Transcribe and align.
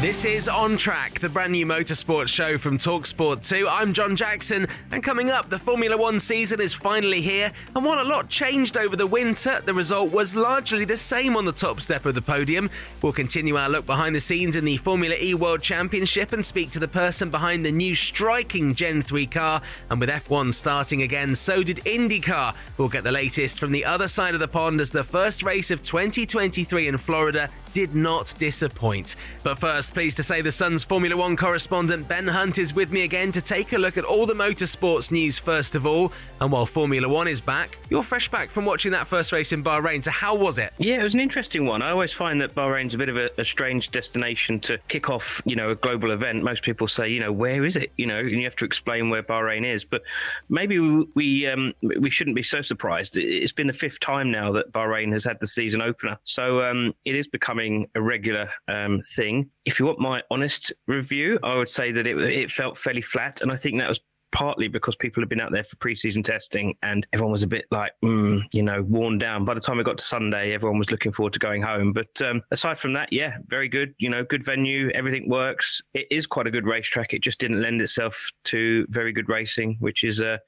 This 0.00 0.24
is 0.24 0.48
On 0.48 0.76
Track, 0.76 1.18
the 1.18 1.28
brand 1.28 1.50
new 1.50 1.66
motorsports 1.66 2.28
show 2.28 2.56
from 2.56 2.78
Talksport 2.78 3.44
2. 3.48 3.66
I'm 3.68 3.92
John 3.92 4.14
Jackson, 4.14 4.68
and 4.92 5.02
coming 5.02 5.28
up, 5.28 5.50
the 5.50 5.58
Formula 5.58 5.96
One 5.96 6.20
season 6.20 6.60
is 6.60 6.72
finally 6.72 7.20
here. 7.20 7.50
And 7.74 7.84
while 7.84 8.00
a 8.00 8.06
lot 8.06 8.28
changed 8.28 8.76
over 8.76 8.94
the 8.94 9.08
winter, 9.08 9.60
the 9.66 9.74
result 9.74 10.12
was 10.12 10.36
largely 10.36 10.84
the 10.84 10.96
same 10.96 11.36
on 11.36 11.46
the 11.46 11.52
top 11.52 11.80
step 11.80 12.06
of 12.06 12.14
the 12.14 12.22
podium. 12.22 12.70
We'll 13.02 13.12
continue 13.12 13.56
our 13.56 13.68
look 13.68 13.86
behind 13.86 14.14
the 14.14 14.20
scenes 14.20 14.54
in 14.54 14.64
the 14.64 14.76
Formula 14.76 15.16
E 15.20 15.34
World 15.34 15.62
Championship 15.62 16.32
and 16.32 16.46
speak 16.46 16.70
to 16.70 16.78
the 16.78 16.86
person 16.86 17.28
behind 17.28 17.66
the 17.66 17.72
new 17.72 17.96
striking 17.96 18.76
Gen 18.76 19.02
3 19.02 19.26
car. 19.26 19.62
And 19.90 19.98
with 19.98 20.10
F1 20.10 20.54
starting 20.54 21.02
again, 21.02 21.34
so 21.34 21.64
did 21.64 21.78
IndyCar. 21.78 22.54
We'll 22.76 22.88
get 22.88 23.02
the 23.02 23.10
latest 23.10 23.58
from 23.58 23.72
the 23.72 23.84
other 23.84 24.06
side 24.06 24.34
of 24.34 24.40
the 24.40 24.46
pond 24.46 24.80
as 24.80 24.92
the 24.92 25.02
first 25.02 25.42
race 25.42 25.72
of 25.72 25.82
2023 25.82 26.86
in 26.86 26.98
Florida 26.98 27.50
did 27.72 27.94
not 27.94 28.34
disappoint. 28.38 29.16
But 29.42 29.58
first, 29.58 29.94
pleased 29.94 30.16
to 30.18 30.22
say 30.22 30.40
the 30.40 30.52
Sun's 30.52 30.84
Formula 30.84 31.16
One 31.16 31.36
correspondent 31.36 32.08
Ben 32.08 32.26
Hunt 32.26 32.58
is 32.58 32.74
with 32.74 32.90
me 32.90 33.04
again 33.04 33.32
to 33.32 33.40
take 33.40 33.72
a 33.72 33.78
look 33.78 33.96
at 33.96 34.04
all 34.04 34.26
the 34.26 34.34
motorsports 34.34 35.10
news 35.10 35.38
first 35.38 35.74
of 35.74 35.86
all. 35.86 36.12
And 36.40 36.52
while 36.52 36.66
Formula 36.66 37.08
One 37.08 37.28
is 37.28 37.40
back, 37.40 37.78
you're 37.90 38.02
fresh 38.02 38.28
back 38.30 38.50
from 38.50 38.64
watching 38.64 38.92
that 38.92 39.06
first 39.06 39.32
race 39.32 39.52
in 39.52 39.62
Bahrain. 39.62 40.02
So, 40.02 40.10
how 40.10 40.34
was 40.34 40.58
it? 40.58 40.72
Yeah, 40.78 41.00
it 41.00 41.02
was 41.02 41.14
an 41.14 41.20
interesting 41.20 41.66
one. 41.66 41.82
I 41.82 41.90
always 41.90 42.12
find 42.12 42.40
that 42.40 42.54
Bahrain's 42.54 42.94
a 42.94 42.98
bit 42.98 43.08
of 43.08 43.16
a, 43.16 43.30
a 43.38 43.44
strange 43.44 43.90
destination 43.90 44.60
to 44.60 44.78
kick 44.88 45.10
off, 45.10 45.42
you 45.44 45.56
know, 45.56 45.70
a 45.70 45.74
global 45.74 46.10
event. 46.10 46.42
Most 46.42 46.62
people 46.62 46.88
say, 46.88 47.08
you 47.08 47.20
know, 47.20 47.32
where 47.32 47.64
is 47.64 47.76
it? 47.76 47.92
You 47.96 48.06
know, 48.06 48.18
and 48.18 48.30
you 48.30 48.44
have 48.44 48.56
to 48.56 48.64
explain 48.64 49.10
where 49.10 49.22
Bahrain 49.22 49.64
is. 49.64 49.84
But 49.84 50.02
maybe 50.48 50.78
we 50.78 51.06
we, 51.14 51.46
um, 51.46 51.72
we 51.82 52.10
shouldn't 52.10 52.36
be 52.36 52.42
so 52.42 52.62
surprised. 52.62 53.16
It's 53.16 53.52
been 53.52 53.66
the 53.66 53.72
fifth 53.72 54.00
time 54.00 54.30
now 54.30 54.52
that 54.52 54.72
Bahrain 54.72 55.12
has 55.12 55.24
had 55.24 55.40
the 55.40 55.46
season 55.46 55.82
opener, 55.82 56.18
so 56.24 56.62
um, 56.62 56.94
it 57.04 57.14
is 57.14 57.26
becoming 57.26 57.57
a 57.60 58.00
regular 58.00 58.50
um, 58.68 59.02
thing. 59.16 59.50
If 59.64 59.78
you 59.78 59.86
want 59.86 59.98
my 59.98 60.22
honest 60.30 60.72
review, 60.86 61.38
I 61.42 61.56
would 61.56 61.68
say 61.68 61.92
that 61.92 62.06
it, 62.06 62.18
it 62.18 62.50
felt 62.50 62.78
fairly 62.78 63.02
flat, 63.02 63.40
and 63.40 63.50
I 63.50 63.56
think 63.56 63.78
that 63.78 63.88
was 63.88 64.00
partly 64.32 64.68
because 64.68 64.96
people 64.96 65.22
had 65.22 65.28
been 65.28 65.40
out 65.40 65.52
there 65.52 65.64
for 65.64 65.76
preseason 65.76 66.22
testing 66.22 66.76
and 66.82 67.06
everyone 67.12 67.32
was 67.32 67.42
a 67.42 67.46
bit 67.46 67.66
like, 67.70 67.92
mm, 68.04 68.42
you 68.52 68.62
know, 68.62 68.82
worn 68.82 69.18
down. 69.18 69.44
By 69.44 69.54
the 69.54 69.60
time 69.60 69.78
we 69.78 69.84
got 69.84 69.98
to 69.98 70.04
Sunday, 70.04 70.52
everyone 70.52 70.78
was 70.78 70.90
looking 70.90 71.12
forward 71.12 71.32
to 71.32 71.38
going 71.38 71.62
home. 71.62 71.92
But 71.92 72.20
um, 72.22 72.42
aside 72.50 72.78
from 72.78 72.92
that, 72.94 73.12
yeah, 73.12 73.38
very 73.46 73.68
good. 73.68 73.94
You 73.98 74.10
know, 74.10 74.24
good 74.24 74.44
venue, 74.44 74.90
everything 74.90 75.28
works. 75.28 75.80
It 75.94 76.06
is 76.10 76.26
quite 76.26 76.46
a 76.46 76.50
good 76.50 76.66
racetrack. 76.66 77.14
It 77.14 77.22
just 77.22 77.38
didn't 77.38 77.62
lend 77.62 77.80
itself 77.80 78.30
to 78.44 78.86
very 78.90 79.12
good 79.12 79.28
racing, 79.28 79.76
which 79.80 80.04
is 80.04 80.20
uh, 80.20 80.38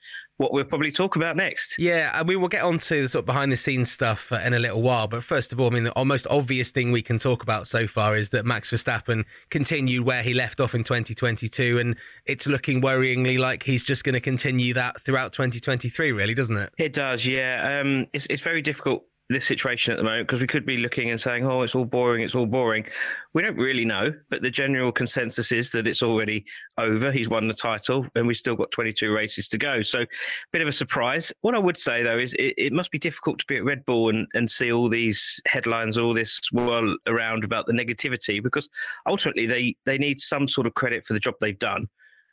what 0.41 0.55
we'll 0.55 0.65
probably 0.65 0.91
talk 0.91 1.17
about 1.17 1.37
next. 1.37 1.79
Yeah, 1.79 2.19
and 2.19 2.27
we 2.27 2.35
will 2.35 2.49
get 2.49 2.63
on 2.63 2.79
to 2.79 3.03
the 3.03 3.09
sort 3.09 3.25
of 3.25 3.27
behind 3.27 3.53
the 3.53 3.59
scenes 3.59 3.91
stuff 3.91 4.33
uh, 4.33 4.37
in 4.37 4.55
a 4.55 4.59
little 4.59 4.81
while. 4.81 5.07
But 5.07 5.23
first 5.23 5.53
of 5.53 5.61
all, 5.61 5.67
I 5.67 5.71
mean, 5.71 5.85
the 5.85 5.93
almost 5.93 6.27
obvious 6.31 6.71
thing 6.71 6.93
we 6.93 7.03
can 7.03 7.19
talk 7.19 7.43
about 7.43 7.69
so 7.69 7.87
far 7.87 8.17
is 8.17 8.31
that 8.31 8.47
Max 8.47 8.71
Verstappen 8.71 9.27
continued 9.51 10.07
where 10.07 10.23
he 10.23 10.33
left 10.33 10.59
off 10.59 10.75
in 10.75 10.83
2022, 10.83 11.79
and 11.79 11.95
it's 12.25 12.47
looking 12.47 12.81
worryingly 12.81 13.39
like 13.39 13.65
he's 13.65 13.85
just 13.85 14.03
going 14.03 14.15
to 14.15 14.21
continue 14.21 14.73
that 14.73 15.03
throughout 15.03 15.35
2023, 15.35 16.11
really, 16.11 16.33
doesn't 16.33 16.57
it? 16.57 16.73
It 16.79 16.95
does, 16.95 17.27
yeah. 17.27 17.83
Um, 17.83 18.07
it's 18.15 18.27
it's 18.31 18.41
very 18.41 18.63
difficult 18.63 19.05
this 19.31 19.47
situation 19.47 19.93
at 19.93 19.97
the 19.97 20.03
moment 20.03 20.27
because 20.27 20.41
we 20.41 20.47
could 20.47 20.67
be 20.67 20.77
looking 20.77 21.11
and 21.11 21.21
saying, 21.21 21.47
"Oh, 21.47 21.63
it's 21.63 21.75
all 21.75 21.85
boring, 21.85 22.23
it's 22.23 22.35
all 22.35 22.47
boring." 22.47 22.85
We 23.33 23.43
don't 23.43 23.57
really 23.57 23.85
know, 23.85 24.13
but 24.29 24.43
the 24.43 24.51
general 24.51 24.91
consensus 24.91 25.53
is 25.53 25.71
that 25.71 25.87
it's 25.87 26.03
already 26.03 26.45
over. 26.79 27.13
He's 27.13 27.29
won 27.29 27.47
the 27.47 27.55
title, 27.55 28.07
and 28.17 28.27
we've 28.27 28.37
still 28.37 28.57
got 28.57 28.73
22 28.73 29.13
races 29.13 29.49
to 29.49 29.59
go. 29.59 29.83
So, 29.83 30.01
a 30.01 30.07
bit 30.53 30.63
of 30.63 30.69
a 30.69 30.73
surprise. 30.73 31.33
What 31.43 31.55
I 31.55 31.59
would 31.59 31.79
say 31.79 32.03
though 32.03 32.19
is 32.19 32.35
it, 32.35 32.55
it 32.59 32.73
must 32.73 32.91
be 32.91 32.99
difficult 32.99 33.39
to 33.39 33.47
be 33.47 33.57
at 33.57 33.65
Red 33.65 33.87
Bull 33.87 34.09
and, 34.11 34.27
and 34.35 34.51
see 34.51 34.73
all 34.73 34.89
these 34.89 35.41
headlines, 35.47 35.97
all 35.97 36.13
this 36.13 36.41
swirl 36.43 36.97
around 37.07 37.45
about 37.45 37.67
the 37.67 37.73
negativity, 37.73 38.43
because 38.43 38.69
ultimately 39.07 39.47
they 39.47 39.77
they 39.87 39.97
need 39.97 40.21
some 40.21 40.49
sort 40.49 40.67
of 40.67 40.75
credit 40.75 41.07
for 41.07 41.13
the 41.13 41.21
job 41.21 41.35
they've 41.41 41.59
done. 41.59 41.89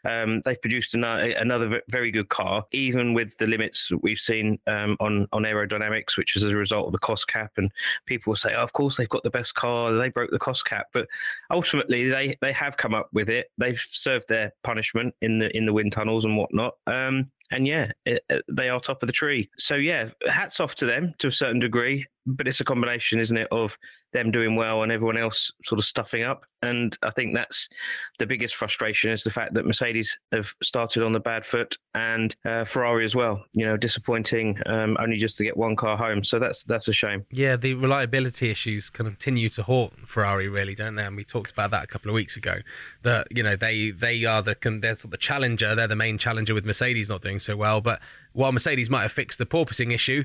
Um, 0.06 0.42
they've 0.42 0.62
produced 0.62 0.94
another, 0.94 1.32
another 1.32 1.82
very 1.90 2.12
good 2.12 2.30
car, 2.30 2.66
even 2.72 3.14
with 3.14 3.38
the 3.38 3.48
limits 3.48 3.92
we've 4.02 4.20
seen 4.20 4.60
um, 4.68 4.98
on 5.00 5.28
on 5.32 5.44
aerodynamics, 5.44 6.18
which 6.18 6.36
is 6.36 6.44
as 6.44 6.52
a 6.52 6.58
result 6.58 6.88
of 6.88 6.92
the 6.92 7.00
cost 7.00 7.28
cap. 7.28 7.52
And 7.58 7.72
people 8.06 8.32
will 8.32 8.38
say, 8.38 8.54
oh, 8.56 8.64
"Of 8.64 8.74
course, 8.74 8.98
they've 8.98 9.10
got 9.10 9.24
the 9.24 9.30
best 9.30 9.56
car. 9.56 9.94
They 9.94 10.10
broke 10.10 10.32
the 10.32 10.40
cost 10.40 10.66
cap." 10.66 10.88
But 10.94 11.08
ultimately, 11.52 12.10
they 12.10 12.38
they 12.42 12.54
have 12.54 12.78
come 12.78 12.94
up 12.94 13.10
with 13.14 13.30
it. 13.30 13.52
They've 13.58 13.84
served 13.92 14.30
their 14.30 14.54
punishment 14.64 15.16
in 15.22 15.40
the 15.40 15.56
in 15.56 15.66
the 15.66 15.74
wind 15.74 15.94
tunnels 15.94 16.26
and 16.26 16.38
whatnot. 16.38 16.76
Um, 16.88 17.32
and 17.52 17.68
yeah, 17.68 17.92
it, 18.06 18.24
it, 18.30 18.44
they 18.50 18.70
are 18.70 18.80
top 18.80 19.04
of 19.04 19.08
the 19.08 19.14
tree. 19.14 19.50
So 19.58 19.76
yeah, 19.76 20.10
hats 20.28 20.60
off 20.60 20.76
to 20.76 20.86
them 20.86 21.14
to 21.20 21.28
a 21.28 21.32
certain 21.32 21.60
degree. 21.60 22.06
But 22.30 22.46
it's 22.46 22.60
a 22.60 22.66
combination, 22.66 23.22
isn't 23.22 23.38
it, 23.38 23.48
of 23.52 23.78
them 24.14 24.32
doing 24.32 24.56
well 24.56 24.84
and 24.84 24.92
everyone 24.92 25.18
else 25.18 25.52
sort 25.64 25.80
of 25.80 25.86
stuffing 25.86 26.24
up. 26.24 26.46
And 26.64 26.98
I 27.04 27.12
think 27.12 27.36
that's 27.36 27.70
the 28.18 28.26
biggest 28.26 28.56
frustration 28.56 29.12
is 29.12 29.24
the 29.24 29.30
fact 29.30 29.54
that 29.54 29.66
Mercedes 29.66 30.18
have 30.32 30.54
started 30.64 31.04
on 31.04 31.14
the 31.14 31.20
bad 31.20 31.46
foot 31.46 31.78
and 31.94 32.36
uh, 32.46 32.64
Ferrari 32.64 33.06
as 33.06 33.16
well. 33.16 33.44
You 33.54 33.66
know, 33.66 33.78
disappointing 33.78 34.58
um, 34.66 34.98
only 35.00 35.18
just 35.18 35.38
to 35.38 35.44
get 35.44 35.56
one 35.56 35.76
car 35.76 35.96
home. 35.96 36.24
So 36.24 36.40
that's 36.40 36.64
that's 36.64 36.88
a 36.88 36.94
shame. 36.94 37.26
Yeah, 37.32 37.58
the 37.58 37.76
reliability 37.76 38.50
issues 38.50 38.90
continue 38.90 39.50
to 39.50 39.64
haunt 39.64 39.94
Ferrari, 40.08 40.48
really, 40.48 40.74
don't 40.74 40.96
they? 40.96 41.04
And 41.04 41.16
we 41.16 41.24
talked 41.24 41.52
about 41.52 41.70
that 41.72 41.84
a 41.84 41.88
couple 41.88 42.10
of 42.10 42.16
weeks 42.16 42.36
ago. 42.38 42.56
That 43.04 43.28
you 43.30 43.44
know 43.44 43.56
they 43.56 43.92
they 43.92 44.26
are 44.26 44.42
the 44.42 44.58
they're 44.82 44.96
sort 44.96 45.06
of 45.06 45.12
the 45.12 45.18
challenger. 45.18 45.76
They're 45.76 45.88
the 45.88 45.96
main 45.96 46.18
challenger 46.18 46.56
with 46.56 46.66
Mercedes 46.66 47.08
not 47.08 47.22
doing 47.22 47.37
so 47.40 47.56
well. 47.56 47.82
But 47.82 48.00
while 48.34 48.52
Mercedes 48.52 48.90
might 48.90 49.02
have 49.02 49.12
fixed 49.12 49.40
the 49.40 49.46
porpoising 49.46 49.94
issue, 49.94 50.24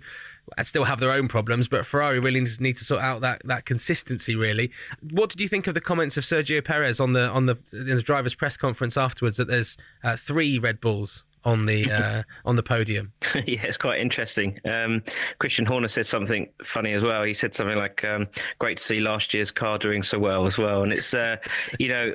and 0.56 0.66
still 0.66 0.84
have 0.84 1.00
their 1.00 1.12
own 1.12 1.28
problems, 1.28 1.68
but 1.68 1.86
Ferrari 1.86 2.18
really 2.18 2.40
need 2.40 2.76
to 2.76 2.84
sort 2.84 3.00
out 3.00 3.20
that 3.20 3.42
that 3.44 3.64
consistency. 3.64 4.34
Really, 4.34 4.70
what 5.00 5.30
did 5.30 5.40
you 5.40 5.48
think 5.48 5.66
of 5.66 5.74
the 5.74 5.80
comments 5.80 6.16
of 6.16 6.24
Sergio 6.24 6.64
Perez 6.64 7.00
on 7.00 7.12
the 7.12 7.28
on 7.28 7.46
the 7.46 7.56
in 7.72 7.96
the 7.96 8.02
drivers' 8.02 8.34
press 8.34 8.56
conference 8.56 8.96
afterwards 8.96 9.36
that 9.36 9.48
there's 9.48 9.76
uh, 10.02 10.16
three 10.16 10.58
Red 10.58 10.80
Bulls 10.80 11.24
on 11.44 11.66
the 11.66 11.90
uh, 11.90 12.22
on 12.44 12.56
the 12.56 12.62
podium. 12.62 13.12
yeah, 13.34 13.62
it's 13.62 13.76
quite 13.76 14.00
interesting. 14.00 14.58
Um, 14.64 15.02
Christian 15.38 15.64
Horner 15.64 15.88
said 15.88 16.06
something 16.06 16.48
funny 16.64 16.92
as 16.92 17.02
well. 17.02 17.22
He 17.22 17.34
said 17.34 17.54
something 17.54 17.76
like, 17.76 18.04
um, 18.04 18.26
"Great 18.58 18.78
to 18.78 18.82
see 18.82 19.00
last 19.00 19.32
year's 19.34 19.50
car 19.50 19.78
doing 19.78 20.02
so 20.02 20.18
well 20.18 20.46
as 20.46 20.58
well." 20.58 20.82
And 20.82 20.92
it's 20.92 21.14
uh, 21.14 21.36
you 21.78 21.88
know 21.88 22.14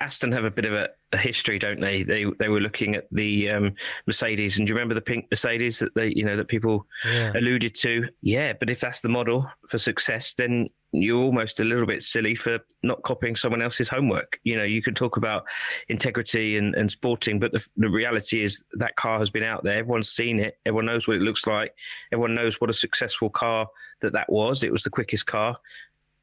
Aston 0.00 0.32
have 0.32 0.44
a 0.44 0.50
bit 0.50 0.66
of 0.66 0.74
a, 0.74 0.88
a, 1.12 1.16
history, 1.16 1.58
don't 1.58 1.80
they? 1.80 2.02
They 2.02 2.26
they 2.38 2.48
were 2.48 2.60
looking 2.60 2.94
at 2.94 3.06
the 3.10 3.50
um, 3.50 3.74
Mercedes, 4.06 4.58
and 4.58 4.66
do 4.66 4.70
you 4.70 4.74
remember 4.74 4.94
the 4.94 5.00
pink 5.00 5.26
Mercedes 5.30 5.78
that 5.78 5.94
they 5.94 6.12
you 6.14 6.24
know 6.24 6.36
that 6.36 6.48
people 6.48 6.86
yeah. 7.06 7.32
alluded 7.34 7.74
to? 7.76 8.08
Yeah, 8.20 8.52
but 8.58 8.68
if 8.68 8.80
that's 8.80 9.00
the 9.00 9.08
model 9.08 9.50
for 9.68 9.78
success, 9.78 10.34
then 10.34 10.68
you're 10.94 11.22
almost 11.22 11.60
a 11.60 11.64
little 11.64 11.86
bit 11.86 12.02
silly 12.02 12.34
for 12.34 12.58
not 12.82 13.02
copying 13.02 13.36
someone 13.36 13.62
else's 13.62 13.88
homework. 13.88 14.38
You 14.44 14.56
know, 14.56 14.64
you 14.64 14.82
can 14.82 14.94
talk 14.94 15.16
about 15.16 15.44
integrity 15.88 16.56
and, 16.56 16.74
and 16.74 16.90
sporting, 16.90 17.40
but 17.40 17.52
the, 17.52 17.66
the 17.76 17.88
reality 17.88 18.42
is 18.42 18.62
that 18.74 18.94
car 18.96 19.18
has 19.18 19.30
been 19.30 19.42
out 19.42 19.64
there. 19.64 19.78
Everyone's 19.78 20.10
seen 20.10 20.38
it. 20.38 20.58
Everyone 20.66 20.86
knows 20.86 21.08
what 21.08 21.16
it 21.16 21.22
looks 21.22 21.46
like. 21.46 21.74
Everyone 22.12 22.34
knows 22.34 22.60
what 22.60 22.70
a 22.70 22.74
successful 22.74 23.28
car 23.28 23.66
that 24.02 24.12
that 24.12 24.30
was. 24.30 24.62
It 24.62 24.70
was 24.70 24.82
the 24.82 24.90
quickest 24.90 25.26
car. 25.26 25.56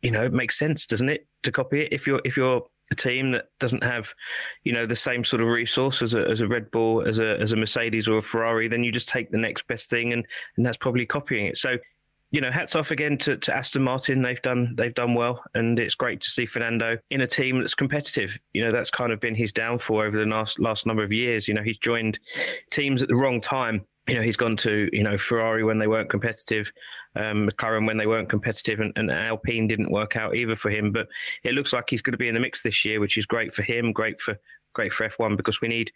You 0.02 0.12
know, 0.12 0.24
it 0.24 0.34
makes 0.34 0.58
sense, 0.58 0.86
doesn't 0.88 1.10
it, 1.10 1.28
to 1.44 1.52
copy 1.52 1.82
it? 1.82 1.90
If 1.92 2.08
you're 2.08 2.22
if 2.24 2.38
you're 2.38 2.64
a 2.92 2.96
team 2.96 3.32
that 3.32 3.46
doesn't 3.60 3.84
have, 3.84 4.14
you 4.64 4.74
know, 4.74 4.86
the 4.86 4.96
same 4.96 5.24
sort 5.24 5.42
of 5.42 5.48
resource 5.48 6.02
as 6.02 6.14
a, 6.14 6.28
as 6.28 6.42
a 6.42 6.48
Red 6.48 6.70
Bull, 6.72 7.08
as 7.08 7.20
a 7.20 7.40
as 7.40 7.54
a 7.54 7.56
Mercedes 7.56 8.08
or 8.08 8.18
a 8.18 8.22
Ferrari, 8.22 8.68
then 8.68 8.84
you 8.84 8.92
just 8.92 9.10
take 9.10 9.32
the 9.32 9.38
next 9.38 9.68
best 9.68 9.90
thing, 9.90 10.14
and 10.14 10.26
and 10.58 10.66
that's 10.66 10.78
probably 10.78 11.06
copying 11.06 11.48
it. 11.48 11.58
So 11.58 11.78
you 12.32 12.40
know, 12.40 12.50
hats 12.50 12.76
off 12.78 12.92
again 12.92 13.18
to, 13.20 13.36
to 13.38 13.56
Aston 13.56 13.84
Martin. 13.84 14.22
They've 14.22 14.42
done 14.42 14.74
they've 14.78 14.94
done 14.94 15.14
well, 15.14 15.44
and 15.54 15.78
it's 15.78 15.96
great 15.96 16.22
to 16.22 16.30
see 16.30 16.46
Fernando 16.46 16.98
in 17.10 17.22
a 17.22 17.28
team 17.28 17.60
that's 17.60 17.76
competitive. 17.76 18.38
You 18.54 18.64
know, 18.64 18.72
that's 18.72 18.90
kind 18.90 19.12
of 19.12 19.20
been 19.20 19.36
his 19.36 19.52
downfall 19.52 20.00
over 20.00 20.18
the 20.18 20.26
last 20.26 20.60
last 20.60 20.86
number 20.86 21.04
of 21.04 21.12
years. 21.12 21.48
You 21.48 21.54
know, 21.54 21.62
he's 21.62 21.78
joined 21.78 22.20
teams 22.72 23.02
at 23.02 23.10
the 23.10 23.16
wrong 23.16 23.42
time. 23.42 23.86
You 24.12 24.18
know, 24.18 24.24
he's 24.24 24.38
gone 24.38 24.58
to 24.58 24.90
you 24.92 25.04
know 25.04 25.18
Ferrari 25.18 25.63
when 25.63 25.80
they 25.80 25.88
weren't 25.88 26.10
competitive, 26.10 26.72
um, 27.16 27.50
McLaren 27.50 27.88
when 27.88 27.98
they 27.98 28.08
weren't 28.08 28.30
competitive, 28.30 28.81
and, 28.81 28.92
and 28.98 29.10
Alpine 29.10 29.68
didn't 29.68 29.90
work 29.90 30.18
out 30.18 30.36
either 30.36 30.58
for 30.58 30.69
him. 30.69 30.92
But 30.92 31.08
it 31.44 31.54
looks 31.54 31.72
like 31.72 31.90
he's 31.90 32.02
going 32.02 32.12
to 32.12 32.18
be 32.18 32.28
in 32.28 32.34
the 32.34 32.42
mix 32.42 32.62
this 32.62 32.84
year, 32.84 33.00
which 33.00 33.18
is 33.18 33.25
great 33.25 33.54
for 33.54 33.63
him, 33.63 33.94
great 33.94 34.19
for 34.19 34.38
great 34.74 34.94
for 34.94 35.08
F1 35.08 35.38
because 35.38 35.62
we 35.62 35.68
need 35.68 35.92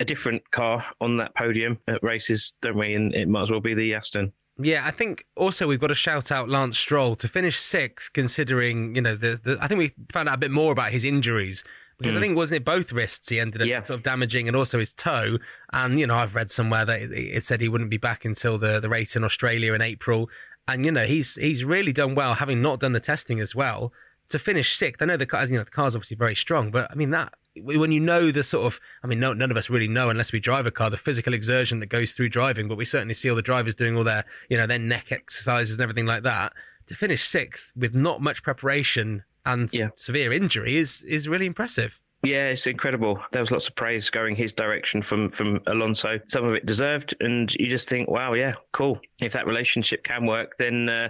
a 0.00 0.04
different 0.04 0.48
car 0.50 0.84
on 1.00 1.16
that 1.16 1.34
podium 1.34 1.78
at 1.88 2.02
races, 2.02 2.54
don't 2.60 2.78
we? 2.78 2.94
And 2.94 3.14
it 3.14 3.28
might 3.28 3.42
as 3.42 3.50
well 3.50 3.60
be 3.60 3.74
the 3.74 3.94
Aston. 3.94 4.32
Yeah, 4.58 4.86
I 4.86 4.90
think 4.90 5.26
also 5.36 5.66
we've 5.66 5.80
got 5.80 5.88
to 5.88 5.94
shout 5.94 6.32
out 6.32 6.48
Lance 6.48 6.78
Stroll 6.78 7.14
to 7.16 7.28
finish 7.28 7.58
sixth, 7.58 8.12
considering 8.12 8.94
you 8.94 9.02
know 9.02 9.16
the, 9.16 9.40
the 9.42 9.58
I 9.60 9.68
think 9.68 9.78
we 9.78 9.92
found 10.12 10.28
out 10.28 10.36
a 10.36 10.38
bit 10.38 10.50
more 10.50 10.72
about 10.72 10.92
his 10.92 11.04
injuries 11.04 11.62
because 11.98 12.14
mm. 12.14 12.18
I 12.18 12.20
think 12.20 12.36
wasn't 12.36 12.56
it 12.56 12.64
both 12.64 12.92
wrists 12.92 13.28
he 13.28 13.40
ended 13.40 13.62
up 13.62 13.68
yeah. 13.68 13.82
sort 13.82 13.98
of 13.98 14.02
damaging 14.02 14.48
and 14.48 14.56
also 14.56 14.78
his 14.78 14.92
toe. 14.92 15.38
And 15.72 15.98
you 15.98 16.06
know 16.06 16.16
I've 16.16 16.34
read 16.34 16.50
somewhere 16.50 16.84
that 16.84 17.00
it 17.00 17.44
said 17.44 17.60
he 17.60 17.68
wouldn't 17.68 17.90
be 17.90 17.96
back 17.96 18.24
until 18.24 18.58
the 18.58 18.80
the 18.80 18.88
race 18.88 19.16
in 19.16 19.24
Australia 19.24 19.72
in 19.72 19.82
April. 19.82 20.28
And 20.68 20.84
you 20.84 20.92
know 20.92 21.04
he's 21.04 21.36
he's 21.36 21.64
really 21.64 21.92
done 21.92 22.14
well, 22.14 22.34
having 22.34 22.60
not 22.60 22.80
done 22.80 22.92
the 22.92 23.00
testing 23.00 23.40
as 23.40 23.54
well 23.54 23.92
to 24.28 24.38
finish 24.38 24.76
sixth. 24.76 25.00
I 25.00 25.06
know 25.06 25.16
the 25.16 25.26
car, 25.26 25.44
you 25.46 25.56
know 25.56 25.64
the 25.64 25.70
car's 25.70 25.94
obviously 25.94 26.16
very 26.16 26.34
strong, 26.34 26.70
but 26.70 26.90
I 26.90 26.94
mean 26.94 27.10
that 27.10 27.34
when 27.62 27.92
you 27.92 28.00
know 28.00 28.30
the 28.30 28.42
sort 28.42 28.66
of, 28.66 28.80
I 29.02 29.06
mean, 29.06 29.20
no, 29.20 29.32
none 29.32 29.50
of 29.50 29.56
us 29.56 29.70
really 29.70 29.88
know 29.88 30.10
unless 30.10 30.32
we 30.32 30.40
drive 30.40 30.66
a 30.66 30.70
car, 30.70 30.90
the 30.90 30.96
physical 30.96 31.32
exertion 31.32 31.80
that 31.80 31.86
goes 31.86 32.12
through 32.12 32.28
driving, 32.28 32.68
but 32.68 32.76
we 32.76 32.84
certainly 32.84 33.14
see 33.14 33.30
all 33.30 33.36
the 33.36 33.42
drivers 33.42 33.74
doing 33.74 33.96
all 33.96 34.04
their, 34.04 34.24
you 34.50 34.56
know, 34.56 34.66
their 34.66 34.78
neck 34.78 35.10
exercises 35.10 35.74
and 35.76 35.82
everything 35.82 36.06
like 36.06 36.22
that. 36.22 36.52
To 36.88 36.94
finish 36.94 37.24
sixth 37.24 37.72
with 37.74 37.94
not 37.94 38.20
much 38.20 38.42
preparation 38.42 39.24
and 39.46 39.72
yeah. 39.72 39.88
severe 39.96 40.32
injury 40.32 40.76
is 40.76 41.04
is 41.04 41.28
really 41.28 41.46
impressive. 41.46 41.98
Yeah, 42.22 42.48
it's 42.48 42.66
incredible. 42.66 43.20
There 43.30 43.42
was 43.42 43.52
lots 43.52 43.68
of 43.68 43.76
praise 43.76 44.10
going 44.10 44.34
his 44.34 44.52
direction 44.52 45.02
from 45.02 45.30
from 45.30 45.60
Alonso. 45.66 46.18
Some 46.28 46.44
of 46.44 46.54
it 46.54 46.66
deserved, 46.66 47.14
and 47.20 47.54
you 47.54 47.68
just 47.68 47.88
think, 47.88 48.10
wow, 48.10 48.32
yeah, 48.32 48.54
cool. 48.72 48.98
If 49.20 49.32
that 49.34 49.46
relationship 49.46 50.02
can 50.02 50.26
work, 50.26 50.56
then 50.58 50.88
uh, 50.88 51.08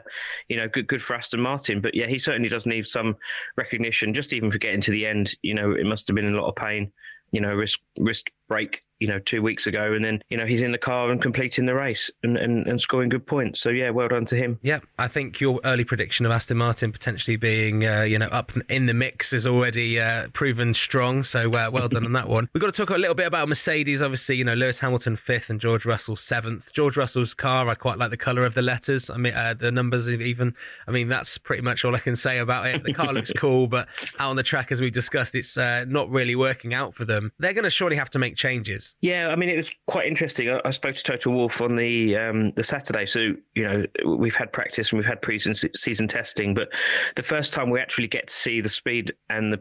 you 0.48 0.56
know, 0.56 0.68
good 0.68 0.86
good 0.88 1.02
for 1.02 1.16
Aston 1.16 1.40
Martin. 1.40 1.80
But 1.80 1.94
yeah, 1.94 2.06
he 2.06 2.18
certainly 2.18 2.48
does 2.48 2.66
need 2.66 2.86
some 2.86 3.16
recognition, 3.56 4.14
just 4.14 4.32
even 4.32 4.50
for 4.50 4.58
getting 4.58 4.80
to 4.82 4.90
the 4.90 5.06
end. 5.06 5.36
You 5.42 5.54
know, 5.54 5.72
it 5.72 5.86
must 5.86 6.06
have 6.08 6.16
been 6.16 6.34
a 6.34 6.40
lot 6.40 6.48
of 6.48 6.56
pain. 6.56 6.92
You 7.32 7.40
know, 7.40 7.54
wrist 7.54 7.78
wrist 7.98 8.30
break 8.48 8.82
you 8.98 9.08
know, 9.08 9.18
two 9.18 9.42
weeks 9.42 9.66
ago. 9.66 9.92
And 9.92 10.04
then, 10.04 10.22
you 10.28 10.36
know, 10.36 10.46
he's 10.46 10.62
in 10.62 10.72
the 10.72 10.78
car 10.78 11.10
and 11.10 11.20
completing 11.20 11.66
the 11.66 11.74
race 11.74 12.10
and, 12.22 12.36
and, 12.36 12.66
and 12.66 12.80
scoring 12.80 13.08
good 13.08 13.26
points. 13.26 13.60
So, 13.60 13.70
yeah, 13.70 13.90
well 13.90 14.08
done 14.08 14.24
to 14.26 14.36
him. 14.36 14.58
Yeah, 14.62 14.80
I 14.98 15.08
think 15.08 15.40
your 15.40 15.60
early 15.64 15.84
prediction 15.84 16.24
of 16.24 16.32
Aston 16.32 16.56
Martin 16.56 16.92
potentially 16.92 17.36
being, 17.36 17.86
uh, 17.86 18.02
you 18.02 18.18
know, 18.18 18.26
up 18.26 18.52
in 18.68 18.86
the 18.86 18.94
mix 18.94 19.32
is 19.32 19.46
already 19.46 20.00
uh, 20.00 20.28
proven 20.32 20.72
strong. 20.74 21.22
So, 21.22 21.52
uh, 21.52 21.70
well 21.72 21.88
done 21.88 22.04
on 22.04 22.12
that 22.12 22.28
one. 22.28 22.48
We've 22.54 22.60
got 22.60 22.72
to 22.72 22.76
talk 22.84 22.90
a 22.90 22.98
little 22.98 23.14
bit 23.14 23.26
about 23.26 23.48
Mercedes. 23.48 24.00
Obviously, 24.00 24.36
you 24.36 24.44
know, 24.44 24.54
Lewis 24.54 24.78
Hamilton 24.80 25.16
fifth 25.16 25.50
and 25.50 25.60
George 25.60 25.84
Russell 25.84 26.16
seventh. 26.16 26.72
George 26.72 26.96
Russell's 26.96 27.34
car, 27.34 27.68
I 27.68 27.74
quite 27.74 27.98
like 27.98 28.10
the 28.10 28.16
colour 28.16 28.44
of 28.44 28.54
the 28.54 28.62
letters. 28.62 29.10
I 29.10 29.18
mean, 29.18 29.34
uh, 29.34 29.54
the 29.54 29.70
numbers 29.70 30.08
even. 30.08 30.54
I 30.88 30.90
mean, 30.90 31.08
that's 31.08 31.36
pretty 31.38 31.62
much 31.62 31.84
all 31.84 31.94
I 31.94 31.98
can 32.00 32.16
say 32.16 32.38
about 32.38 32.66
it. 32.66 32.84
The 32.84 32.92
car 32.92 33.12
looks 33.12 33.32
cool, 33.36 33.66
but 33.66 33.88
out 34.18 34.30
on 34.30 34.36
the 34.36 34.42
track, 34.42 34.72
as 34.72 34.80
we 34.80 34.90
discussed, 34.90 35.34
it's 35.34 35.58
uh, 35.58 35.84
not 35.86 36.08
really 36.10 36.34
working 36.36 36.72
out 36.72 36.94
for 36.94 37.04
them. 37.04 37.32
They're 37.38 37.52
going 37.52 37.64
to 37.64 37.70
surely 37.70 37.96
have 37.96 38.10
to 38.10 38.18
make 38.18 38.35
changes. 38.36 38.94
Yeah, 39.00 39.28
I 39.28 39.36
mean, 39.36 39.48
it 39.48 39.56
was 39.56 39.70
quite 39.86 40.06
interesting. 40.06 40.50
I, 40.50 40.60
I 40.64 40.70
spoke 40.70 40.94
to 40.94 41.02
Toto 41.02 41.30
Wolff 41.30 41.60
on 41.60 41.76
the 41.76 42.16
um, 42.16 42.52
the 42.52 42.62
Saturday, 42.62 43.06
so 43.06 43.32
you 43.54 43.62
know 43.62 43.84
we've 44.04 44.36
had 44.36 44.52
practice 44.52 44.90
and 44.90 44.98
we've 44.98 45.06
had 45.06 45.22
pre-season 45.22 46.08
testing, 46.08 46.54
but 46.54 46.68
the 47.16 47.22
first 47.22 47.52
time 47.52 47.70
we 47.70 47.80
actually 47.80 48.08
get 48.08 48.28
to 48.28 48.34
see 48.34 48.60
the 48.60 48.68
speed 48.68 49.12
and 49.30 49.52
the 49.52 49.60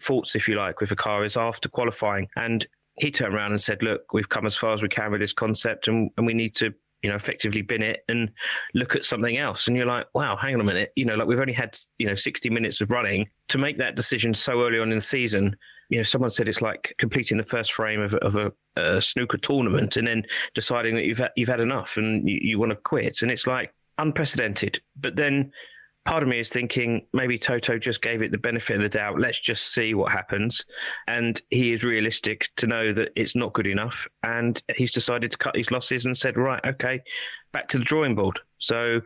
faults, 0.00 0.36
if 0.36 0.48
you 0.48 0.56
like, 0.56 0.80
with 0.80 0.90
a 0.90 0.96
car 0.96 1.24
is 1.24 1.36
after 1.36 1.68
qualifying. 1.68 2.28
And 2.36 2.66
he 2.98 3.10
turned 3.10 3.34
around 3.34 3.52
and 3.52 3.62
said, 3.62 3.82
"Look, 3.82 4.12
we've 4.12 4.28
come 4.28 4.46
as 4.46 4.56
far 4.56 4.72
as 4.72 4.82
we 4.82 4.88
can 4.88 5.10
with 5.10 5.20
this 5.20 5.32
concept, 5.32 5.88
and, 5.88 6.10
and 6.16 6.26
we 6.26 6.34
need 6.34 6.54
to." 6.56 6.72
You 7.02 7.10
know, 7.10 7.16
effectively 7.16 7.62
bin 7.62 7.82
it 7.82 8.04
and 8.08 8.32
look 8.74 8.96
at 8.96 9.04
something 9.04 9.36
else. 9.36 9.68
And 9.68 9.76
you're 9.76 9.86
like, 9.86 10.06
wow, 10.14 10.34
hang 10.34 10.54
on 10.54 10.60
a 10.62 10.64
minute. 10.64 10.92
You 10.96 11.04
know, 11.04 11.14
like 11.14 11.28
we've 11.28 11.38
only 11.38 11.52
had, 11.52 11.78
you 11.98 12.06
know, 12.06 12.16
60 12.16 12.50
minutes 12.50 12.80
of 12.80 12.90
running 12.90 13.28
to 13.48 13.58
make 13.58 13.76
that 13.76 13.94
decision 13.94 14.34
so 14.34 14.62
early 14.62 14.80
on 14.80 14.90
in 14.90 14.98
the 14.98 15.02
season 15.02 15.54
you 15.88 15.98
know, 15.98 16.02
someone 16.02 16.30
said 16.30 16.48
it's 16.48 16.62
like 16.62 16.94
completing 16.98 17.38
the 17.38 17.44
first 17.44 17.72
frame 17.72 18.00
of, 18.00 18.14
of 18.14 18.36
a, 18.36 18.52
a, 18.76 19.00
snooker 19.00 19.38
tournament 19.38 19.96
and 19.96 20.06
then 20.06 20.24
deciding 20.54 20.94
that 20.96 21.04
you've 21.04 21.18
had, 21.18 21.30
you've 21.36 21.48
had 21.48 21.60
enough 21.60 21.96
and 21.96 22.28
you, 22.28 22.38
you 22.40 22.58
want 22.58 22.70
to 22.70 22.76
quit. 22.76 23.22
And 23.22 23.30
it's 23.30 23.46
like 23.46 23.72
unprecedented. 23.98 24.80
But 24.96 25.16
then 25.16 25.52
part 26.04 26.22
of 26.22 26.28
me 26.28 26.40
is 26.40 26.50
thinking 26.50 27.06
maybe 27.12 27.38
Toto 27.38 27.78
just 27.78 28.02
gave 28.02 28.22
it 28.22 28.30
the 28.30 28.38
benefit 28.38 28.76
of 28.76 28.82
the 28.82 28.88
doubt. 28.88 29.20
Let's 29.20 29.40
just 29.40 29.72
see 29.72 29.94
what 29.94 30.12
happens. 30.12 30.64
And 31.06 31.40
he 31.50 31.72
is 31.72 31.84
realistic 31.84 32.48
to 32.56 32.66
know 32.66 32.92
that 32.92 33.10
it's 33.16 33.36
not 33.36 33.52
good 33.52 33.66
enough. 33.66 34.08
And 34.22 34.60
he's 34.76 34.92
decided 34.92 35.32
to 35.32 35.38
cut 35.38 35.56
his 35.56 35.70
losses 35.70 36.06
and 36.06 36.16
said, 36.16 36.36
right, 36.36 36.64
okay, 36.64 37.00
back 37.52 37.68
to 37.68 37.78
the 37.78 37.84
drawing 37.84 38.14
board. 38.14 38.40
So 38.58 39.00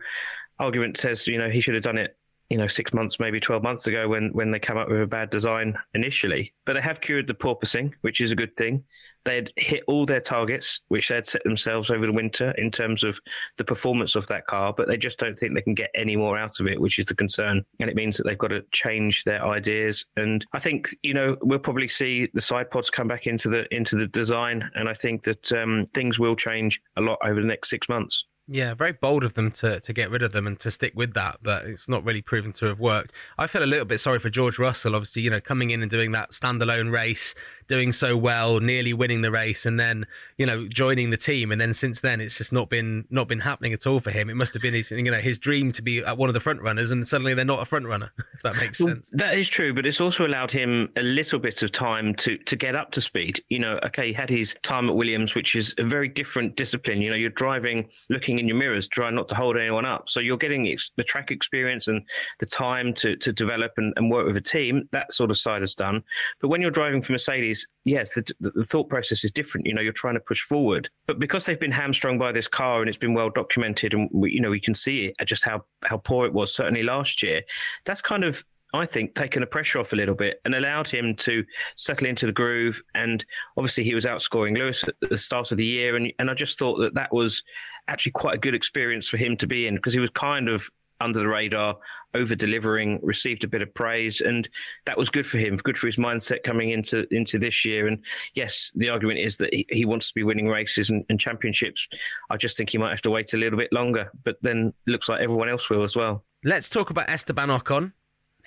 argument 0.59 0.97
says, 0.97 1.27
you 1.27 1.37
know, 1.37 1.49
he 1.49 1.61
should 1.61 1.73
have 1.73 1.83
done 1.83 1.97
it 1.97 2.15
you 2.51 2.57
know 2.57 2.67
six 2.67 2.93
months, 2.93 3.17
maybe 3.17 3.39
twelve 3.39 3.63
months 3.63 3.87
ago 3.87 4.09
when 4.09 4.29
when 4.33 4.51
they 4.51 4.59
came 4.59 4.77
up 4.77 4.89
with 4.89 5.01
a 5.01 5.07
bad 5.07 5.29
design 5.29 5.77
initially. 5.93 6.53
But 6.65 6.73
they 6.73 6.81
have 6.81 6.99
cured 6.99 7.27
the 7.27 7.33
porpoising, 7.33 7.93
which 8.01 8.19
is 8.19 8.31
a 8.31 8.35
good 8.35 8.53
thing. 8.57 8.83
They 9.23 9.35
had 9.35 9.53
hit 9.55 9.83
all 9.87 10.05
their 10.05 10.19
targets, 10.19 10.81
which 10.89 11.07
they 11.07 11.15
had 11.15 11.25
set 11.25 11.43
themselves 11.45 11.89
over 11.89 12.05
the 12.05 12.11
winter 12.11 12.51
in 12.57 12.69
terms 12.69 13.05
of 13.05 13.17
the 13.57 13.63
performance 13.63 14.15
of 14.15 14.27
that 14.27 14.47
car, 14.47 14.73
but 14.75 14.87
they 14.87 14.97
just 14.97 15.17
don't 15.17 15.37
think 15.39 15.53
they 15.53 15.61
can 15.61 15.75
get 15.75 15.91
any 15.95 16.15
more 16.17 16.37
out 16.37 16.59
of 16.59 16.67
it, 16.67 16.81
which 16.81 16.99
is 16.99 17.05
the 17.05 17.15
concern. 17.15 17.63
And 17.79 17.89
it 17.89 17.95
means 17.95 18.17
that 18.17 18.23
they've 18.25 18.37
got 18.37 18.49
to 18.49 18.65
change 18.73 19.23
their 19.23 19.45
ideas. 19.45 20.05
And 20.17 20.45
I 20.51 20.59
think 20.59 20.89
you 21.03 21.13
know 21.13 21.37
we'll 21.41 21.59
probably 21.59 21.87
see 21.87 22.29
the 22.33 22.41
side 22.41 22.69
pods 22.69 22.89
come 22.89 23.07
back 23.07 23.27
into 23.27 23.47
the 23.47 23.73
into 23.73 23.95
the 23.95 24.07
design, 24.07 24.69
and 24.75 24.89
I 24.89 24.93
think 24.93 25.23
that 25.23 25.51
um, 25.53 25.87
things 25.93 26.19
will 26.19 26.35
change 26.35 26.81
a 26.97 27.01
lot 27.01 27.17
over 27.23 27.39
the 27.39 27.47
next 27.47 27.69
six 27.69 27.87
months. 27.87 28.25
Yeah, 28.47 28.73
very 28.73 28.91
bold 28.91 29.23
of 29.23 29.35
them 29.35 29.51
to, 29.51 29.79
to 29.79 29.93
get 29.93 30.09
rid 30.09 30.23
of 30.23 30.33
them 30.33 30.45
and 30.45 30.59
to 30.59 30.71
stick 30.71 30.93
with 30.95 31.13
that, 31.13 31.37
but 31.41 31.65
it's 31.65 31.87
not 31.87 32.03
really 32.03 32.21
proven 32.21 32.51
to 32.53 32.65
have 32.65 32.79
worked. 32.79 33.13
I 33.37 33.47
feel 33.47 33.63
a 33.63 33.65
little 33.65 33.85
bit 33.85 33.99
sorry 33.99 34.19
for 34.19 34.29
George 34.29 34.59
Russell, 34.59 34.95
obviously, 34.95 35.21
you 35.21 35.29
know, 35.29 35.39
coming 35.39 35.69
in 35.69 35.81
and 35.81 35.89
doing 35.89 36.11
that 36.13 36.31
standalone 36.31 36.91
race, 36.91 37.33
doing 37.71 37.93
so 37.93 38.17
well, 38.17 38.59
nearly 38.59 38.91
winning 38.91 39.21
the 39.21 39.31
race, 39.31 39.65
and 39.65 39.79
then 39.79 40.05
you 40.37 40.45
know 40.45 40.67
joining 40.67 41.09
the 41.09 41.15
team, 41.15 41.53
and 41.53 41.61
then 41.61 41.73
since 41.73 42.01
then 42.01 42.19
it's 42.19 42.37
just 42.37 42.51
not 42.51 42.69
been 42.69 43.05
not 43.09 43.29
been 43.29 43.39
happening 43.39 43.71
at 43.71 43.87
all 43.87 44.01
for 44.01 44.11
him. 44.11 44.29
It 44.29 44.35
must 44.35 44.53
have 44.53 44.61
been 44.61 44.73
his 44.73 44.91
you 44.91 45.03
know 45.03 45.19
his 45.19 45.39
dream 45.39 45.71
to 45.71 45.81
be 45.81 45.99
at 45.99 46.17
one 46.17 46.29
of 46.29 46.33
the 46.33 46.41
front 46.41 46.61
runners, 46.61 46.91
and 46.91 47.07
suddenly 47.07 47.33
they're 47.33 47.45
not 47.45 47.61
a 47.61 47.65
front 47.65 47.87
runner. 47.87 48.11
If 48.33 48.43
that 48.43 48.55
makes 48.55 48.81
well, 48.81 48.93
sense. 48.93 49.11
That 49.13 49.37
is 49.37 49.47
true, 49.47 49.71
but 49.71 49.85
it's 49.85 50.01
also 50.01 50.25
allowed 50.25 50.49
him 50.49 50.89
a 50.95 51.03
little 51.03 51.37
bit 51.37 51.61
of 51.61 51.71
time 51.71 52.15
to 52.15 52.37
to 52.37 52.55
get 52.55 52.75
up 52.75 52.91
to 52.91 53.01
speed. 53.01 53.43
You 53.49 53.59
know, 53.59 53.79
okay, 53.85 54.07
he 54.07 54.13
had 54.13 54.29
his 54.29 54.55
time 54.63 54.89
at 54.89 54.95
Williams, 54.95 55.35
which 55.35 55.55
is 55.55 55.75
a 55.77 55.83
very 55.83 56.07
different 56.07 56.55
discipline. 56.55 57.01
You 57.01 57.11
know, 57.11 57.15
you're 57.15 57.29
driving, 57.29 57.87
looking 58.09 58.39
in 58.39 58.47
your 58.47 58.57
mirrors, 58.57 58.87
trying 58.87 59.13
not 59.13 59.27
to 59.29 59.35
hold 59.35 59.57
anyone 59.57 59.85
up, 59.85 60.09
so 60.09 60.19
you're 60.19 60.37
getting 60.37 60.63
the 60.97 61.03
track 61.03 61.29
experience 61.29 61.87
and 61.87 62.01
the 62.39 62.47
time 62.47 62.93
to 62.95 63.15
to 63.17 63.31
develop 63.31 63.73
and, 63.77 63.93
and 63.95 64.09
work 64.09 64.25
with 64.25 64.37
a 64.37 64.41
team. 64.41 64.89
That 64.91 65.13
sort 65.13 65.29
of 65.29 65.37
side 65.37 65.61
is 65.61 65.75
done, 65.75 66.03
but 66.41 66.47
when 66.47 66.61
you're 66.61 66.71
driving 66.71 67.01
for 67.01 67.11
Mercedes 67.11 67.60
yes, 67.85 68.13
the, 68.13 68.23
the, 68.39 68.65
thought 68.65 68.89
process 68.89 69.23
is 69.23 69.31
different. 69.31 69.67
You 69.67 69.73
know, 69.73 69.81
you're 69.81 69.93
trying 69.93 70.13
to 70.15 70.19
push 70.19 70.41
forward, 70.41 70.89
but 71.07 71.19
because 71.19 71.45
they've 71.45 71.59
been 71.59 71.71
hamstrung 71.71 72.17
by 72.17 72.31
this 72.31 72.47
car 72.47 72.81
and 72.81 72.89
it's 72.89 72.97
been 72.97 73.13
well 73.13 73.29
documented, 73.29 73.93
and 73.93 74.09
we, 74.11 74.31
you 74.31 74.41
know, 74.41 74.49
we 74.49 74.59
can 74.59 74.75
see 74.75 75.05
it 75.05 75.15
uh, 75.19 75.25
just 75.25 75.43
how 75.43 75.65
how 75.83 75.97
poor 75.97 76.25
it 76.25 76.33
was 76.33 76.53
certainly 76.53 76.83
last 76.83 77.23
year. 77.23 77.41
That's 77.85 78.01
kind 78.01 78.23
of 78.23 78.43
I 78.73 78.85
think, 78.85 79.15
taken 79.15 79.41
the 79.41 79.47
pressure 79.47 79.79
off 79.79 79.91
a 79.91 79.97
little 79.97 80.15
bit 80.15 80.39
and 80.45 80.55
allowed 80.55 80.87
him 80.87 81.15
to 81.17 81.43
settle 81.75 82.07
into 82.07 82.25
the 82.25 82.31
groove. 82.31 82.81
And 82.95 83.23
obviously, 83.57 83.83
he 83.83 83.93
was 83.93 84.05
outscoring 84.05 84.57
Lewis 84.57 84.85
at 84.85 84.95
the 85.09 85.17
start 85.17 85.51
of 85.51 85.57
the 85.57 85.65
year. 85.65 85.97
And, 85.97 86.13
and 86.19 86.31
I 86.31 86.33
just 86.33 86.57
thought 86.57 86.77
that 86.77 86.93
that 86.93 87.13
was 87.13 87.43
actually 87.89 88.13
quite 88.13 88.35
a 88.35 88.39
good 88.39 88.55
experience 88.55 89.07
for 89.07 89.17
him 89.17 89.35
to 89.37 89.47
be 89.47 89.67
in 89.67 89.75
because 89.75 89.93
he 89.93 89.99
was 89.99 90.09
kind 90.11 90.47
of 90.47 90.69
under 91.01 91.19
the 91.19 91.27
radar, 91.27 91.77
over 92.13 92.35
delivering, 92.35 92.99
received 93.01 93.43
a 93.43 93.47
bit 93.47 93.61
of 93.61 93.73
praise, 93.73 94.21
and 94.21 94.49
that 94.85 94.97
was 94.97 95.09
good 95.09 95.25
for 95.25 95.37
him, 95.37 95.57
good 95.57 95.77
for 95.77 95.87
his 95.87 95.97
mindset 95.97 96.43
coming 96.43 96.71
into 96.71 97.05
into 97.13 97.39
this 97.39 97.65
year. 97.65 97.87
And 97.87 97.99
yes, 98.33 98.71
the 98.75 98.89
argument 98.89 99.19
is 99.19 99.37
that 99.37 99.53
he, 99.53 99.65
he 99.69 99.85
wants 99.85 100.09
to 100.09 100.13
be 100.13 100.23
winning 100.23 100.47
races 100.47 100.89
and, 100.89 101.05
and, 101.09 101.19
championships. 101.19 101.87
I 102.29 102.37
just 102.37 102.57
think 102.57 102.69
he 102.69 102.77
might 102.77 102.89
have 102.89 103.01
to 103.01 103.11
wait 103.11 103.33
a 103.33 103.37
little 103.37 103.57
bit 103.57 103.71
longer, 103.71 104.11
but 104.23 104.37
then 104.41 104.73
looks 104.87 105.09
like 105.09 105.21
everyone 105.21 105.49
else 105.49 105.69
will 105.69 105.83
as 105.83 105.95
well. 105.95 106.23
Let's 106.43 106.69
talk 106.69 106.89
about 106.89 107.09
Esteban 107.09 107.49
Ocon. 107.49 107.93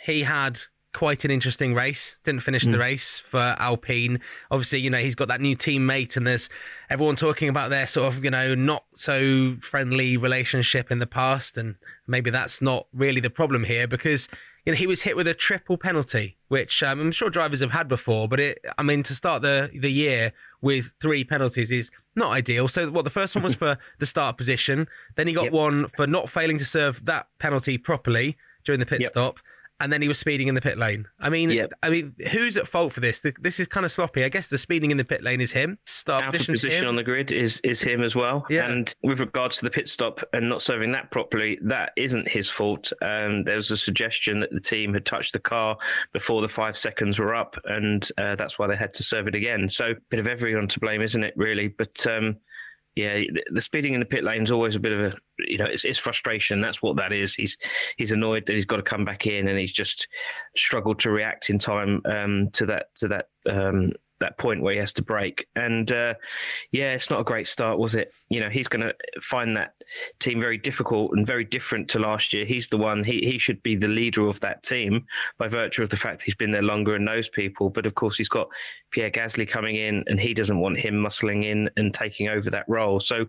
He 0.00 0.22
had 0.22 0.60
quite 0.94 1.24
an 1.24 1.30
interesting 1.30 1.74
race. 1.74 2.16
Didn't 2.24 2.42
finish 2.42 2.64
mm. 2.64 2.72
the 2.72 2.78
race 2.78 3.18
for 3.18 3.54
Alpine. 3.58 4.20
Obviously, 4.50 4.80
you 4.80 4.88
know, 4.88 4.98
he's 4.98 5.14
got 5.14 5.28
that 5.28 5.42
new 5.42 5.54
teammate, 5.54 6.16
and 6.16 6.26
there's 6.26 6.48
everyone 6.88 7.16
talking 7.16 7.50
about 7.50 7.68
their 7.68 7.86
sort 7.86 8.14
of, 8.14 8.24
you 8.24 8.30
know, 8.30 8.54
not 8.54 8.84
so 8.94 9.56
friendly 9.60 10.16
relationship 10.16 10.90
in 10.90 11.00
the 11.00 11.06
past. 11.06 11.58
And 11.58 11.74
maybe 12.06 12.30
that's 12.30 12.62
not 12.62 12.86
really 12.94 13.20
the 13.20 13.28
problem 13.28 13.64
here 13.64 13.86
because, 13.86 14.28
you 14.64 14.72
know, 14.72 14.76
he 14.76 14.86
was 14.86 15.02
hit 15.02 15.16
with 15.16 15.28
a 15.28 15.34
triple 15.34 15.76
penalty, 15.76 16.36
which 16.48 16.82
um, 16.82 17.00
I'm 17.00 17.10
sure 17.10 17.28
drivers 17.28 17.60
have 17.60 17.72
had 17.72 17.88
before. 17.88 18.28
But 18.28 18.40
it, 18.40 18.64
I 18.78 18.82
mean, 18.82 19.02
to 19.02 19.14
start 19.14 19.42
the, 19.42 19.70
the 19.74 19.92
year 19.92 20.32
with 20.62 20.92
three 21.02 21.24
penalties 21.24 21.70
is 21.70 21.90
not 22.14 22.30
ideal. 22.30 22.68
So, 22.68 22.90
what 22.90 23.04
the 23.04 23.10
first 23.10 23.34
one 23.34 23.42
was 23.42 23.54
for 23.56 23.76
the 23.98 24.06
start 24.06 24.38
position. 24.38 24.88
Then 25.16 25.26
he 25.26 25.34
got 25.34 25.44
yep. 25.44 25.52
one 25.52 25.88
for 25.88 26.06
not 26.06 26.30
failing 26.30 26.56
to 26.58 26.64
serve 26.64 27.04
that 27.04 27.26
penalty 27.38 27.78
properly 27.78 28.36
during 28.62 28.80
the 28.80 28.86
pit 28.86 29.00
yep. 29.00 29.10
stop 29.10 29.40
and 29.80 29.92
then 29.92 30.00
he 30.00 30.08
was 30.08 30.18
speeding 30.18 30.48
in 30.48 30.54
the 30.54 30.60
pit 30.60 30.78
lane. 30.78 31.06
I 31.18 31.28
mean, 31.28 31.50
yep. 31.50 31.72
I 31.82 31.90
mean, 31.90 32.14
who's 32.30 32.56
at 32.56 32.68
fault 32.68 32.92
for 32.92 33.00
this? 33.00 33.20
This 33.40 33.58
is 33.58 33.66
kind 33.66 33.84
of 33.84 33.90
sloppy. 33.90 34.24
I 34.24 34.28
guess 34.28 34.48
the 34.48 34.58
speeding 34.58 34.90
in 34.90 34.96
the 34.96 35.04
pit 35.04 35.22
lane 35.22 35.40
is 35.40 35.52
him. 35.52 35.78
Start 35.84 36.32
position 36.32 36.70
him. 36.70 36.88
on 36.88 36.96
the 36.96 37.02
grid 37.02 37.32
is 37.32 37.60
is 37.64 37.82
him 37.82 38.02
as 38.02 38.14
well. 38.14 38.46
Yeah. 38.48 38.70
And 38.70 38.94
with 39.02 39.20
regards 39.20 39.56
to 39.58 39.64
the 39.64 39.70
pit 39.70 39.88
stop 39.88 40.20
and 40.32 40.48
not 40.48 40.62
serving 40.62 40.92
that 40.92 41.10
properly, 41.10 41.58
that 41.62 41.92
isn't 41.96 42.28
his 42.28 42.48
fault. 42.48 42.92
Um, 43.02 43.44
there 43.44 43.56
was 43.56 43.70
a 43.70 43.76
suggestion 43.76 44.40
that 44.40 44.52
the 44.52 44.60
team 44.60 44.94
had 44.94 45.04
touched 45.04 45.32
the 45.32 45.40
car 45.40 45.76
before 46.12 46.40
the 46.40 46.48
five 46.48 46.78
seconds 46.78 47.18
were 47.18 47.34
up, 47.34 47.56
and 47.64 48.08
uh, 48.16 48.36
that's 48.36 48.58
why 48.58 48.66
they 48.68 48.76
had 48.76 48.94
to 48.94 49.02
serve 49.02 49.26
it 49.26 49.34
again. 49.34 49.68
So, 49.68 49.90
a 49.90 49.94
bit 50.10 50.20
of 50.20 50.28
everyone 50.28 50.68
to 50.68 50.80
blame, 50.80 51.02
isn't 51.02 51.22
it? 51.22 51.34
Really, 51.36 51.68
but. 51.68 52.06
Um, 52.06 52.36
yeah, 52.96 53.22
the 53.50 53.60
speeding 53.60 53.94
in 53.94 53.98
the 54.00 54.06
pit 54.06 54.22
lane 54.22 54.44
is 54.44 54.52
always 54.52 54.76
a 54.76 54.80
bit 54.80 54.92
of 54.92 55.00
a, 55.00 55.16
you 55.38 55.58
know, 55.58 55.66
it's, 55.66 55.84
it's, 55.84 55.98
frustration. 55.98 56.60
That's 56.60 56.82
what 56.82 56.96
that 56.96 57.12
is. 57.12 57.34
He's 57.34 57.58
he's 57.96 58.12
annoyed 58.12 58.46
that 58.46 58.52
he's 58.52 58.64
got 58.64 58.76
to 58.76 58.82
come 58.82 59.04
back 59.04 59.26
in, 59.26 59.48
and 59.48 59.58
he's 59.58 59.72
just 59.72 60.08
struggled 60.56 60.98
to 61.00 61.10
react 61.10 61.50
in 61.50 61.58
time 61.58 62.00
um, 62.04 62.50
to 62.50 62.66
that 62.66 62.94
to 62.96 63.08
that 63.08 63.28
um, 63.48 63.92
that 64.20 64.38
point 64.38 64.62
where 64.62 64.72
he 64.72 64.80
has 64.80 64.92
to 64.94 65.02
brake. 65.02 65.46
And 65.56 65.90
uh, 65.90 66.14
yeah, 66.70 66.92
it's 66.92 67.10
not 67.10 67.20
a 67.20 67.24
great 67.24 67.48
start, 67.48 67.78
was 67.78 67.94
it? 67.94 68.12
You 68.34 68.40
know, 68.40 68.50
he's 68.50 68.66
going 68.66 68.80
to 68.80 68.92
find 69.20 69.56
that 69.56 69.74
team 70.18 70.40
very 70.40 70.58
difficult 70.58 71.12
and 71.14 71.24
very 71.24 71.44
different 71.44 71.88
to 71.90 72.00
last 72.00 72.32
year. 72.32 72.44
He's 72.44 72.68
the 72.68 72.76
one, 72.76 73.04
he, 73.04 73.20
he 73.20 73.38
should 73.38 73.62
be 73.62 73.76
the 73.76 73.86
leader 73.86 74.26
of 74.26 74.40
that 74.40 74.64
team 74.64 75.06
by 75.38 75.46
virtue 75.46 75.84
of 75.84 75.90
the 75.90 75.96
fact 75.96 76.24
he's 76.24 76.34
been 76.34 76.50
there 76.50 76.60
longer 76.60 76.96
and 76.96 77.04
knows 77.04 77.28
people. 77.28 77.70
But 77.70 77.86
of 77.86 77.94
course, 77.94 78.16
he's 78.16 78.28
got 78.28 78.48
Pierre 78.90 79.12
Gasly 79.12 79.46
coming 79.46 79.76
in 79.76 80.02
and 80.08 80.18
he 80.18 80.34
doesn't 80.34 80.58
want 80.58 80.80
him 80.80 80.94
muscling 80.94 81.44
in 81.44 81.70
and 81.76 81.94
taking 81.94 82.26
over 82.26 82.50
that 82.50 82.64
role. 82.66 82.98
So 82.98 83.26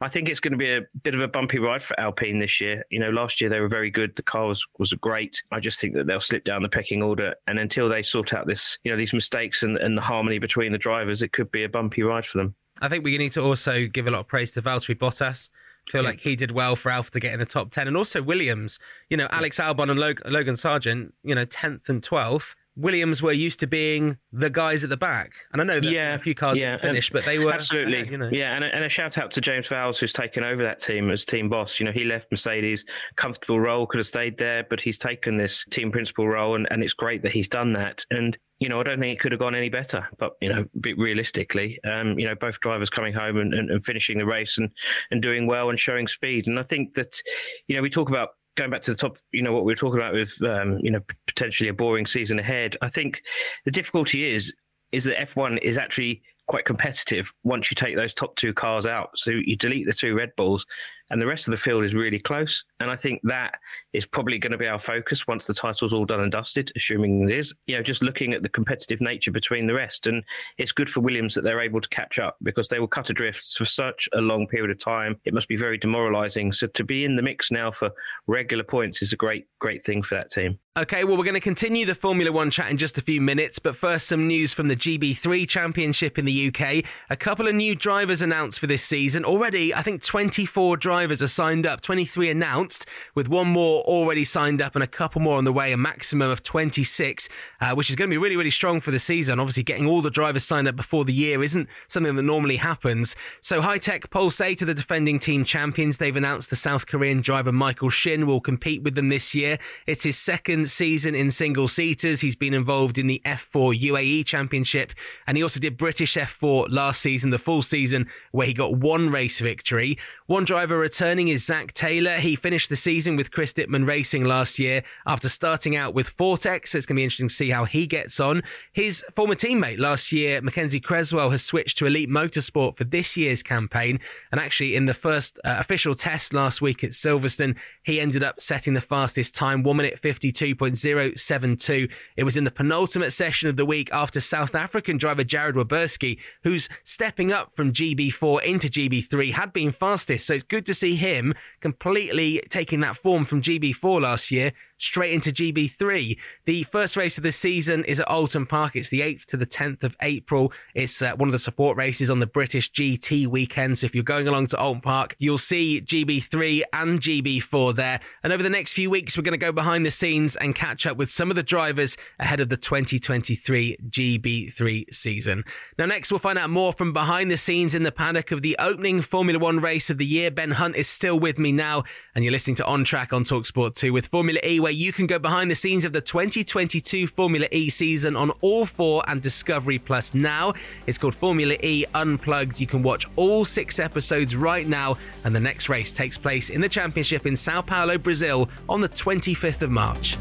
I 0.00 0.08
think 0.08 0.28
it's 0.28 0.38
going 0.38 0.52
to 0.52 0.56
be 0.56 0.72
a 0.72 0.82
bit 1.02 1.16
of 1.16 1.20
a 1.20 1.26
bumpy 1.26 1.58
ride 1.58 1.82
for 1.82 1.98
Alpine 1.98 2.38
this 2.38 2.60
year. 2.60 2.84
You 2.90 3.00
know, 3.00 3.10
last 3.10 3.40
year 3.40 3.50
they 3.50 3.58
were 3.58 3.68
very 3.68 3.90
good. 3.90 4.14
The 4.14 4.22
car 4.22 4.46
was, 4.46 4.64
was 4.78 4.92
great. 4.92 5.42
I 5.50 5.58
just 5.58 5.80
think 5.80 5.94
that 5.94 6.06
they'll 6.06 6.20
slip 6.20 6.44
down 6.44 6.62
the 6.62 6.68
pecking 6.68 7.02
order. 7.02 7.34
And 7.48 7.58
until 7.58 7.88
they 7.88 8.04
sort 8.04 8.32
out 8.32 8.46
this, 8.46 8.78
you 8.84 8.92
know, 8.92 8.96
these 8.96 9.12
mistakes 9.12 9.64
and, 9.64 9.78
and 9.78 9.98
the 9.98 10.02
harmony 10.02 10.38
between 10.38 10.70
the 10.70 10.78
drivers, 10.78 11.22
it 11.22 11.32
could 11.32 11.50
be 11.50 11.64
a 11.64 11.68
bumpy 11.68 12.04
ride 12.04 12.24
for 12.24 12.38
them. 12.38 12.54
I 12.80 12.88
think 12.88 13.04
we 13.04 13.16
need 13.18 13.32
to 13.32 13.42
also 13.42 13.86
give 13.86 14.06
a 14.06 14.10
lot 14.10 14.20
of 14.20 14.26
praise 14.26 14.52
to 14.52 14.62
Valtteri 14.62 14.96
Bottas. 14.96 15.48
I 15.88 15.90
feel 15.90 16.02
yeah. 16.02 16.10
like 16.10 16.20
he 16.20 16.34
did 16.34 16.50
well 16.50 16.76
for 16.76 16.90
Alfa 16.90 17.10
to 17.10 17.20
get 17.20 17.34
in 17.34 17.40
the 17.40 17.46
top 17.46 17.70
10. 17.70 17.88
And 17.88 17.96
also 17.96 18.22
Williams, 18.22 18.78
you 19.10 19.16
know, 19.16 19.28
Alex 19.30 19.58
Albon 19.58 19.90
and 19.90 20.00
Logan 20.00 20.54
Sargeant, 20.54 21.12
you 21.22 21.34
know, 21.34 21.44
10th 21.44 21.88
and 21.88 22.02
12th. 22.02 22.54
Williams 22.76 23.22
were 23.22 23.32
used 23.32 23.60
to 23.60 23.68
being 23.68 24.18
the 24.32 24.50
guys 24.50 24.82
at 24.82 24.90
the 24.90 24.96
back, 24.96 25.32
and 25.52 25.62
I 25.62 25.64
know 25.64 25.78
that 25.78 25.92
yeah, 25.92 26.14
a 26.14 26.18
few 26.18 26.34
cars 26.34 26.56
yeah, 26.56 26.76
finished, 26.76 27.12
but 27.12 27.24
they 27.24 27.38
were 27.38 27.52
absolutely, 27.52 28.08
you 28.10 28.18
know. 28.18 28.28
yeah. 28.32 28.56
And 28.56 28.64
a, 28.64 28.74
and 28.74 28.84
a, 28.84 28.88
shout 28.88 29.16
out 29.16 29.30
to 29.32 29.40
James 29.40 29.68
Vowles 29.68 29.98
who's 29.98 30.12
taken 30.12 30.42
over 30.42 30.60
that 30.64 30.80
team 30.80 31.08
as 31.12 31.24
team 31.24 31.48
boss. 31.48 31.78
You 31.78 31.86
know, 31.86 31.92
he 31.92 32.02
left 32.02 32.32
Mercedes, 32.32 32.84
comfortable 33.14 33.60
role, 33.60 33.86
could 33.86 33.98
have 33.98 34.08
stayed 34.08 34.38
there, 34.38 34.66
but 34.68 34.80
he's 34.80 34.98
taken 34.98 35.36
this 35.36 35.64
team 35.70 35.92
principal 35.92 36.26
role, 36.26 36.56
and, 36.56 36.66
and 36.72 36.82
it's 36.82 36.94
great 36.94 37.22
that 37.22 37.30
he's 37.30 37.48
done 37.48 37.72
that. 37.74 38.04
And 38.10 38.36
you 38.60 38.68
know, 38.68 38.80
I 38.80 38.84
don't 38.84 39.00
think 39.00 39.18
it 39.18 39.20
could 39.20 39.32
have 39.32 39.40
gone 39.40 39.54
any 39.54 39.68
better. 39.68 40.08
But 40.18 40.32
you 40.40 40.48
know, 40.48 40.64
realistically, 40.96 41.80
um, 41.84 42.18
you 42.18 42.26
know, 42.26 42.34
both 42.34 42.60
drivers 42.60 42.90
coming 42.90 43.12
home 43.12 43.38
and, 43.38 43.54
and, 43.54 43.70
and 43.70 43.84
finishing 43.84 44.18
the 44.18 44.26
race 44.26 44.58
and 44.58 44.70
and 45.10 45.22
doing 45.22 45.46
well 45.46 45.70
and 45.70 45.78
showing 45.78 46.06
speed. 46.08 46.46
And 46.46 46.58
I 46.58 46.62
think 46.62 46.94
that, 46.94 47.20
you 47.68 47.76
know, 47.76 47.82
we 47.82 47.90
talk 47.90 48.08
about 48.08 48.30
going 48.56 48.70
back 48.70 48.82
to 48.82 48.92
the 48.92 48.96
top, 48.96 49.18
you 49.32 49.42
know, 49.42 49.52
what 49.52 49.64
we 49.64 49.72
were 49.72 49.76
talking 49.76 49.98
about 49.98 50.14
with, 50.14 50.32
um, 50.42 50.78
you 50.78 50.90
know, 50.90 51.00
potentially 51.26 51.68
a 51.68 51.74
boring 51.74 52.06
season 52.06 52.38
ahead. 52.38 52.76
I 52.82 52.88
think 52.88 53.22
the 53.64 53.70
difficulty 53.70 54.30
is 54.30 54.54
is 54.92 55.04
that 55.04 55.16
F1 55.16 55.58
is 55.62 55.76
actually 55.76 56.22
quite 56.46 56.64
competitive 56.64 57.32
once 57.42 57.70
you 57.70 57.74
take 57.74 57.96
those 57.96 58.14
top 58.14 58.36
two 58.36 58.54
cars 58.54 58.86
out. 58.86 59.10
So 59.16 59.30
you 59.30 59.56
delete 59.56 59.86
the 59.86 59.92
two 59.92 60.14
Red 60.14 60.30
Bulls, 60.36 60.64
and 61.10 61.20
the 61.20 61.26
rest 61.26 61.46
of 61.46 61.52
the 61.52 61.56
field 61.56 61.84
is 61.84 61.94
really 61.94 62.18
close. 62.18 62.64
And 62.80 62.90
I 62.90 62.96
think 62.96 63.20
that 63.24 63.58
is 63.92 64.06
probably 64.06 64.38
going 64.38 64.52
to 64.52 64.58
be 64.58 64.66
our 64.66 64.78
focus 64.78 65.26
once 65.26 65.46
the 65.46 65.54
title's 65.54 65.92
all 65.92 66.04
done 66.04 66.20
and 66.20 66.32
dusted, 66.32 66.72
assuming 66.76 67.28
it 67.28 67.36
is. 67.36 67.54
You 67.66 67.76
know, 67.76 67.82
just 67.82 68.02
looking 68.02 68.32
at 68.32 68.42
the 68.42 68.48
competitive 68.48 69.00
nature 69.00 69.30
between 69.30 69.66
the 69.66 69.74
rest, 69.74 70.06
and 70.06 70.24
it's 70.58 70.72
good 70.72 70.88
for 70.88 71.00
Williams 71.00 71.34
that 71.34 71.42
they're 71.42 71.60
able 71.60 71.80
to 71.80 71.88
catch 71.88 72.18
up 72.18 72.36
because 72.42 72.68
they 72.68 72.80
were 72.80 72.88
cut 72.88 73.10
adrift 73.10 73.44
for 73.56 73.64
such 73.64 74.08
a 74.14 74.20
long 74.20 74.46
period 74.46 74.70
of 74.70 74.78
time. 74.78 75.20
It 75.24 75.34
must 75.34 75.48
be 75.48 75.56
very 75.56 75.78
demoralising. 75.78 76.52
So 76.52 76.66
to 76.68 76.84
be 76.84 77.04
in 77.04 77.16
the 77.16 77.22
mix 77.22 77.50
now 77.50 77.70
for 77.70 77.90
regular 78.26 78.64
points 78.64 79.02
is 79.02 79.12
a 79.12 79.16
great, 79.16 79.46
great 79.58 79.84
thing 79.84 80.02
for 80.02 80.14
that 80.14 80.30
team. 80.30 80.58
Okay, 80.76 81.04
well, 81.04 81.16
we're 81.16 81.24
going 81.24 81.34
to 81.34 81.40
continue 81.40 81.86
the 81.86 81.94
Formula 81.94 82.32
One 82.32 82.50
chat 82.50 82.68
in 82.68 82.76
just 82.76 82.98
a 82.98 83.00
few 83.00 83.20
minutes, 83.20 83.60
but 83.60 83.76
first, 83.76 84.08
some 84.08 84.26
news 84.26 84.52
from 84.52 84.66
the 84.66 84.74
GB3 84.74 85.48
Championship 85.48 86.18
in 86.18 86.24
the 86.24 86.48
UK. 86.48 86.84
A 87.10 87.16
couple 87.16 87.46
of 87.46 87.54
new 87.54 87.76
drivers 87.76 88.22
announced 88.22 88.58
for 88.58 88.66
this 88.66 88.82
season. 88.82 89.24
Already, 89.24 89.72
I 89.72 89.82
think 89.82 90.02
24 90.02 90.76
drivers 90.78 90.93
are 90.94 91.28
signed 91.28 91.66
up, 91.66 91.80
23 91.80 92.30
announced, 92.30 92.86
with 93.14 93.28
one 93.28 93.48
more 93.48 93.82
already 93.82 94.24
signed 94.24 94.62
up 94.62 94.74
and 94.74 94.82
a 94.82 94.86
couple 94.86 95.20
more 95.20 95.36
on 95.36 95.44
the 95.44 95.52
way, 95.52 95.72
a 95.72 95.76
maximum 95.76 96.30
of 96.30 96.42
26, 96.42 97.28
uh, 97.60 97.74
which 97.74 97.90
is 97.90 97.96
going 97.96 98.08
to 98.08 98.14
be 98.14 98.18
really, 98.18 98.36
really 98.36 98.50
strong 98.50 98.80
for 98.80 98.90
the 98.90 98.98
season. 98.98 99.40
Obviously, 99.40 99.62
getting 99.62 99.86
all 99.86 100.02
the 100.02 100.10
drivers 100.10 100.44
signed 100.44 100.68
up 100.68 100.76
before 100.76 101.04
the 101.04 101.12
year 101.12 101.42
isn't 101.42 101.68
something 101.88 102.16
that 102.16 102.22
normally 102.22 102.56
happens. 102.56 103.16
So, 103.40 103.60
Hitech 103.60 104.10
Pulse 104.10 104.40
8 104.40 104.58
to 104.58 104.64
the 104.64 104.74
defending 104.74 105.18
team 105.18 105.44
champions. 105.44 105.98
They've 105.98 106.14
announced 106.14 106.50
the 106.50 106.56
South 106.56 106.86
Korean 106.86 107.20
driver 107.20 107.52
Michael 107.52 107.90
Shin 107.90 108.26
will 108.26 108.40
compete 108.40 108.82
with 108.82 108.94
them 108.94 109.08
this 109.08 109.34
year. 109.34 109.58
It's 109.86 110.04
his 110.04 110.18
second 110.18 110.68
season 110.68 111.14
in 111.14 111.30
single 111.30 111.68
seaters. 111.68 112.20
He's 112.20 112.36
been 112.36 112.54
involved 112.54 112.98
in 112.98 113.06
the 113.06 113.20
F4 113.24 113.80
UAE 113.80 114.26
Championship, 114.26 114.92
and 115.26 115.36
he 115.36 115.42
also 115.42 115.60
did 115.60 115.76
British 115.76 116.14
F4 116.14 116.66
last 116.70 117.00
season, 117.00 117.30
the 117.30 117.38
full 117.38 117.62
season, 117.62 118.08
where 118.32 118.46
he 118.46 118.54
got 118.54 118.76
one 118.76 119.10
race 119.10 119.40
victory. 119.40 119.98
One 120.26 120.46
driver 120.46 120.78
returning 120.78 121.28
is 121.28 121.44
Zach 121.44 121.74
Taylor. 121.74 122.16
He 122.16 122.34
finished 122.34 122.70
the 122.70 122.76
season 122.76 123.14
with 123.14 123.30
Chris 123.30 123.52
Dittmann 123.52 123.86
Racing 123.86 124.24
last 124.24 124.58
year 124.58 124.82
after 125.06 125.28
starting 125.28 125.76
out 125.76 125.92
with 125.92 126.16
Fortec. 126.16 126.62
It's 126.62 126.72
going 126.72 126.82
to 126.82 126.94
be 126.94 127.04
interesting 127.04 127.28
to 127.28 127.34
see 127.34 127.50
how 127.50 127.66
he 127.66 127.86
gets 127.86 128.18
on. 128.18 128.42
His 128.72 129.04
former 129.14 129.34
teammate 129.34 129.78
last 129.78 130.12
year, 130.12 130.40
McKenzy 130.40 130.82
Cresswell, 130.82 131.28
has 131.28 131.44
switched 131.44 131.76
to 131.76 131.84
Elite 131.84 132.08
Motorsport 132.08 132.74
for 132.74 132.84
this 132.84 133.18
year's 133.18 133.42
campaign. 133.42 134.00
And 134.32 134.40
actually, 134.40 134.74
in 134.74 134.86
the 134.86 134.94
first 134.94 135.38
uh, 135.44 135.56
official 135.58 135.94
test 135.94 136.32
last 136.32 136.62
week 136.62 136.82
at 136.82 136.92
Silverstone, 136.92 137.54
he 137.82 138.00
ended 138.00 138.24
up 138.24 138.40
setting 138.40 138.72
the 138.72 138.80
fastest 138.80 139.34
time, 139.34 139.62
1 139.62 139.76
minute 139.76 140.00
52.072. 140.00 141.90
It 142.16 142.24
was 142.24 142.38
in 142.38 142.44
the 142.44 142.50
penultimate 142.50 143.12
session 143.12 143.50
of 143.50 143.58
the 143.58 143.66
week 143.66 143.92
after 143.92 144.22
South 144.22 144.54
African 144.54 144.96
driver 144.96 145.22
Jarrod 145.22 145.52
Waberski, 145.52 146.18
who's 146.44 146.70
stepping 146.82 147.30
up 147.30 147.52
from 147.52 147.74
GB4 147.74 148.42
into 148.42 148.68
GB3, 148.68 149.32
had 149.32 149.52
been 149.52 149.70
fastest. 149.70 150.13
So 150.18 150.34
it's 150.34 150.44
good 150.44 150.66
to 150.66 150.74
see 150.74 150.96
him 150.96 151.34
completely 151.60 152.42
taking 152.48 152.80
that 152.80 152.96
form 152.96 153.24
from 153.24 153.42
GB4 153.42 154.00
last 154.02 154.30
year 154.30 154.52
straight 154.78 155.12
into 155.12 155.30
GB3. 155.30 156.18
The 156.44 156.62
first 156.64 156.96
race 156.96 157.16
of 157.16 157.22
the 157.22 157.32
season 157.32 157.84
is 157.84 158.00
at 158.00 158.08
Oulton 158.08 158.48
Park. 158.48 158.76
It's 158.76 158.88
the 158.88 159.00
8th 159.00 159.24
to 159.26 159.36
the 159.36 159.46
10th 159.46 159.82
of 159.82 159.96
April. 160.02 160.52
It's 160.74 161.00
uh, 161.00 161.14
one 161.16 161.28
of 161.28 161.32
the 161.32 161.38
support 161.38 161.76
races 161.76 162.10
on 162.10 162.20
the 162.20 162.26
British 162.26 162.70
GT 162.72 163.26
weekend. 163.26 163.78
So 163.78 163.86
if 163.86 163.94
you're 163.94 164.04
going 164.04 164.28
along 164.28 164.48
to 164.48 164.56
Oulton 164.56 164.82
Park, 164.82 165.16
you'll 165.18 165.38
see 165.38 165.80
GB3 165.80 166.62
and 166.72 167.00
GB4 167.00 167.74
there. 167.74 168.00
And 168.22 168.32
over 168.32 168.42
the 168.42 168.50
next 168.50 168.72
few 168.72 168.90
weeks, 168.90 169.16
we're 169.16 169.22
going 169.22 169.32
to 169.32 169.38
go 169.38 169.52
behind 169.52 169.86
the 169.86 169.90
scenes 169.90 170.36
and 170.36 170.54
catch 170.54 170.86
up 170.86 170.96
with 170.96 171.10
some 171.10 171.30
of 171.30 171.36
the 171.36 171.42
drivers 171.42 171.96
ahead 172.18 172.40
of 172.40 172.48
the 172.48 172.56
2023 172.56 173.78
GB3 173.88 174.94
season. 174.94 175.44
Now, 175.78 175.86
next, 175.86 176.10
we'll 176.10 176.18
find 176.18 176.38
out 176.38 176.50
more 176.50 176.72
from 176.72 176.92
behind 176.92 177.30
the 177.30 177.36
scenes 177.36 177.74
in 177.74 177.82
the 177.82 177.92
paddock 177.92 178.30
of 178.30 178.42
the 178.42 178.56
opening 178.58 179.00
Formula 179.00 179.38
One 179.38 179.60
race 179.60 179.90
of 179.90 179.98
the 179.98 180.06
year. 180.06 180.30
Ben 180.30 180.52
Hunt 180.52 180.76
is 180.76 180.88
still 180.88 181.18
with 181.18 181.38
me 181.38 181.52
now, 181.52 181.84
and 182.14 182.24
you're 182.24 182.32
listening 182.32 182.56
to 182.56 182.66
On 182.66 182.84
Track 182.84 183.12
on 183.12 183.24
Talksport 183.24 183.74
2 183.74 183.92
with 183.92 184.06
Formula 184.06 184.40
E 184.44 184.60
where 184.64 184.72
you 184.72 184.94
can 184.94 185.06
go 185.06 185.18
behind 185.18 185.50
the 185.50 185.54
scenes 185.54 185.84
of 185.84 185.92
the 185.92 186.00
2022 186.00 187.06
Formula 187.06 187.46
E 187.52 187.68
season 187.68 188.16
on 188.16 188.30
All 188.40 188.64
4 188.64 189.04
and 189.06 189.20
Discovery 189.20 189.78
Plus 189.78 190.14
now. 190.14 190.54
It's 190.86 190.96
called 190.96 191.14
Formula 191.14 191.54
E 191.62 191.84
Unplugged. 191.94 192.58
You 192.58 192.66
can 192.66 192.82
watch 192.82 193.06
all 193.14 193.44
six 193.44 193.78
episodes 193.78 194.34
right 194.34 194.66
now, 194.66 194.96
and 195.22 195.36
the 195.36 195.40
next 195.40 195.68
race 195.68 195.92
takes 195.92 196.16
place 196.16 196.48
in 196.48 196.62
the 196.62 196.68
championship 196.70 197.26
in 197.26 197.36
Sao 197.36 197.60
Paulo, 197.60 197.98
Brazil 197.98 198.48
on 198.66 198.80
the 198.80 198.88
25th 198.88 199.60
of 199.60 199.70
March. 199.70 200.16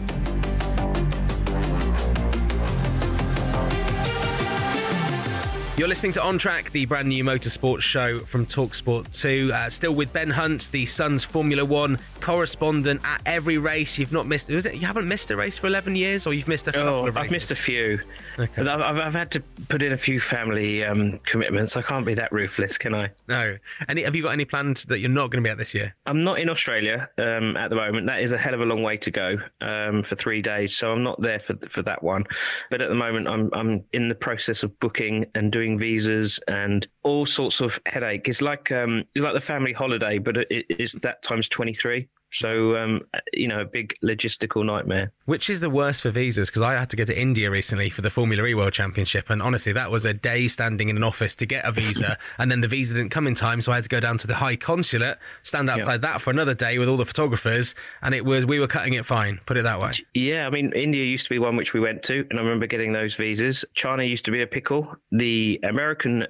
You're 5.76 5.88
listening 5.88 6.12
to 6.14 6.22
On 6.24 6.38
Track, 6.38 6.70
the 6.70 6.86
brand 6.86 7.10
new 7.10 7.24
motorsport 7.24 7.82
show 7.82 8.20
from 8.20 8.46
Talksport 8.46 9.12
2. 9.20 9.52
Uh, 9.52 9.70
still 9.72 9.96
with 9.96 10.14
Ben 10.14 10.30
Hunt, 10.30 10.70
the 10.72 10.86
Sun's 10.86 11.24
Formula 11.24 11.66
One 11.66 11.98
correspondent 12.22 13.02
at 13.04 13.24
every 13.26 13.58
race. 13.58 13.98
You've 13.98 14.12
not 14.12 14.28
missed, 14.28 14.50
was 14.50 14.68
it? 14.68 14.76
You 14.76 14.86
haven't 14.86 15.08
missed 15.08 15.32
a 15.32 15.36
race 15.36 15.58
for 15.58 15.66
11 15.66 15.96
years, 15.96 16.28
or 16.28 16.34
you've 16.36 16.48
missed 16.48 16.68
a 16.68 16.74
couple 16.74 16.90
Oh? 16.90 17.12
I've 17.16 17.32
missed 17.32 17.50
a 17.50 17.56
few. 17.56 18.00
Okay. 18.38 18.52
But 18.56 18.68
I've, 18.68 18.82
I've, 18.82 18.98
I've 19.00 19.14
had 19.14 19.32
to 19.32 19.40
put 19.68 19.82
in 19.82 19.94
a 19.94 19.98
few 19.98 20.20
family 20.20 20.86
um, 20.86 21.18
commitments. 21.26 21.76
I 21.76 21.82
can't 21.82 22.06
be 22.06 22.14
that 22.14 22.32
ruthless, 22.32 22.78
can 22.78 22.94
I? 22.94 23.10
No. 23.28 23.58
Any, 23.90 24.04
have 24.04 24.16
you 24.16 24.22
got 24.22 24.34
any 24.34 24.46
planned 24.46 24.86
that 24.90 25.00
you're 25.00 25.10
not 25.10 25.32
going 25.32 25.44
to 25.44 25.48
be 25.48 25.52
at 25.52 25.58
this 25.58 25.74
year? 25.74 25.96
I'm 26.06 26.24
not 26.24 26.40
in 26.40 26.50
Australia 26.50 27.10
um, 27.18 27.58
at 27.58 27.72
the 27.72 27.76
moment. 27.76 28.06
That 28.06 28.22
is 28.22 28.32
a 28.32 28.38
hell 28.38 28.54
of 28.54 28.62
a 28.62 28.66
long 28.66 28.84
way 28.84 28.98
to 28.98 29.10
go 29.10 29.38
um, 29.62 30.04
for 30.04 30.16
three 30.16 30.44
days, 30.44 30.78
so 30.78 30.92
I'm 30.92 31.02
not 31.02 31.20
there 31.20 31.40
for 31.40 31.56
for 31.68 31.82
that 31.82 32.04
one. 32.04 32.26
But 32.70 32.84
at 32.84 32.90
the 32.90 32.96
moment, 32.96 33.28
I'm 33.28 33.50
I'm 33.54 33.84
in 33.92 34.08
the 34.08 34.16
process 34.16 34.62
of 34.62 34.80
booking 34.80 35.26
and 35.34 35.52
doing 35.52 35.63
visas 35.72 36.40
and 36.48 36.88
all 37.04 37.26
sorts 37.26 37.62
of 37.62 37.80
headache. 37.86 38.28
It's 38.28 38.42
like 38.42 38.72
um, 38.72 39.04
it's 39.16 39.24
like 39.24 39.34
the 39.34 39.42
family 39.42 39.74
holiday, 39.74 40.18
but 40.18 40.38
it, 40.38 40.66
it's 40.70 40.94
that 41.02 41.22
times 41.24 41.48
twenty 41.48 41.74
three. 41.74 42.08
So 42.34 42.76
um, 42.76 43.02
you 43.32 43.48
know, 43.48 43.62
a 43.62 43.66
big 43.66 43.96
logistical 44.04 44.66
nightmare. 44.66 45.12
Which 45.26 45.50
is 45.50 45.60
the 45.60 45.70
worst 45.70 46.02
for 46.02 46.10
visas? 46.10 46.50
Because 46.50 46.64
I 46.64 46.74
had 46.74 46.90
to 46.90 46.96
go 46.96 47.06
to 47.06 47.18
India 47.18 47.50
recently 47.50 47.90
for 47.90 48.02
the 48.02 48.10
Formula 48.10 48.46
E 48.46 48.54
World 48.54 48.74
Championship, 48.74 49.30
and 49.30 49.42
honestly, 49.42 49.72
that 49.74 49.92
was 49.92 50.04
a 50.04 50.14
day 50.14 50.48
standing 50.48 50.90
in 50.90 50.98
an 50.98 51.04
office 51.04 51.36
to 51.36 51.46
get 51.46 51.66
a 51.66 51.72
visa, 51.72 52.18
and 52.38 52.52
then 52.52 52.62
the 52.62 52.68
visa 52.68 52.94
didn't 52.96 53.12
come 53.12 53.28
in 53.28 53.36
time, 53.36 53.62
so 53.62 53.72
I 53.72 53.76
had 53.76 53.84
to 53.84 53.90
go 53.90 54.00
down 54.00 54.18
to 54.18 54.28
the 54.28 54.36
High 54.36 54.56
Consulate, 54.56 55.18
stand 55.44 55.70
outside 55.70 56.02
that 56.02 56.22
for 56.22 56.32
another 56.32 56.54
day 56.54 56.78
with 56.80 56.90
all 56.90 56.98
the 56.98 57.06
photographers, 57.06 57.76
and 58.02 58.16
it 58.16 58.26
was 58.26 58.46
we 58.46 58.60
were 58.60 58.68
cutting 58.68 58.94
it 58.94 59.06
fine. 59.06 59.40
Put 59.46 59.58
it 59.58 59.64
that 59.64 59.80
way. 59.80 59.94
Yeah, 60.14 60.48
I 60.48 60.50
mean, 60.50 60.72
India 60.74 61.04
used 61.04 61.26
to 61.26 61.30
be 61.30 61.40
one 61.40 61.56
which 61.56 61.74
we 61.74 61.80
went 61.80 62.04
to, 62.04 62.26
and 62.30 62.40
I 62.40 62.44
remember 62.44 62.68
getting 62.68 62.94
those 62.94 63.16
visas. 63.16 63.64
China 63.76 64.04
used 64.04 64.26
to 64.26 64.32
be 64.32 64.42
a 64.42 64.48
pickle. 64.48 64.96
The 65.12 65.60
American, 65.64 66.26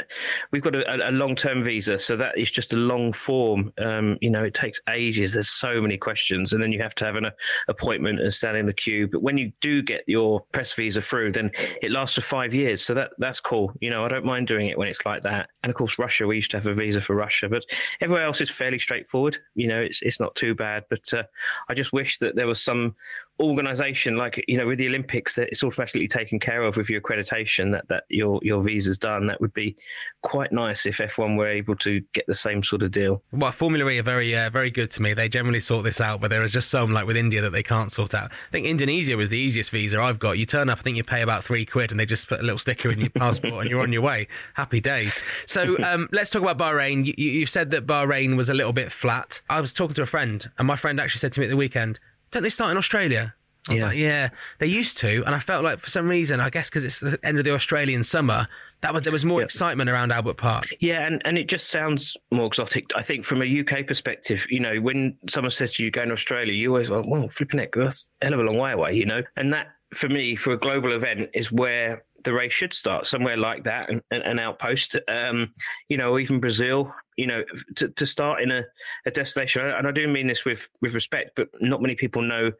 we've 0.51 0.63
got 0.63 0.75
a, 0.75 1.09
a 1.09 1.11
long-term 1.11 1.63
visa, 1.63 1.97
so 1.97 2.17
that 2.17 2.37
is 2.37 2.51
just 2.51 2.73
a 2.73 2.77
long 2.77 3.13
form. 3.13 3.71
Um, 3.77 4.17
you 4.21 4.29
know, 4.29 4.43
it 4.43 4.53
takes 4.53 4.81
ages. 4.89 5.33
There's 5.33 5.49
so 5.49 5.81
many 5.81 5.92
questions, 5.97 6.53
and 6.53 6.61
then 6.61 6.71
you 6.71 6.81
have 6.81 6.95
to 6.95 7.05
have 7.05 7.15
an 7.15 7.25
uh, 7.25 7.31
appointment 7.67 8.19
and 8.19 8.33
stand 8.33 8.57
in 8.57 8.65
the 8.65 8.73
queue. 8.73 9.07
But 9.07 9.21
when 9.21 9.37
you 9.37 9.51
do 9.61 9.81
get 9.81 10.03
your 10.07 10.41
press 10.51 10.73
visa 10.73 11.01
through, 11.01 11.33
then 11.33 11.51
it 11.81 11.91
lasts 11.91 12.15
for 12.15 12.21
five 12.21 12.53
years. 12.53 12.81
So 12.83 12.93
that 12.93 13.11
that's 13.17 13.39
cool. 13.39 13.73
You 13.79 13.89
know, 13.89 14.03
I 14.03 14.07
don't 14.07 14.25
mind 14.25 14.47
doing 14.47 14.67
it 14.67 14.77
when 14.77 14.87
it's 14.87 15.05
like 15.05 15.23
that. 15.23 15.49
And 15.63 15.69
of 15.69 15.75
course, 15.75 15.99
Russia, 15.99 16.27
we 16.27 16.37
used 16.37 16.51
to 16.51 16.57
have 16.57 16.67
a 16.67 16.73
visa 16.73 17.01
for 17.01 17.15
Russia, 17.15 17.49
but 17.49 17.65
everywhere 18.01 18.23
else 18.23 18.41
is 18.41 18.49
fairly 18.49 18.79
straightforward. 18.79 19.37
You 19.55 19.67
know, 19.67 19.81
it's 19.81 20.01
it's 20.01 20.19
not 20.19 20.35
too 20.35 20.55
bad. 20.55 20.85
But 20.89 21.13
uh, 21.13 21.23
I 21.69 21.73
just 21.73 21.93
wish 21.93 22.19
that 22.19 22.35
there 22.35 22.47
was 22.47 22.61
some 22.61 22.95
organization 23.39 24.15
like 24.15 24.43
you 24.47 24.57
know 24.57 24.67
with 24.67 24.77
the 24.77 24.87
olympics 24.87 25.33
that 25.33 25.47
it's 25.49 25.63
automatically 25.63 26.07
taken 26.07 26.39
care 26.39 26.61
of 26.63 26.77
with 26.77 26.87
your 26.89 27.01
accreditation 27.01 27.71
that 27.71 27.87
that 27.89 28.03
your 28.09 28.39
your 28.43 28.61
visa's 28.61 28.97
done 28.97 29.25
that 29.25 29.41
would 29.41 29.53
be 29.53 29.75
quite 30.21 30.51
nice 30.51 30.85
if 30.85 30.99
f1 30.99 31.35
were 31.37 31.47
able 31.47 31.75
to 31.75 31.99
get 32.13 32.25
the 32.27 32.33
same 32.33 32.61
sort 32.63 32.83
of 32.83 32.91
deal 32.91 33.21
Well, 33.31 33.51
Formula 33.51 33.89
E 33.89 33.99
are 33.99 34.03
very, 34.03 34.35
uh, 34.37 34.49
very 34.49 34.71
good 34.71 34.89
to 34.91 35.01
me. 35.01 35.13
They 35.13 35.27
generally 35.27 35.59
sort 35.59 35.83
this 35.83 35.99
out, 35.99 36.21
but 36.21 36.29
there 36.29 36.43
is 36.43 36.53
just 36.53 36.69
some, 36.69 36.93
like 36.93 37.05
with 37.05 37.17
India, 37.17 37.41
that 37.41 37.49
they 37.49 37.63
can't 37.63 37.91
sort 37.91 38.13
out. 38.13 38.31
I 38.31 38.51
think 38.51 38.65
Indonesia 38.67 39.17
was 39.17 39.29
the 39.29 39.37
easiest 39.37 39.69
visa 39.71 39.99
I've 40.01 40.19
got. 40.19 40.37
You 40.37 40.45
turn 40.45 40.69
up, 40.69 40.79
I 40.79 40.81
think 40.83 40.95
you 40.95 41.03
pay 41.03 41.21
about 41.21 41.43
three 41.43 41.65
quid, 41.65 41.91
and 41.91 41.99
they 41.99 42.05
just 42.05 42.29
put 42.29 42.39
a 42.39 42.43
little 42.43 42.57
sticker 42.57 42.89
in 42.89 42.99
your 43.01 43.09
passport, 43.23 43.53
and 43.61 43.69
you're 43.69 43.81
on 43.81 43.91
your 43.91 44.01
way. 44.01 44.27
Happy 44.53 44.79
days. 44.79 45.19
So 45.45 45.77
um, 45.83 46.07
let's 46.13 46.29
talk 46.29 46.41
about 46.43 46.57
Bahrain. 46.57 47.05
You, 47.05 47.13
you- 47.17 47.31
you've 47.31 47.49
said 47.49 47.71
that 47.71 47.85
Bahrain 47.85 48.37
was 48.37 48.49
a 48.49 48.53
little 48.53 48.73
bit 48.73 48.91
flat. 48.91 49.41
I 49.49 49.59
was 49.59 49.73
talking 49.73 49.95
to 49.95 50.03
a 50.03 50.05
friend, 50.07 50.49
and 50.57 50.65
my 50.67 50.77
friend 50.77 50.99
actually 51.01 51.19
said 51.19 51.33
to 51.33 51.39
me 51.41 51.47
at 51.47 51.49
the 51.49 51.57
weekend, 51.57 51.99
"Don't 52.33 52.43
they 52.43 52.49
start 52.49 52.71
in 52.71 52.77
Australia?" 52.77 53.33
I 53.69 53.71
was 53.71 53.79
Yeah. 53.79 53.85
like, 53.87 53.97
yeah, 53.97 54.29
they 54.59 54.67
used 54.67 54.97
to, 54.97 55.23
and 55.25 55.33
I 55.33 55.39
felt 55.39 55.63
like 55.63 55.79
for 55.79 55.89
some 55.89 56.05
reason, 56.09 56.41
I 56.41 56.49
guess 56.49 56.69
because 56.69 56.83
it's 56.83 56.99
the 56.99 57.17
end 57.23 57.37
of 57.37 57.45
the 57.45 57.53
Australian 57.53 58.03
summer, 58.03 58.49
that 58.81 58.93
was 58.93 59.03
there 59.03 59.13
was 59.13 59.23
more 59.23 59.39
Yeah. 59.39 59.45
excitement 59.45 59.89
around 59.89 60.11
Albert 60.11 60.35
Park. 60.35 60.65
yeah 60.81 61.07
and 61.07 61.21
and 61.23 61.37
it 61.37 61.47
just 61.47 61.69
sounds 61.69 62.17
more 62.31 62.47
exotic 62.47 62.83
i 62.97 63.01
think 63.01 63.23
from 63.23 63.41
a 63.41 63.59
uk 63.61 63.87
perspective 63.87 64.45
you 64.49 64.59
know 64.59 64.75
when 64.81 65.15
someone 65.29 65.51
says 65.51 65.71
to 65.75 65.83
you 65.85 65.89
going 65.91 66.09
to 66.09 66.13
australia 66.13 66.51
you 66.51 66.67
always 66.67 66.89
like 66.89 67.05
well 67.07 67.29
flipping 67.29 67.61
it 67.61 67.69
that's 67.73 68.09
a 68.21 68.25
hell 68.25 68.33
of 68.33 68.41
a 68.41 68.43
long 68.43 68.57
way 68.57 68.73
away 68.73 68.91
you 68.93 69.05
know 69.05 69.21
and 69.37 69.53
that 69.53 69.67
for 69.95 70.09
me 70.09 70.35
for 70.35 70.51
a 70.51 70.57
global 70.57 70.91
event 70.91 71.29
is 71.33 71.49
where 71.49 72.03
the 72.25 72.33
race 72.33 72.51
should 72.51 72.73
start 72.73 73.07
somewhere 73.07 73.37
like 73.37 73.63
that 73.63 73.89
an 73.89 74.01
an 74.11 74.37
outpost 74.39 74.97
um 75.07 75.49
you 75.87 75.95
know 75.95 76.19
even 76.19 76.41
brazil 76.41 76.93
you 77.17 77.27
know 77.27 77.43
to, 77.75 77.87
to 77.89 78.05
start 78.05 78.41
in 78.41 78.51
a, 78.51 78.63
a 79.05 79.11
destination 79.11 79.65
and 79.65 79.87
i 79.87 79.91
do 79.91 80.07
mean 80.07 80.27
this 80.27 80.45
with 80.45 80.67
with 80.81 80.93
respect 80.93 81.31
but 81.35 81.49
not 81.61 81.81
many 81.81 81.95
people 81.95 82.21
know 82.21 82.51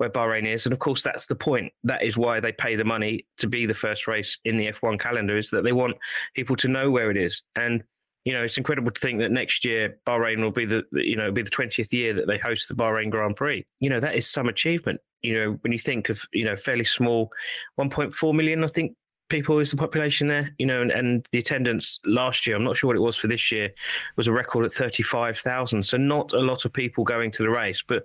where 0.00 0.08
Bahrain 0.08 0.46
is. 0.46 0.64
And 0.64 0.72
of 0.72 0.78
course, 0.78 1.02
that's 1.02 1.26
the 1.26 1.34
point. 1.34 1.74
That 1.84 2.02
is 2.02 2.16
why 2.16 2.40
they 2.40 2.52
pay 2.52 2.74
the 2.74 2.86
money 2.86 3.26
to 3.36 3.46
be 3.46 3.66
the 3.66 3.74
first 3.74 4.06
race 4.06 4.38
in 4.46 4.56
the 4.56 4.72
F1 4.72 4.98
calendar, 4.98 5.36
is 5.36 5.50
that 5.50 5.62
they 5.62 5.72
want 5.72 5.98
people 6.34 6.56
to 6.56 6.68
know 6.68 6.90
where 6.90 7.10
it 7.10 7.18
is. 7.18 7.42
And 7.54 7.84
you 8.24 8.32
know, 8.32 8.42
it's 8.42 8.58
incredible 8.58 8.90
to 8.90 9.00
think 9.00 9.18
that 9.20 9.30
next 9.30 9.64
year 9.64 9.98
Bahrain 10.06 10.40
will 10.42 10.50
be 10.50 10.66
the 10.66 10.84
you 10.92 11.16
know 11.16 11.30
be 11.30 11.42
the 11.42 11.50
twentieth 11.50 11.92
year 11.92 12.12
that 12.14 12.26
they 12.26 12.38
host 12.38 12.68
the 12.68 12.74
Bahrain 12.74 13.10
Grand 13.10 13.36
Prix. 13.36 13.64
You 13.80 13.90
know, 13.90 14.00
that 14.00 14.14
is 14.14 14.26
some 14.26 14.48
achievement. 14.48 15.00
You 15.22 15.34
know, 15.34 15.58
when 15.62 15.72
you 15.72 15.78
think 15.78 16.08
of 16.08 16.22
you 16.32 16.44
know 16.44 16.56
fairly 16.56 16.84
small, 16.84 17.30
one 17.76 17.88
point 17.88 18.12
four 18.14 18.34
million, 18.34 18.62
I 18.62 18.68
think 18.68 18.94
people 19.30 19.58
is 19.58 19.70
the 19.70 19.76
population 19.76 20.28
there. 20.28 20.50
You 20.58 20.66
know, 20.66 20.82
and, 20.82 20.90
and 20.90 21.26
the 21.32 21.38
attendance 21.38 21.98
last 22.04 22.46
year, 22.46 22.56
I'm 22.56 22.64
not 22.64 22.76
sure 22.76 22.88
what 22.88 22.96
it 22.96 23.00
was 23.00 23.16
for 23.16 23.28
this 23.28 23.50
year, 23.50 23.70
was 24.16 24.26
a 24.26 24.32
record 24.32 24.66
at 24.66 24.74
thirty 24.74 25.02
five 25.02 25.38
thousand. 25.38 25.84
So 25.84 25.96
not 25.96 26.34
a 26.34 26.40
lot 26.40 26.64
of 26.64 26.72
people 26.72 27.04
going 27.04 27.30
to 27.32 27.42
the 27.42 27.50
race, 27.50 27.82
but 27.86 28.02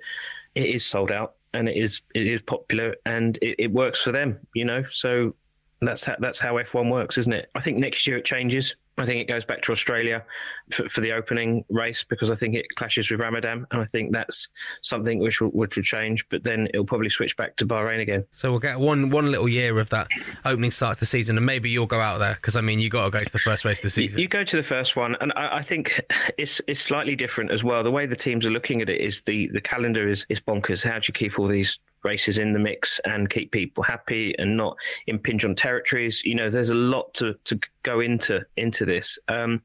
it 0.53 0.67
is 0.67 0.85
sold 0.85 1.11
out 1.11 1.35
and 1.53 1.67
it 1.67 1.75
is 1.75 2.01
it 2.13 2.27
is 2.27 2.41
popular 2.41 2.95
and 3.05 3.37
it, 3.41 3.55
it 3.59 3.71
works 3.71 4.01
for 4.01 4.11
them. 4.11 4.39
You 4.53 4.65
know, 4.65 4.83
so 4.91 5.35
that's 5.81 6.05
how 6.05 6.15
that's 6.19 6.39
how 6.39 6.55
F1 6.55 6.91
works, 6.91 7.17
isn't 7.17 7.33
it? 7.33 7.49
I 7.55 7.61
think 7.61 7.77
next 7.77 8.07
year 8.07 8.17
it 8.17 8.25
changes. 8.25 8.75
I 8.97 9.05
think 9.05 9.19
it 9.19 9.27
goes 9.27 9.43
back 9.43 9.61
to 9.63 9.71
Australia 9.73 10.23
for, 10.71 10.87
for 10.87 11.01
the 11.01 11.11
opening 11.11 11.65
race 11.69 12.03
because 12.03 12.31
I 12.31 12.35
think 12.35 12.55
it 12.55 12.65
clashes 12.75 13.11
with 13.11 13.19
Ramadan, 13.19 13.67
and 13.71 13.81
I 13.81 13.85
think 13.85 14.13
that's 14.13 14.47
something 14.81 15.19
which 15.19 15.41
will, 15.41 15.49
which 15.49 15.75
will 15.75 15.83
change. 15.83 16.25
But 16.29 16.43
then 16.43 16.67
it'll 16.73 16.85
probably 16.85 17.09
switch 17.09 17.35
back 17.35 17.57
to 17.57 17.65
Bahrain 17.65 18.01
again. 18.01 18.25
So 18.31 18.51
we'll 18.51 18.59
get 18.61 18.79
one 18.79 19.09
one 19.09 19.31
little 19.31 19.49
year 19.49 19.77
of 19.79 19.89
that 19.89 20.07
opening 20.45 20.71
starts 20.71 20.99
the 20.99 21.05
season, 21.05 21.35
and 21.37 21.45
maybe 21.45 21.69
you'll 21.69 21.85
go 21.87 21.99
out 21.99 22.19
there 22.19 22.35
because 22.35 22.55
I 22.55 22.61
mean 22.61 22.79
you 22.79 22.89
got 22.89 23.05
to 23.05 23.11
go 23.11 23.19
to 23.19 23.31
the 23.31 23.39
first 23.39 23.65
race 23.65 23.79
of 23.83 23.91
the 23.93 24.01
You, 24.01 24.07
season. 24.07 24.21
you 24.21 24.27
go 24.29 24.43
to 24.43 24.55
the 24.57 24.63
first 24.63 24.95
one, 24.95 25.15
and 25.19 25.33
I, 25.35 25.57
I 25.57 25.61
think 25.61 26.01
it's 26.37 26.61
it's 26.67 26.79
slightly 26.81 27.15
different 27.17 27.51
as 27.51 27.63
well. 27.63 27.83
The 27.83 27.91
way 27.91 28.05
the 28.05 28.15
teams 28.15 28.45
are 28.45 28.51
looking 28.51 28.81
at 28.81 28.89
it 28.89 29.01
is 29.01 29.21
the 29.23 29.49
the 29.49 29.61
calendar 29.61 30.07
is 30.07 30.25
is 30.29 30.39
bonkers. 30.39 30.83
How 30.89 30.99
do 30.99 31.05
you 31.07 31.13
keep 31.13 31.37
all 31.37 31.47
these 31.47 31.79
races 32.05 32.37
in 32.37 32.53
the 32.53 32.59
mix 32.59 32.99
and 33.05 33.29
keep 33.29 33.51
people 33.51 33.83
happy 33.83 34.33
and 34.39 34.55
not 34.55 34.77
impinge 35.07 35.43
on 35.43 35.55
territories? 35.55 36.23
You 36.23 36.35
know, 36.35 36.49
there's 36.49 36.69
a 36.69 36.75
lot 36.75 37.13
to 37.15 37.35
to 37.45 37.59
go 37.83 37.99
into 37.99 38.45
into 38.55 38.85
this, 38.85 39.19
um, 39.27 39.61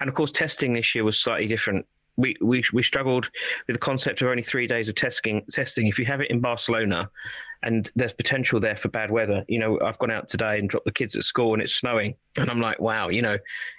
and 0.00 0.08
of 0.08 0.14
course, 0.14 0.30
testing 0.30 0.72
this 0.72 0.94
year 0.94 1.04
was 1.04 1.18
slightly 1.18 1.46
different. 1.46 1.86
We, 2.16 2.36
we 2.40 2.62
we 2.72 2.82
struggled 2.82 3.30
with 3.66 3.74
the 3.74 3.80
concept 3.80 4.22
of 4.22 4.28
only 4.28 4.42
three 4.42 4.66
days 4.66 4.88
of 4.88 4.94
testing. 4.94 5.44
Testing. 5.50 5.86
If 5.86 5.98
you 5.98 6.04
have 6.06 6.20
it 6.20 6.30
in 6.30 6.40
Barcelona, 6.40 7.10
and 7.62 7.90
there's 7.96 8.12
potential 8.12 8.60
there 8.60 8.76
for 8.76 8.88
bad 8.88 9.10
weather. 9.10 9.44
You 9.48 9.58
know, 9.58 9.80
I've 9.80 9.98
gone 9.98 10.10
out 10.10 10.28
today 10.28 10.58
and 10.58 10.68
dropped 10.68 10.86
the 10.86 10.92
kids 10.92 11.16
at 11.16 11.24
school 11.24 11.54
and 11.54 11.62
it's 11.62 11.74
snowing. 11.74 12.14
And 12.36 12.50
I'm 12.50 12.60
like, 12.60 12.80
wow, 12.80 13.08
you 13.08 13.22
know, 13.22 13.38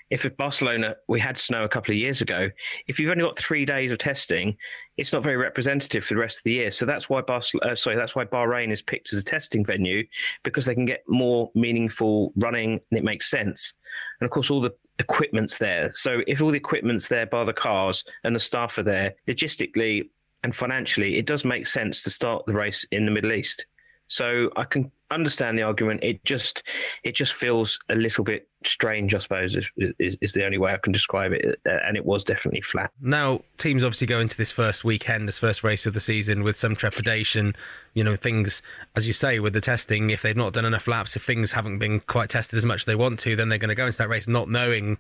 if 0.10 0.26
at 0.26 0.38
Barcelona 0.38 0.96
we 1.08 1.20
had 1.20 1.38
snow 1.38 1.64
a 1.64 1.70
couple 1.70 1.92
of 1.92 1.98
years 1.98 2.22
ago, 2.22 2.50
if 2.88 3.00
you've 3.00 3.12
only 3.12 3.24
got 3.24 3.38
three 3.38 3.66
days 3.66 3.92
of 3.92 3.98
testing, 4.00 4.58
it's 4.98 5.14
not 5.14 5.24
very 5.24 5.38
representative 5.38 6.04
for 6.04 6.16
the 6.16 6.20
rest 6.20 6.40
of 6.40 6.44
the 6.44 6.54
year. 6.54 6.72
So 6.72 6.86
that's 6.86 7.10
why 7.10 7.22
Barcelona, 7.22 7.74
uh, 7.74 7.76
sorry, 7.76 7.96
that's 7.96 8.16
why 8.16 8.26
Bahrain 8.26 8.72
is 8.72 8.82
picked 8.82 9.14
as 9.14 9.20
a 9.20 9.24
testing 9.24 9.64
venue 9.64 10.06
because 10.44 10.66
they 10.66 10.74
can 10.74 10.86
get 10.86 11.04
more 11.08 11.52
meaningful 11.56 12.34
running 12.36 12.80
and 12.90 12.98
it 12.98 13.04
makes 13.04 13.30
sense. 13.30 13.74
And 14.20 14.26
of 14.26 14.32
course, 14.32 14.50
all 14.50 14.62
the 14.62 14.74
equipment's 14.98 15.58
there. 15.58 15.92
So 15.92 16.22
if 16.28 16.42
all 16.42 16.52
the 16.52 16.58
equipment's 16.58 17.08
there 17.08 17.26
by 17.26 17.44
the 17.44 17.54
cars 17.54 18.04
and 18.24 18.36
the 18.36 18.40
staff 18.40 18.78
are 18.78 18.84
there, 18.84 19.16
logistically 19.28 20.10
and 20.44 20.56
financially, 20.56 21.18
it 21.18 21.26
does 21.26 21.46
make 21.46 21.68
sense 21.68 22.04
to 22.04 22.10
start 22.10 22.46
the 22.46 22.54
race 22.54 22.86
in 22.92 23.06
the 23.06 23.12
Middle 23.12 23.34
East. 23.34 23.66
So 24.10 24.52
I 24.56 24.66
can 24.66 24.92
understand 25.12 25.58
the 25.58 25.64
argument. 25.64 26.04
It 26.04 26.24
just 26.26 26.64
it 27.04 27.16
just 27.16 27.34
feels 27.34 27.80
a 27.90 27.96
little 27.96 28.24
bit 28.24 28.48
strange, 28.66 29.16
I 29.16 29.20
suppose, 29.20 29.56
is, 29.56 29.70
is, 29.98 30.18
is 30.20 30.34
the 30.34 30.46
only 30.46 30.58
way 30.58 30.74
I 30.74 30.78
can 30.78 30.92
describe 30.92 31.32
it. 31.32 31.60
Uh, 31.66 31.78
And 31.86 31.96
it 31.96 32.06
was 32.06 32.24
definitely 32.24 32.62
flat. 32.62 32.92
Now 33.00 33.42
teams 33.58 33.84
obviously 33.84 34.08
go 34.08 34.20
into 34.20 34.36
this 34.36 34.52
first 34.52 34.84
weekend, 34.84 35.28
this 35.28 35.40
first 35.40 35.64
race 35.64 35.86
of 35.86 35.94
the 35.94 36.00
season, 36.00 36.44
with 36.44 36.58
some 36.58 36.76
trepidation. 36.76 37.56
You 37.94 38.04
know, 38.04 38.16
things 38.16 38.62
as 38.96 39.08
you 39.08 39.14
say 39.14 39.40
with 39.40 39.54
the 39.54 39.62
testing. 39.62 40.10
If 40.10 40.22
they've 40.22 40.36
not 40.36 40.54
done 40.54 40.66
enough 40.66 40.88
laps, 40.88 41.16
if 41.16 41.24
things 41.24 41.54
haven't 41.54 41.80
been 41.80 42.02
quite 42.02 42.30
tested 42.30 42.58
as 42.58 42.66
much 42.66 42.82
as 42.82 42.86
they 42.86 42.96
want 42.96 43.20
to, 43.20 43.36
then 43.36 43.50
they're 43.50 43.58
going 43.58 43.70
to 43.70 43.76
go 43.76 43.86
into 43.86 43.98
that 44.00 44.10
race 44.10 44.28
not 44.28 44.50
knowing 44.50 44.98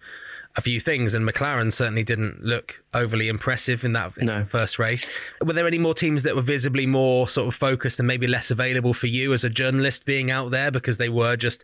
a 0.56 0.62
few 0.62 0.80
things. 0.80 1.14
And 1.14 1.28
McLaren 1.28 1.72
certainly 1.72 2.04
didn't 2.04 2.44
look 2.44 2.84
overly 2.94 3.28
impressive 3.30 3.84
in 3.86 3.94
that 3.94 4.18
No. 4.22 4.44
first 4.46 4.80
race. 4.80 5.10
Were 5.42 5.54
there 5.54 5.68
any 5.68 5.78
more 5.78 5.94
teams 5.94 6.24
that 6.24 6.36
were 6.36 6.42
visibly 6.42 6.86
more 6.86 7.30
sort 7.30 7.48
of 7.48 7.56
focused 7.56 8.00
and 8.00 8.08
maybe 8.08 8.28
less 8.28 8.52
available 8.52 8.94
for 8.94 9.08
you 9.08 9.32
as 9.34 9.44
a 9.44 9.50
journalist 9.50 10.06
being 10.06 10.32
out 10.32 10.52
there 10.52 10.72
because 10.72 10.98
they 10.98 11.10
were 11.10 11.36
just, 11.38 11.64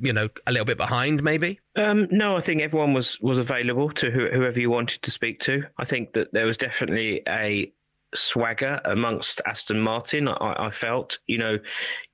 you 0.00 0.12
know, 0.12 0.28
a 0.46 0.52
little 0.52 0.64
bit 0.66 0.76
behind 0.76 1.22
maybe? 1.22 1.60
Um, 1.76 2.08
no, 2.10 2.36
I 2.36 2.40
think 2.40 2.60
everyone 2.60 2.92
was 2.92 3.18
was 3.20 3.38
available 3.38 3.90
to 3.92 4.10
who, 4.10 4.28
whoever 4.28 4.58
you 4.60 4.68
wanted 4.70 5.02
to 5.02 5.10
speak 5.10 5.38
to. 5.40 5.64
I 5.78 5.84
think 5.84 6.12
that 6.14 6.32
there 6.32 6.46
was 6.46 6.58
definitely 6.58 7.22
a 7.28 7.72
swagger 8.14 8.80
amongst 8.84 9.40
Aston 9.46 9.80
Martin. 9.80 10.28
I, 10.28 10.66
I, 10.66 10.70
felt, 10.70 11.18
you 11.26 11.38
know, 11.38 11.58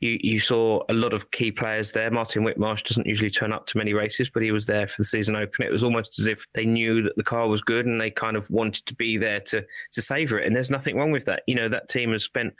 you 0.00 0.18
you 0.22 0.40
saw 0.40 0.82
a 0.88 0.92
lot 0.92 1.12
of 1.12 1.30
key 1.30 1.50
players 1.50 1.92
there. 1.92 2.10
Martin 2.10 2.42
Whitmarsh 2.42 2.84
doesn't 2.84 3.06
usually 3.06 3.30
turn 3.30 3.52
up 3.52 3.66
to 3.66 3.78
many 3.78 3.92
races, 3.92 4.30
but 4.30 4.42
he 4.42 4.52
was 4.52 4.66
there 4.66 4.88
for 4.88 4.96
the 4.98 5.04
season 5.04 5.36
open. 5.36 5.66
It 5.66 5.72
was 5.72 5.84
almost 5.84 6.18
as 6.18 6.26
if 6.26 6.46
they 6.54 6.64
knew 6.64 7.02
that 7.02 7.16
the 7.16 7.24
car 7.24 7.48
was 7.48 7.62
good 7.62 7.86
and 7.86 8.00
they 8.00 8.10
kind 8.10 8.36
of 8.36 8.48
wanted 8.50 8.86
to 8.86 8.94
be 8.94 9.18
there 9.18 9.40
to 9.40 9.64
to 9.92 10.02
savor 10.02 10.38
it. 10.38 10.46
And 10.46 10.54
there's 10.54 10.70
nothing 10.70 10.96
wrong 10.96 11.12
with 11.12 11.24
that. 11.26 11.42
You 11.46 11.54
know, 11.54 11.68
that 11.68 11.88
team 11.88 12.12
has 12.12 12.24
spent 12.24 12.54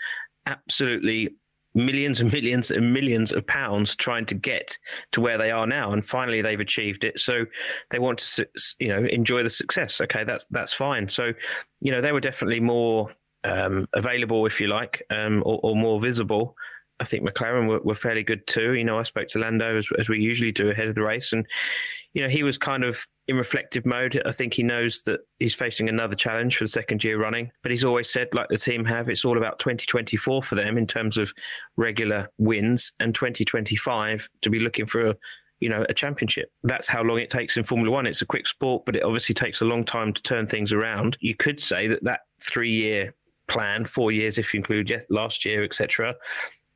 absolutely 0.46 1.31
millions 1.74 2.20
and 2.20 2.33
millions 2.33 2.70
and 2.70 2.92
millions 2.92 3.33
of 3.33 3.46
pounds 3.46 3.94
trying 3.94 4.26
to 4.26 4.35
get 4.35 4.76
to 5.12 5.20
where 5.20 5.38
they 5.38 5.50
are 5.50 5.66
now 5.66 5.92
and 5.92 6.05
finally 6.05 6.42
they've 6.42 6.61
achieved 6.61 7.05
it 7.05 7.18
so 7.20 7.44
they 7.90 7.98
want 7.98 8.18
to 8.18 8.46
you 8.81 8.88
know 8.88 9.05
enjoy 9.07 9.42
the 9.42 9.50
success 9.50 10.00
okay 10.00 10.24
that's 10.24 10.46
that's 10.46 10.72
fine 10.72 11.09
so 11.09 11.33
you 11.81 11.92
know 11.92 12.00
they 12.00 12.12
were 12.12 12.20
definitely 12.20 12.59
more 12.59 13.09
um, 13.44 13.87
available 13.94 14.46
if 14.46 14.61
you 14.61 14.66
like 14.68 15.03
um, 15.11 15.42
or, 15.46 15.61
or, 15.62 15.74
more 15.74 16.00
visible 16.00 16.55
I 17.00 17.05
think 17.05 17.26
McLaren 17.26 17.66
were, 17.66 17.81
were, 17.81 17.94
fairly 17.94 18.22
good 18.22 18.46
too. 18.46 18.74
You 18.74 18.85
know, 18.85 18.98
I 18.98 19.05
spoke 19.05 19.29
to 19.29 19.38
Lando 19.38 19.79
as, 19.79 19.88
as 19.98 20.09
we 20.11 20.20
usually 20.20 20.53
do 20.53 20.68
ahead 20.68 20.87
of 20.87 20.94
the 20.94 21.03
race, 21.03 21.33
and 21.33 21.46
you 22.12 22.22
know 22.22 22.29
he 22.29 22.42
was 22.42 22.59
kind 22.59 22.85
of 22.85 23.07
in 23.26 23.37
reflective 23.37 23.87
mode. 23.87 24.22
I 24.26 24.33
think 24.33 24.53
he 24.53 24.62
knows 24.62 25.00
that 25.07 25.20
he's 25.38 25.55
facing 25.55 25.88
another 25.88 26.14
challenge 26.14 26.59
for 26.59 26.64
the 26.64 26.68
second 26.68 27.03
year 27.03 27.18
running. 27.18 27.50
But 27.62 27.72
he's 27.72 27.85
always 27.85 28.11
said, 28.11 28.29
like 28.35 28.48
the 28.50 28.59
team 28.59 28.85
have, 28.85 29.09
it's 29.09 29.24
all 29.24 29.38
about 29.38 29.59
2024 29.59 30.42
for 30.42 30.55
them 30.55 30.76
in 30.76 30.87
terms 30.87 31.16
of 31.16 31.33
regular 31.76 32.29
wins, 32.37 32.92
and 33.00 33.14
2025 33.14 34.29
to 34.42 34.50
be 34.50 34.61
looking 34.61 34.87
for. 34.87 35.11
A, 35.11 35.16
you 35.62 35.68
know, 35.68 35.85
a 35.90 35.92
championship. 35.92 36.50
That's 36.62 36.88
how 36.88 37.03
long 37.03 37.18
it 37.18 37.29
takes 37.29 37.59
in 37.59 37.64
Formula 37.64 37.90
One. 37.90 38.07
It's 38.07 38.22
a 38.22 38.26
quick 38.26 38.46
sport, 38.46 38.85
but 38.87 38.96
it 38.96 39.03
obviously 39.03 39.35
takes 39.35 39.61
a 39.61 39.66
long 39.66 39.85
time 39.85 40.14
to 40.14 40.22
turn 40.22 40.46
things 40.46 40.72
around. 40.72 41.18
You 41.20 41.37
could 41.37 41.61
say 41.61 41.87
that 41.87 42.03
that 42.03 42.20
three-year 42.42 43.14
plan, 43.50 43.84
four 43.84 44.12
years 44.12 44.38
if 44.38 44.54
you 44.54 44.58
include 44.58 45.04
last 45.10 45.44
year, 45.44 45.62
etc., 45.64 46.14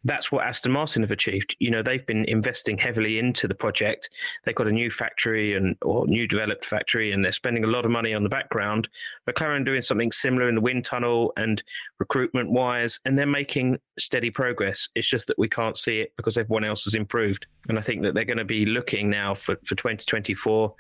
that's 0.05 0.31
what 0.31 0.45
Aston 0.45 0.73
Martin 0.73 1.03
have 1.03 1.11
achieved. 1.11 1.57
You 1.59 1.71
know, 1.71 1.83
they've 1.83 2.05
been 2.05 2.27
investing 2.27 2.77
heavily 2.77 3.19
into 3.19 3.49
the 3.49 3.55
project. 3.55 4.11
They've 4.45 4.55
got 4.55 4.69
a 4.69 4.73
new 4.73 4.91
factory 4.91 5.55
and 5.55 5.77
or 5.81 6.07
new 6.07 6.29
developed 6.29 6.67
factory, 6.67 7.13
and 7.13 7.25
they're 7.25 7.33
spending 7.33 7.65
a 7.65 7.69
lot 7.69 7.87
of 7.87 7.91
money 7.91 8.13
on 8.13 8.23
the 8.23 8.29
background. 8.29 8.89
McLaren 9.29 9.65
doing 9.65 9.81
something 9.81 10.13
similar 10.13 10.49
in 10.49 10.55
the 10.55 10.61
wind 10.61 10.85
tunnel 10.85 11.33
and 11.39 11.63
recruitment 11.99 12.51
wise, 12.51 13.01
and 13.07 13.17
they're 13.17 13.27
making 13.27 13.79
steady 13.99 14.31
progress. 14.31 14.89
It's 14.95 15.09
just 15.09 15.27
that 15.29 15.39
we 15.39 15.49
can't 15.49 15.79
see 15.79 16.01
it 16.01 16.13
because 16.17 16.37
everyone 16.37 16.65
else 16.65 16.85
has 16.85 16.95
improved. 16.95 17.47
And 17.69 17.79
I 17.79 17.83
think 17.83 18.03
that 18.03 18.15
they're 18.15 18.27
going 18.27 18.37
to 18.37 18.45
be 18.45 18.67
looking 18.67 19.09
now 19.09 19.33
for, 19.33 19.57
for 19.65 19.75
2024 19.75 20.75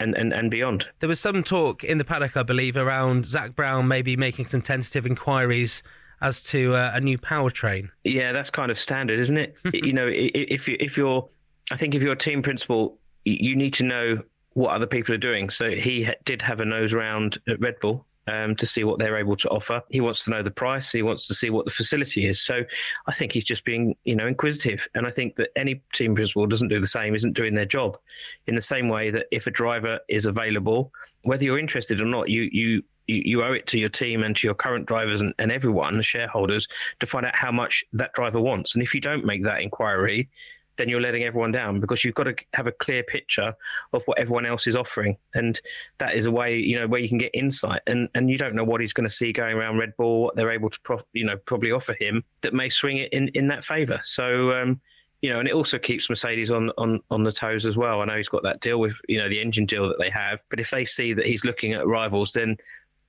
and, 0.00 0.16
and, 0.16 0.32
and 0.32 0.50
beyond. 0.50 0.86
There 0.98 1.08
was 1.08 1.20
some 1.20 1.42
talk 1.44 1.84
in 1.84 1.98
the 1.98 2.04
paddock, 2.04 2.36
I 2.36 2.42
believe, 2.42 2.76
around 2.76 3.26
Zak 3.26 3.54
Brown 3.54 3.86
maybe 3.86 4.16
making 4.16 4.48
some 4.48 4.62
tentative 4.62 5.06
inquiries 5.06 5.82
as 6.20 6.42
to 6.44 6.74
uh, 6.74 6.92
a 6.94 7.00
new 7.00 7.18
powertrain. 7.18 7.90
Yeah, 8.04 8.32
that's 8.32 8.50
kind 8.50 8.70
of 8.70 8.78
standard, 8.78 9.20
isn't 9.20 9.36
it? 9.36 9.56
you 9.72 9.92
know, 9.92 10.08
if 10.10 10.66
you 10.68 10.76
if 10.80 10.96
you're, 10.96 11.28
I 11.70 11.76
think 11.76 11.94
if 11.94 12.02
you're 12.02 12.12
a 12.12 12.16
team 12.16 12.42
principal, 12.42 12.98
you 13.24 13.54
need 13.54 13.74
to 13.74 13.84
know 13.84 14.22
what 14.54 14.74
other 14.74 14.86
people 14.86 15.14
are 15.14 15.18
doing. 15.18 15.50
So 15.50 15.70
he 15.70 16.08
did 16.24 16.42
have 16.42 16.60
a 16.60 16.64
nose 16.64 16.92
round 16.92 17.38
at 17.48 17.60
Red 17.60 17.78
Bull 17.80 18.04
um, 18.30 18.54
to 18.56 18.66
see 18.66 18.84
what 18.84 18.98
they're 18.98 19.16
able 19.16 19.36
to 19.36 19.48
offer. 19.48 19.82
He 19.90 20.00
wants 20.00 20.24
to 20.24 20.30
know 20.30 20.42
the 20.42 20.50
price. 20.50 20.92
He 20.92 21.02
wants 21.02 21.26
to 21.26 21.34
see 21.34 21.50
what 21.50 21.64
the 21.64 21.70
facility 21.70 22.26
is. 22.26 22.40
So 22.40 22.62
I 23.06 23.12
think 23.12 23.32
he's 23.32 23.44
just 23.44 23.64
being, 23.64 23.96
you 24.04 24.14
know, 24.14 24.26
inquisitive. 24.26 24.86
And 24.94 25.06
I 25.06 25.10
think 25.10 25.36
that 25.36 25.50
any 25.56 25.82
team 25.92 26.14
principal 26.14 26.46
doesn't 26.46 26.68
do 26.68 26.80
the 26.80 26.86
same, 26.86 27.14
isn't 27.14 27.32
doing 27.32 27.54
their 27.54 27.66
job. 27.66 27.98
In 28.46 28.54
the 28.54 28.62
same 28.62 28.88
way 28.88 29.10
that 29.10 29.26
if 29.30 29.46
a 29.46 29.50
driver 29.50 29.98
is 30.08 30.26
available, 30.26 30.92
whether 31.22 31.44
you're 31.44 31.58
interested 31.58 32.00
or 32.00 32.06
not, 32.06 32.30
you 32.30 32.48
you 32.52 32.82
you, 33.06 33.42
owe 33.42 33.52
it 33.52 33.66
to 33.66 33.76
your 33.76 33.88
team 33.88 34.22
and 34.22 34.36
to 34.36 34.46
your 34.46 34.54
current 34.54 34.86
drivers 34.86 35.20
and, 35.20 35.34
and 35.40 35.50
everyone, 35.50 35.96
the 35.96 36.02
shareholders, 36.02 36.68
to 37.00 37.06
find 37.06 37.26
out 37.26 37.34
how 37.34 37.50
much 37.50 37.84
that 37.92 38.12
driver 38.12 38.40
wants. 38.40 38.74
And 38.74 38.84
if 38.84 38.94
you 38.94 39.00
don't 39.00 39.24
make 39.24 39.42
that 39.42 39.62
inquiry, 39.62 40.28
then 40.76 40.88
you're 40.88 41.00
letting 41.00 41.24
everyone 41.24 41.52
down 41.52 41.80
because 41.80 42.04
you've 42.04 42.14
got 42.14 42.24
to 42.24 42.34
have 42.54 42.66
a 42.66 42.72
clear 42.72 43.02
picture 43.02 43.54
of 43.92 44.02
what 44.06 44.18
everyone 44.18 44.46
else 44.46 44.66
is 44.66 44.76
offering, 44.76 45.16
and 45.34 45.60
that 45.98 46.14
is 46.14 46.26
a 46.26 46.30
way 46.30 46.56
you 46.56 46.78
know 46.78 46.86
where 46.86 47.00
you 47.00 47.08
can 47.08 47.18
get 47.18 47.30
insight. 47.34 47.82
And 47.86 48.08
and 48.14 48.30
you 48.30 48.38
don't 48.38 48.54
know 48.54 48.64
what 48.64 48.80
he's 48.80 48.92
going 48.92 49.08
to 49.08 49.14
see 49.14 49.32
going 49.32 49.56
around 49.56 49.78
Red 49.78 49.96
Bull, 49.96 50.22
what 50.22 50.36
they're 50.36 50.50
able 50.50 50.70
to 50.70 51.04
you 51.12 51.24
know 51.24 51.36
probably 51.44 51.72
offer 51.72 51.94
him 51.98 52.24
that 52.42 52.54
may 52.54 52.68
swing 52.68 52.98
it 52.98 53.12
in 53.12 53.28
in 53.28 53.48
that 53.48 53.64
favour. 53.64 54.00
So. 54.04 54.52
Um, 54.52 54.80
you 55.22 55.30
know, 55.30 55.38
and 55.38 55.46
it 55.46 55.52
also 55.52 55.78
keeps 55.78 56.08
Mercedes 56.08 56.50
on, 56.50 56.70
on, 56.78 56.98
on 57.10 57.24
the 57.24 57.32
toes 57.32 57.66
as 57.66 57.76
well. 57.76 58.00
I 58.00 58.06
know 58.06 58.16
he's 58.16 58.30
got 58.30 58.42
that 58.44 58.60
deal 58.60 58.80
with, 58.80 58.96
you 59.06 59.18
know, 59.18 59.28
the 59.28 59.40
engine 59.40 59.66
deal 59.66 59.86
that 59.88 59.98
they 59.98 60.08
have. 60.08 60.38
But 60.48 60.60
if 60.60 60.70
they 60.70 60.86
see 60.86 61.12
that 61.12 61.26
he's 61.26 61.44
looking 61.44 61.74
at 61.74 61.86
rivals, 61.86 62.32
then 62.32 62.56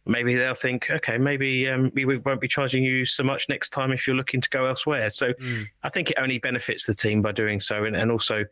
maybe 0.06 0.36
they'll 0.36 0.56
think, 0.56 0.90
okay, 0.90 1.18
maybe 1.18 1.68
um, 1.70 1.92
we 1.94 2.06
won't 2.18 2.42
be 2.42 2.48
charging 2.48 2.84
you 2.84 3.06
so 3.06 3.24
much 3.24 3.48
next 3.50 3.70
time 3.70 3.92
if 3.92 4.08
you're 4.08 4.16
looking 4.16 4.42
to 4.42 4.50
go 4.50 4.66
elsewhere. 4.66 5.10
So 5.10 5.34
mm. 5.34 5.66
I 5.84 5.90
think 5.90 6.10
it 6.10 6.18
only 6.20 6.40
benefits 6.40 6.86
the 6.86 6.96
team 6.96 7.22
by 7.22 7.32
doing 7.32 7.60
so, 7.60 7.86
and, 7.86 7.96
and 7.96 8.12
also 8.12 8.46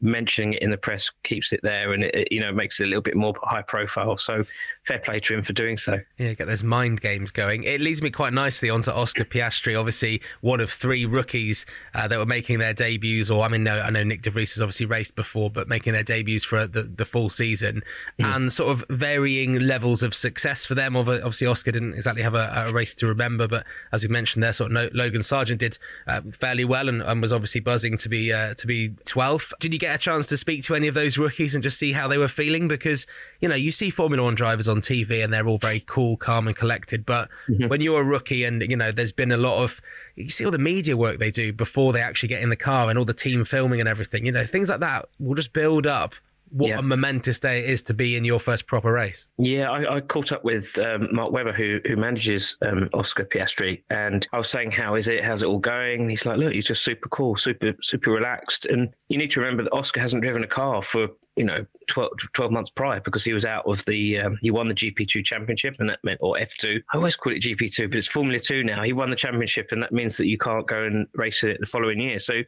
mentioning 0.00 0.54
it 0.54 0.62
in 0.62 0.70
the 0.70 0.76
press 0.76 1.10
keeps 1.22 1.52
it 1.52 1.60
there 1.62 1.92
and 1.92 2.04
it, 2.04 2.28
you 2.30 2.40
know 2.40 2.52
makes 2.52 2.80
it 2.80 2.84
a 2.84 2.86
little 2.86 3.02
bit 3.02 3.16
more 3.16 3.32
high 3.44 3.62
profile 3.62 4.16
so 4.16 4.44
fair 4.86 4.98
play 4.98 5.20
to 5.20 5.34
him 5.34 5.42
for 5.42 5.52
doing 5.52 5.76
so. 5.76 6.00
Yeah 6.18 6.34
get 6.34 6.46
those 6.46 6.62
mind 6.62 7.00
games 7.00 7.30
going. 7.30 7.64
It 7.64 7.80
leads 7.80 8.02
me 8.02 8.10
quite 8.10 8.32
nicely 8.32 8.70
onto 8.70 8.90
oscar 8.90 9.24
piastri 9.24 9.78
obviously 9.78 10.20
one 10.40 10.60
of 10.60 10.70
three 10.70 11.06
rookies 11.06 11.66
uh, 11.94 12.08
that 12.08 12.18
were 12.18 12.26
making 12.26 12.58
their 12.58 12.74
debuts 12.74 13.30
or 13.30 13.44
i 13.44 13.48
mean 13.48 13.64
no, 13.64 13.80
i 13.80 13.90
know 13.90 14.02
Nyck 14.02 14.22
de 14.22 14.30
Vries 14.30 14.54
has 14.54 14.62
obviously 14.62 14.86
raced 14.86 15.14
before 15.14 15.50
but 15.50 15.68
making 15.68 15.92
their 15.92 16.02
debuts 16.02 16.44
for 16.44 16.66
the, 16.66 16.82
the 16.82 17.04
full 17.04 17.30
season. 17.30 17.82
Mm. 18.18 18.36
and 18.36 18.52
sort 18.52 18.70
of 18.70 18.84
varying 18.90 19.58
levels 19.58 20.02
of 20.02 20.14
success 20.14 20.66
for 20.66 20.74
them. 20.74 20.96
Obviously 20.96 21.46
oscar 21.46 21.72
didn't 21.72 21.94
exactly 21.94 22.22
have 22.22 22.34
a, 22.34 22.66
a 22.68 22.72
race 22.72 22.94
to 22.96 23.06
remember 23.06 23.48
but 23.48 23.64
as 23.92 24.02
we 24.02 24.08
mentioned 24.08 24.42
there 24.42 24.52
sort 24.52 24.74
of 24.74 24.94
logan 24.94 25.22
sargeant 25.22 25.58
did 25.58 25.78
uh, 26.06 26.20
fairly 26.32 26.64
well 26.64 26.88
and, 26.88 27.02
and, 27.02 27.22
was 27.22 27.32
obviously 27.32 27.60
buzzing 27.60 27.96
to 27.96 28.08
be 28.08 28.32
uh, 28.32 28.52
to 28.54 28.66
be 28.66 28.90
12th 29.06 29.52
did 29.60 29.72
you 29.72 29.78
get 29.78 29.94
a 29.94 29.98
chance 29.98 30.26
to 30.26 30.36
speak 30.36 30.62
to 30.64 30.74
any 30.74 30.88
of 30.88 30.94
those 30.94 31.16
rookies 31.16 31.54
and 31.54 31.62
just 31.62 31.78
see 31.78 31.92
how 31.92 32.08
they 32.08 32.18
were 32.18 32.28
feeling? 32.28 32.68
Because, 32.68 33.06
you 33.40 33.48
know, 33.48 33.54
you 33.54 33.72
see 33.72 33.90
Formula 33.90 34.22
One 34.22 34.34
drivers 34.34 34.68
on 34.68 34.73
TV 34.80 35.22
and 35.22 35.32
they're 35.32 35.46
all 35.46 35.58
very 35.58 35.80
cool, 35.80 36.16
calm, 36.16 36.46
and 36.46 36.56
collected. 36.56 37.04
But 37.04 37.28
mm-hmm. 37.48 37.68
when 37.68 37.80
you're 37.80 38.00
a 38.00 38.04
rookie 38.04 38.44
and, 38.44 38.62
you 38.62 38.76
know, 38.76 38.92
there's 38.92 39.12
been 39.12 39.32
a 39.32 39.36
lot 39.36 39.62
of, 39.62 39.80
you 40.16 40.28
see 40.28 40.44
all 40.44 40.50
the 40.50 40.58
media 40.58 40.96
work 40.96 41.18
they 41.18 41.30
do 41.30 41.52
before 41.52 41.92
they 41.92 42.00
actually 42.00 42.28
get 42.28 42.42
in 42.42 42.50
the 42.50 42.56
car 42.56 42.88
and 42.90 42.98
all 42.98 43.04
the 43.04 43.14
team 43.14 43.44
filming 43.44 43.80
and 43.80 43.88
everything, 43.88 44.26
you 44.26 44.32
know, 44.32 44.46
things 44.46 44.68
like 44.68 44.80
that 44.80 45.08
will 45.18 45.34
just 45.34 45.52
build 45.52 45.86
up 45.86 46.14
what 46.54 46.68
yeah. 46.68 46.78
a 46.78 46.82
momentous 46.82 47.40
day 47.40 47.60
it 47.64 47.70
is 47.70 47.82
to 47.82 47.94
be 47.94 48.16
in 48.16 48.24
your 48.24 48.38
first 48.38 48.68
proper 48.68 48.92
race. 48.92 49.26
Yeah, 49.38 49.70
I, 49.70 49.96
I 49.96 50.00
caught 50.00 50.30
up 50.30 50.44
with 50.44 50.78
um, 50.78 51.08
Mark 51.10 51.32
Webber, 51.32 51.52
who 51.52 51.80
who 51.84 51.96
manages 51.96 52.56
um, 52.62 52.88
Oscar 52.94 53.24
Piastri, 53.24 53.82
and 53.90 54.26
I 54.32 54.38
was 54.38 54.48
saying, 54.48 54.70
"How 54.70 54.94
is 54.94 55.08
it? 55.08 55.24
How's 55.24 55.42
it 55.42 55.46
all 55.46 55.58
going?" 55.58 56.02
And 56.02 56.10
he's 56.10 56.24
like, 56.24 56.38
"Look, 56.38 56.52
he's 56.52 56.66
just 56.66 56.84
super 56.84 57.08
cool, 57.08 57.36
super 57.36 57.74
super 57.82 58.12
relaxed." 58.12 58.66
And 58.66 58.94
you 59.08 59.18
need 59.18 59.32
to 59.32 59.40
remember 59.40 59.64
that 59.64 59.72
Oscar 59.72 60.00
hasn't 60.00 60.22
driven 60.22 60.44
a 60.44 60.48
car 60.48 60.82
for 60.82 61.08
you 61.36 61.44
know 61.44 61.66
12, 61.88 62.12
12 62.32 62.52
months 62.52 62.70
prior 62.70 63.00
because 63.00 63.24
he 63.24 63.32
was 63.32 63.44
out 63.44 63.66
of 63.66 63.84
the 63.86 64.18
um, 64.18 64.38
he 64.40 64.50
won 64.50 64.68
the 64.68 64.74
GP2 64.74 65.24
championship 65.24 65.76
and 65.80 65.88
that 65.88 65.98
meant 66.04 66.20
or 66.22 66.36
F2 66.36 66.80
I 66.92 66.96
always 66.96 67.16
call 67.16 67.32
it 67.32 67.42
GP2 67.42 67.90
but 67.90 67.96
it's 67.96 68.06
Formula 68.06 68.38
2 68.38 68.62
now 68.62 68.82
he 68.82 68.92
won 68.92 69.10
the 69.10 69.16
championship 69.16 69.68
and 69.72 69.82
that 69.82 69.92
means 69.92 70.16
that 70.16 70.26
you 70.26 70.38
can't 70.38 70.66
go 70.66 70.84
and 70.84 71.08
race 71.14 71.42
it 71.42 71.58
the 71.58 71.66
following 71.66 72.00
year 72.00 72.18
so 72.18 72.42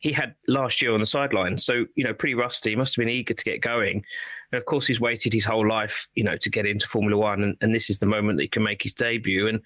he 0.00 0.12
had 0.12 0.34
last 0.48 0.80
year 0.80 0.92
on 0.92 1.00
the 1.00 1.06
sideline. 1.06 1.58
So, 1.58 1.84
you 1.94 2.04
know, 2.04 2.14
pretty 2.14 2.34
rusty. 2.34 2.70
He 2.70 2.76
must 2.76 2.96
have 2.96 3.02
been 3.02 3.12
eager 3.12 3.34
to 3.34 3.44
get 3.44 3.60
going. 3.60 4.02
And 4.50 4.58
of 4.58 4.64
course, 4.64 4.86
he's 4.86 5.00
waited 5.00 5.32
his 5.32 5.44
whole 5.44 5.68
life, 5.68 6.08
you 6.14 6.24
know, 6.24 6.38
to 6.38 6.50
get 6.50 6.64
into 6.64 6.88
Formula 6.88 7.16
One. 7.16 7.42
And, 7.42 7.56
and 7.60 7.74
this 7.74 7.90
is 7.90 7.98
the 7.98 8.06
moment 8.06 8.38
that 8.38 8.44
he 8.44 8.48
can 8.48 8.62
make 8.62 8.82
his 8.82 8.94
debut. 8.94 9.46
And 9.46 9.60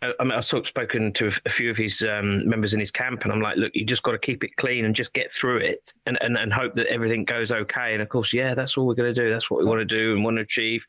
I 0.00 0.22
mean, 0.22 0.32
I've 0.32 0.44
spoken 0.44 1.12
to 1.14 1.32
a, 1.44 1.50
few 1.50 1.70
of 1.70 1.76
his 1.76 2.02
um, 2.02 2.48
members 2.48 2.72
in 2.72 2.78
his 2.78 2.92
camp, 2.92 3.24
and 3.24 3.32
I'm 3.32 3.40
like, 3.40 3.56
look, 3.56 3.72
you 3.74 3.84
just 3.84 4.04
got 4.04 4.12
to 4.12 4.18
keep 4.18 4.44
it 4.44 4.56
clean 4.56 4.84
and 4.84 4.94
just 4.94 5.12
get 5.12 5.32
through 5.32 5.58
it 5.58 5.92
and, 6.06 6.16
and, 6.20 6.36
and 6.36 6.52
hope 6.52 6.76
that 6.76 6.86
everything 6.86 7.24
goes 7.24 7.50
okay. 7.50 7.94
And 7.94 8.02
of 8.02 8.08
course, 8.08 8.32
yeah, 8.32 8.54
that's 8.54 8.76
all 8.76 8.86
we're 8.86 8.94
going 8.94 9.12
to 9.12 9.20
do. 9.20 9.28
That's 9.28 9.50
what 9.50 9.58
we 9.58 9.66
want 9.66 9.80
to 9.80 9.84
do 9.84 10.14
and 10.14 10.22
want 10.22 10.36
to 10.36 10.42
achieve. 10.42 10.86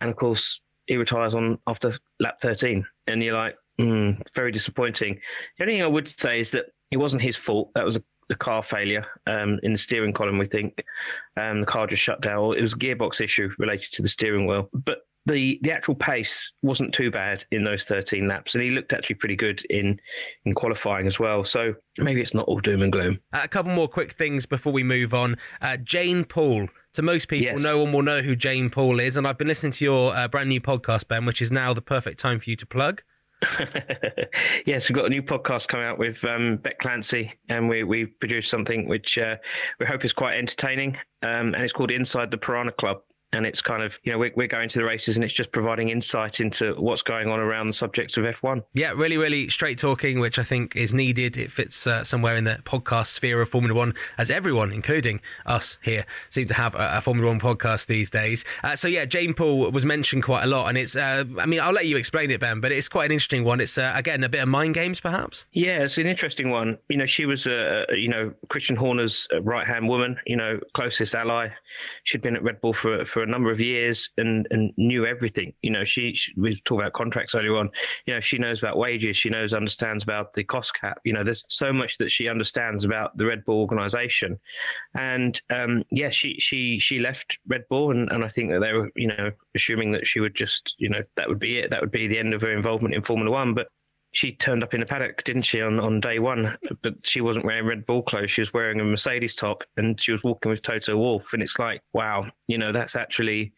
And 0.00 0.10
of 0.10 0.16
course, 0.16 0.60
he 0.86 0.96
retires 0.96 1.34
on 1.34 1.58
after 1.66 1.92
lap 2.20 2.40
13. 2.40 2.86
And 3.08 3.22
you're 3.22 3.36
like, 3.36 3.56
mm, 3.80 4.20
it's 4.20 4.30
very 4.34 4.52
disappointing. 4.52 5.18
The 5.58 5.64
only 5.64 5.74
thing 5.74 5.82
I 5.82 5.88
would 5.88 6.08
say 6.08 6.38
is 6.38 6.52
that 6.52 6.66
it 6.92 6.98
wasn't 6.98 7.22
his 7.22 7.36
fault. 7.36 7.70
That 7.74 7.84
was 7.84 7.96
a, 7.96 8.02
a 8.30 8.36
car 8.36 8.62
failure 8.62 9.04
um, 9.26 9.58
in 9.64 9.72
the 9.72 9.78
steering 9.78 10.12
column, 10.12 10.38
we 10.38 10.46
think. 10.46 10.84
Um, 11.36 11.60
the 11.60 11.66
car 11.66 11.88
just 11.88 12.02
shut 12.02 12.20
down. 12.20 12.56
It 12.56 12.62
was 12.62 12.74
a 12.74 12.78
gearbox 12.78 13.20
issue 13.20 13.50
related 13.58 13.92
to 13.94 14.02
the 14.02 14.08
steering 14.08 14.46
wheel. 14.46 14.68
But 14.72 14.98
the 15.26 15.58
the 15.62 15.72
actual 15.72 15.94
pace 15.94 16.52
wasn't 16.62 16.92
too 16.92 17.10
bad 17.10 17.44
in 17.50 17.64
those 17.64 17.84
13 17.84 18.26
laps, 18.26 18.54
and 18.54 18.62
he 18.62 18.70
looked 18.70 18.92
actually 18.92 19.16
pretty 19.16 19.36
good 19.36 19.64
in 19.66 20.00
in 20.44 20.54
qualifying 20.54 21.06
as 21.06 21.18
well. 21.18 21.44
So 21.44 21.74
maybe 21.98 22.20
it's 22.20 22.34
not 22.34 22.46
all 22.46 22.60
doom 22.60 22.82
and 22.82 22.92
gloom. 22.92 23.20
Uh, 23.32 23.40
a 23.44 23.48
couple 23.48 23.72
more 23.72 23.88
quick 23.88 24.12
things 24.12 24.46
before 24.46 24.72
we 24.72 24.82
move 24.82 25.14
on. 25.14 25.36
Uh, 25.60 25.76
Jane 25.78 26.24
Paul. 26.24 26.68
To 26.94 27.00
most 27.00 27.28
people, 27.28 27.46
yes. 27.46 27.62
no 27.62 27.82
one 27.82 27.90
will 27.90 28.02
know 28.02 28.20
who 28.20 28.36
Jane 28.36 28.68
Paul 28.68 29.00
is, 29.00 29.16
and 29.16 29.26
I've 29.26 29.38
been 29.38 29.48
listening 29.48 29.72
to 29.72 29.84
your 29.84 30.14
uh, 30.14 30.28
brand 30.28 30.50
new 30.50 30.60
podcast, 30.60 31.08
Ben, 31.08 31.24
which 31.24 31.40
is 31.40 31.50
now 31.50 31.72
the 31.72 31.80
perfect 31.80 32.18
time 32.18 32.38
for 32.38 32.50
you 32.50 32.56
to 32.56 32.66
plug. 32.66 33.00
yes, 34.66 34.88
we've 34.88 34.96
got 34.96 35.06
a 35.06 35.08
new 35.08 35.22
podcast 35.22 35.68
coming 35.68 35.86
out 35.86 35.98
with 35.98 36.22
um, 36.24 36.58
Beck 36.58 36.78
Clancy, 36.78 37.32
and 37.48 37.66
we 37.68 37.82
we 37.82 38.04
produced 38.06 38.50
something 38.50 38.88
which 38.88 39.16
uh, 39.16 39.36
we 39.80 39.86
hope 39.86 40.04
is 40.04 40.12
quite 40.12 40.36
entertaining, 40.36 40.96
um, 41.22 41.54
and 41.54 41.62
it's 41.62 41.72
called 41.72 41.90
Inside 41.90 42.30
the 42.30 42.36
Piranha 42.36 42.72
Club. 42.72 42.98
And 43.32 43.46
it's 43.46 43.62
kind 43.62 43.82
of 43.82 43.98
you 44.04 44.12
know 44.12 44.18
we're, 44.18 44.32
we're 44.36 44.46
going 44.46 44.68
to 44.68 44.78
the 44.78 44.84
races 44.84 45.16
and 45.16 45.24
it's 45.24 45.32
just 45.32 45.52
providing 45.52 45.88
insight 45.88 46.40
into 46.40 46.74
what's 46.74 47.02
going 47.02 47.28
on 47.28 47.40
around 47.40 47.66
the 47.66 47.72
subject 47.72 48.16
of 48.16 48.24
F1. 48.24 48.64
Yeah, 48.74 48.92
really, 48.92 49.16
really 49.16 49.48
straight 49.48 49.78
talking, 49.78 50.20
which 50.20 50.38
I 50.38 50.42
think 50.42 50.76
is 50.76 50.92
needed. 50.92 51.36
It 51.36 51.50
fits 51.50 51.86
uh, 51.86 52.04
somewhere 52.04 52.36
in 52.36 52.44
the 52.44 52.60
podcast 52.64 53.08
sphere 53.08 53.40
of 53.40 53.48
Formula 53.48 53.74
One, 53.74 53.94
as 54.18 54.30
everyone, 54.30 54.72
including 54.72 55.20
us 55.46 55.78
here, 55.82 56.04
seem 56.30 56.46
to 56.46 56.54
have 56.54 56.74
a, 56.74 56.98
a 56.98 57.00
Formula 57.00 57.28
One 57.28 57.40
podcast 57.40 57.86
these 57.86 58.10
days. 58.10 58.44
Uh, 58.62 58.76
so 58.76 58.88
yeah, 58.88 59.04
Jane 59.04 59.34
paul 59.34 59.70
was 59.70 59.84
mentioned 59.84 60.22
quite 60.22 60.44
a 60.44 60.46
lot, 60.46 60.68
and 60.68 60.76
it's 60.76 60.96
uh, 60.96 61.24
I 61.38 61.46
mean 61.46 61.60
I'll 61.60 61.72
let 61.72 61.86
you 61.86 61.96
explain 61.96 62.30
it, 62.30 62.40
Ben, 62.40 62.60
but 62.60 62.72
it's 62.72 62.88
quite 62.88 63.06
an 63.06 63.12
interesting 63.12 63.44
one. 63.44 63.60
It's 63.60 63.78
uh, 63.78 63.92
again 63.94 64.24
a 64.24 64.28
bit 64.28 64.42
of 64.42 64.48
mind 64.48 64.74
games, 64.74 65.00
perhaps. 65.00 65.46
Yeah, 65.52 65.82
it's 65.82 65.98
an 65.98 66.06
interesting 66.06 66.50
one. 66.50 66.78
You 66.88 66.98
know, 66.98 67.06
she 67.06 67.26
was 67.26 67.46
uh, 67.46 67.84
you 67.94 68.08
know 68.08 68.32
Christian 68.48 68.76
Horner's 68.76 69.26
right 69.40 69.66
hand 69.66 69.88
woman, 69.88 70.18
you 70.26 70.36
know, 70.36 70.60
closest 70.74 71.14
ally. 71.14 71.48
She'd 72.04 72.22
been 72.22 72.36
at 72.36 72.42
Red 72.42 72.60
Bull 72.60 72.72
for 72.72 73.04
for 73.04 73.21
a 73.22 73.26
number 73.26 73.50
of 73.50 73.60
years 73.60 74.10
and 74.16 74.46
and 74.50 74.72
knew 74.76 75.06
everything. 75.06 75.52
You 75.62 75.70
know, 75.70 75.84
she, 75.84 76.14
she 76.14 76.32
we 76.36 76.54
talked 76.60 76.80
about 76.80 76.92
contracts 76.92 77.34
earlier 77.34 77.56
on. 77.56 77.70
You 78.06 78.14
know, 78.14 78.20
she 78.20 78.38
knows 78.38 78.58
about 78.58 78.78
wages. 78.78 79.16
She 79.16 79.30
knows 79.30 79.54
understands 79.54 80.04
about 80.04 80.34
the 80.34 80.44
cost 80.44 80.74
cap. 80.78 81.00
You 81.04 81.12
know, 81.12 81.24
there's 81.24 81.44
so 81.48 81.72
much 81.72 81.98
that 81.98 82.10
she 82.10 82.28
understands 82.28 82.84
about 82.84 83.16
the 83.16 83.26
Red 83.26 83.44
Bull 83.44 83.60
organization. 83.60 84.38
And 84.94 85.40
um, 85.50 85.84
yeah, 85.90 86.10
she 86.10 86.36
she 86.38 86.78
she 86.78 86.98
left 86.98 87.38
Red 87.46 87.64
Bull, 87.68 87.90
and, 87.90 88.10
and 88.10 88.24
I 88.24 88.28
think 88.28 88.50
that 88.50 88.60
they 88.60 88.72
were 88.72 88.90
you 88.96 89.08
know 89.08 89.30
assuming 89.54 89.92
that 89.92 90.06
she 90.06 90.20
would 90.20 90.34
just 90.34 90.74
you 90.78 90.88
know 90.88 91.02
that 91.16 91.28
would 91.28 91.38
be 91.38 91.58
it. 91.58 91.70
That 91.70 91.80
would 91.80 91.90
be 91.90 92.08
the 92.08 92.18
end 92.18 92.34
of 92.34 92.42
her 92.42 92.52
involvement 92.52 92.94
in 92.94 93.02
Formula 93.02 93.30
One, 93.30 93.54
but 93.54 93.68
she 94.12 94.32
turned 94.32 94.62
up 94.62 94.74
in 94.74 94.80
the 94.80 94.86
paddock, 94.86 95.24
didn't 95.24 95.42
she, 95.42 95.62
on, 95.62 95.80
on 95.80 95.98
day 96.00 96.18
one? 96.18 96.56
But 96.82 96.94
she 97.02 97.22
wasn't 97.22 97.46
wearing 97.46 97.66
Red 97.66 97.86
Bull 97.86 98.02
clothes. 98.02 98.30
She 98.30 98.42
was 98.42 98.52
wearing 98.52 98.78
a 98.78 98.84
Mercedes 98.84 99.34
top 99.34 99.64
and 99.76 99.98
she 100.00 100.12
was 100.12 100.22
walking 100.22 100.50
with 100.50 100.62
Toto 100.62 100.96
Wolff. 100.96 101.32
And 101.32 101.42
it's 101.42 101.58
like, 101.58 101.82
wow, 101.94 102.30
you 102.46 102.58
know, 102.58 102.72
that's 102.72 102.94
actually 102.94 103.52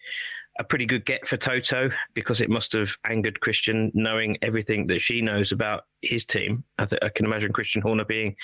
a 0.58 0.64
pretty 0.64 0.86
good 0.86 1.04
get 1.04 1.26
for 1.26 1.36
Toto 1.36 1.90
because 2.14 2.40
it 2.40 2.48
must 2.48 2.72
have 2.72 2.96
angered 3.04 3.40
Christian 3.40 3.90
knowing 3.94 4.36
everything 4.42 4.86
that 4.88 5.00
she 5.00 5.20
knows 5.20 5.52
about 5.52 5.84
his 6.08 6.24
team. 6.24 6.64
I, 6.78 6.86
th- 6.86 7.00
I, 7.02 7.08
can 7.08 7.26
imagine 7.26 7.52
Christian 7.52 7.82
Horner 7.82 8.04
being 8.04 8.36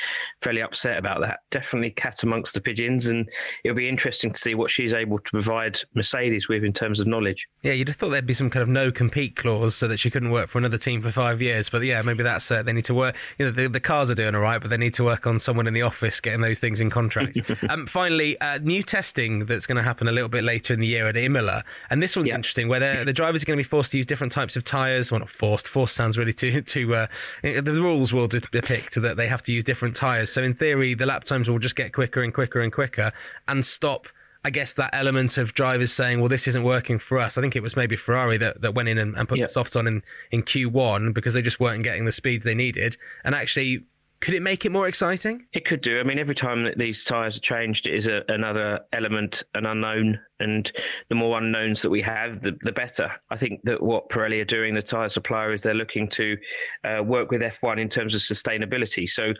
fairly 0.42 0.62
upset 0.62 0.98
about 0.98 1.20
that. 1.20 1.40
Definitely 1.50 1.90
cat 1.90 2.22
amongst 2.22 2.54
the 2.54 2.60
pigeons, 2.60 3.06
and 3.06 3.28
it'll 3.64 3.76
be 3.76 3.88
interesting 3.88 4.32
to 4.32 4.38
see 4.38 4.54
what 4.54 4.70
she's 4.70 4.92
able 4.92 5.18
to 5.18 5.30
provide 5.30 5.78
Mercedes 5.94 6.48
with 6.48 6.64
in 6.64 6.72
terms 6.72 7.00
of 7.00 7.06
knowledge. 7.06 7.48
Yeah, 7.62 7.72
you'd 7.72 7.88
have 7.88 7.96
thought 7.96 8.10
there'd 8.10 8.26
be 8.26 8.34
some 8.34 8.50
kind 8.50 8.62
of 8.62 8.68
no 8.68 8.90
compete 8.90 9.36
clause 9.36 9.74
so 9.74 9.88
that 9.88 9.98
she 9.98 10.10
couldn't 10.10 10.30
work 10.30 10.48
for 10.48 10.58
another 10.58 10.78
team 10.78 11.02
for 11.02 11.12
five 11.12 11.42
years. 11.42 11.68
But 11.68 11.82
yeah, 11.82 12.02
maybe 12.02 12.22
that's 12.22 12.50
uh, 12.50 12.62
they 12.62 12.72
need 12.72 12.84
to 12.86 12.94
work. 12.94 13.16
You 13.38 13.46
know, 13.46 13.52
the, 13.52 13.68
the, 13.68 13.80
cars 13.80 14.10
are 14.10 14.14
doing 14.14 14.34
all 14.34 14.40
right, 14.40 14.60
but 14.60 14.70
they 14.70 14.76
need 14.76 14.94
to 14.94 15.04
work 15.04 15.26
on 15.26 15.40
someone 15.40 15.66
in 15.66 15.74
the 15.74 15.82
office 15.82 16.20
getting 16.20 16.40
those 16.40 16.58
things 16.58 16.80
in 16.80 16.90
contracts. 16.90 17.38
um, 17.68 17.86
finally, 17.86 18.40
uh, 18.40 18.58
new 18.58 18.82
testing 18.82 19.46
that's 19.46 19.66
going 19.66 19.76
to 19.76 19.82
happen 19.82 20.08
a 20.08 20.12
little 20.12 20.28
bit 20.28 20.44
later 20.44 20.72
in 20.74 20.80
the 20.80 20.86
year 20.86 21.08
at 21.08 21.16
Imola, 21.16 21.64
and 21.90 21.99
this 22.02 22.16
one's 22.16 22.28
yep. 22.28 22.36
interesting, 22.36 22.68
where 22.68 23.04
the 23.04 23.12
drivers 23.12 23.42
are 23.42 23.46
going 23.46 23.56
to 23.56 23.64
be 23.64 23.68
forced 23.68 23.92
to 23.92 23.96
use 23.96 24.06
different 24.06 24.32
types 24.32 24.56
of 24.56 24.64
tyres. 24.64 25.10
Well, 25.10 25.20
not 25.20 25.30
forced. 25.30 25.68
Forced 25.68 25.94
sounds 25.94 26.18
really 26.18 26.32
too 26.32 26.60
too. 26.62 26.94
Uh, 26.94 27.06
the 27.42 27.62
rules 27.62 28.12
will 28.12 28.28
depict 28.28 29.00
that 29.00 29.16
they 29.16 29.26
have 29.26 29.42
to 29.42 29.52
use 29.52 29.64
different 29.64 29.96
tyres. 29.96 30.32
So 30.32 30.42
in 30.42 30.54
theory, 30.54 30.94
the 30.94 31.06
lap 31.06 31.24
times 31.24 31.48
will 31.48 31.58
just 31.58 31.76
get 31.76 31.92
quicker 31.92 32.22
and 32.22 32.32
quicker 32.32 32.60
and 32.60 32.72
quicker 32.72 33.12
and 33.48 33.64
stop. 33.64 34.08
I 34.42 34.48
guess 34.48 34.72
that 34.74 34.90
element 34.94 35.36
of 35.36 35.52
drivers 35.52 35.92
saying, 35.92 36.20
well, 36.20 36.30
this 36.30 36.48
isn't 36.48 36.62
working 36.62 36.98
for 36.98 37.18
us. 37.18 37.36
I 37.36 37.42
think 37.42 37.56
it 37.56 37.62
was 37.62 37.76
maybe 37.76 37.94
Ferrari 37.94 38.38
that, 38.38 38.62
that 38.62 38.74
went 38.74 38.88
in 38.88 38.96
and, 38.96 39.14
and 39.14 39.28
put 39.28 39.38
the 39.38 39.46
softs 39.48 39.76
on 39.76 39.86
in, 39.86 40.02
in 40.30 40.42
Q1 40.42 41.12
because 41.12 41.34
they 41.34 41.42
just 41.42 41.60
weren't 41.60 41.82
getting 41.82 42.06
the 42.06 42.12
speeds 42.12 42.46
they 42.46 42.54
needed. 42.54 42.96
And 43.22 43.34
actually, 43.34 43.84
could 44.20 44.34
it 44.34 44.42
make 44.42 44.66
it 44.66 44.70
more 44.70 44.86
exciting? 44.86 45.46
It 45.52 45.64
could 45.64 45.80
do. 45.80 45.98
I 45.98 46.02
mean, 46.02 46.18
every 46.18 46.34
time 46.34 46.62
that 46.64 46.76
these 46.76 47.04
tyres 47.04 47.38
are 47.38 47.40
changed, 47.40 47.86
it 47.86 47.94
is 47.94 48.06
a, 48.06 48.22
another 48.28 48.80
element, 48.92 49.42
an 49.54 49.64
unknown. 49.64 50.20
And 50.40 50.70
the 51.08 51.14
more 51.14 51.38
unknowns 51.38 51.80
that 51.82 51.90
we 51.90 52.02
have, 52.02 52.42
the, 52.42 52.56
the 52.60 52.72
better. 52.72 53.10
I 53.30 53.36
think 53.36 53.60
that 53.64 53.82
what 53.82 54.10
Pirelli 54.10 54.40
are 54.40 54.44
doing, 54.44 54.74
the 54.74 54.82
tyre 54.82 55.08
supplier, 55.08 55.52
is 55.54 55.62
they're 55.62 55.74
looking 55.74 56.08
to 56.10 56.36
uh, 56.84 57.02
work 57.02 57.30
with 57.30 57.40
F1 57.40 57.80
in 57.80 57.88
terms 57.88 58.14
of 58.14 58.20
sustainability. 58.20 59.08
So 59.08 59.32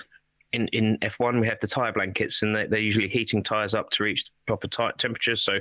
in, 0.53 0.69
in 0.69 0.99
F1, 0.99 1.41
we 1.41 1.47
have 1.47 1.61
the 1.61 1.67
tyre 1.67 1.93
blankets, 1.93 2.43
and 2.43 2.55
they, 2.55 2.67
they're 2.67 2.81
usually 2.81 3.09
heating 3.09 3.43
tyres 3.43 3.75
up 3.75 3.91
to 3.91 4.03
reach 4.03 4.31
proper 4.47 4.67
tight 4.67 4.99
temperatures. 4.99 5.43
So, 5.43 5.59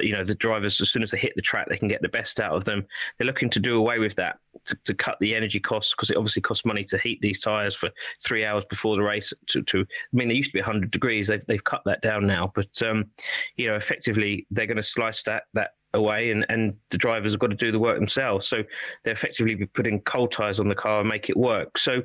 you 0.00 0.12
know, 0.12 0.24
the 0.24 0.34
drivers, 0.34 0.80
as 0.80 0.90
soon 0.90 1.02
as 1.02 1.10
they 1.10 1.18
hit 1.18 1.32
the 1.34 1.42
track, 1.42 1.68
they 1.68 1.76
can 1.76 1.88
get 1.88 2.02
the 2.02 2.08
best 2.08 2.40
out 2.40 2.54
of 2.54 2.64
them. 2.64 2.86
They're 3.18 3.26
looking 3.26 3.50
to 3.50 3.60
do 3.60 3.76
away 3.76 3.98
with 3.98 4.14
that 4.16 4.38
to, 4.66 4.76
to 4.84 4.94
cut 4.94 5.16
the 5.20 5.34
energy 5.34 5.58
costs 5.58 5.94
because 5.94 6.10
it 6.10 6.16
obviously 6.16 6.42
costs 6.42 6.64
money 6.64 6.84
to 6.84 6.98
heat 6.98 7.20
these 7.20 7.40
tyres 7.40 7.74
for 7.74 7.90
three 8.24 8.44
hours 8.44 8.64
before 8.70 8.96
the 8.96 9.02
race. 9.02 9.32
To, 9.48 9.62
to 9.62 9.80
I 9.80 9.84
mean, 10.12 10.28
they 10.28 10.34
used 10.34 10.50
to 10.50 10.54
be 10.54 10.60
100 10.60 10.90
degrees. 10.90 11.26
They've, 11.28 11.44
they've 11.46 11.64
cut 11.64 11.82
that 11.86 12.02
down 12.02 12.26
now, 12.26 12.52
but 12.54 12.80
um, 12.82 13.10
you 13.56 13.66
know, 13.66 13.74
effectively, 13.74 14.46
they're 14.50 14.66
going 14.66 14.76
to 14.76 14.82
slice 14.82 15.22
that 15.24 15.44
that 15.54 15.72
away 15.94 16.30
and, 16.30 16.46
and 16.48 16.74
the 16.90 16.98
drivers 16.98 17.32
have 17.32 17.40
got 17.40 17.48
to 17.48 17.56
do 17.56 17.72
the 17.72 17.78
work 17.78 17.98
themselves. 17.98 18.46
So 18.46 18.62
they're 19.04 19.12
effectively 19.12 19.66
putting 19.66 20.00
cold 20.00 20.32
tyres 20.32 20.60
on 20.60 20.68
the 20.68 20.74
car 20.74 21.00
and 21.00 21.08
make 21.08 21.28
it 21.28 21.36
work. 21.36 21.76
So 21.76 22.02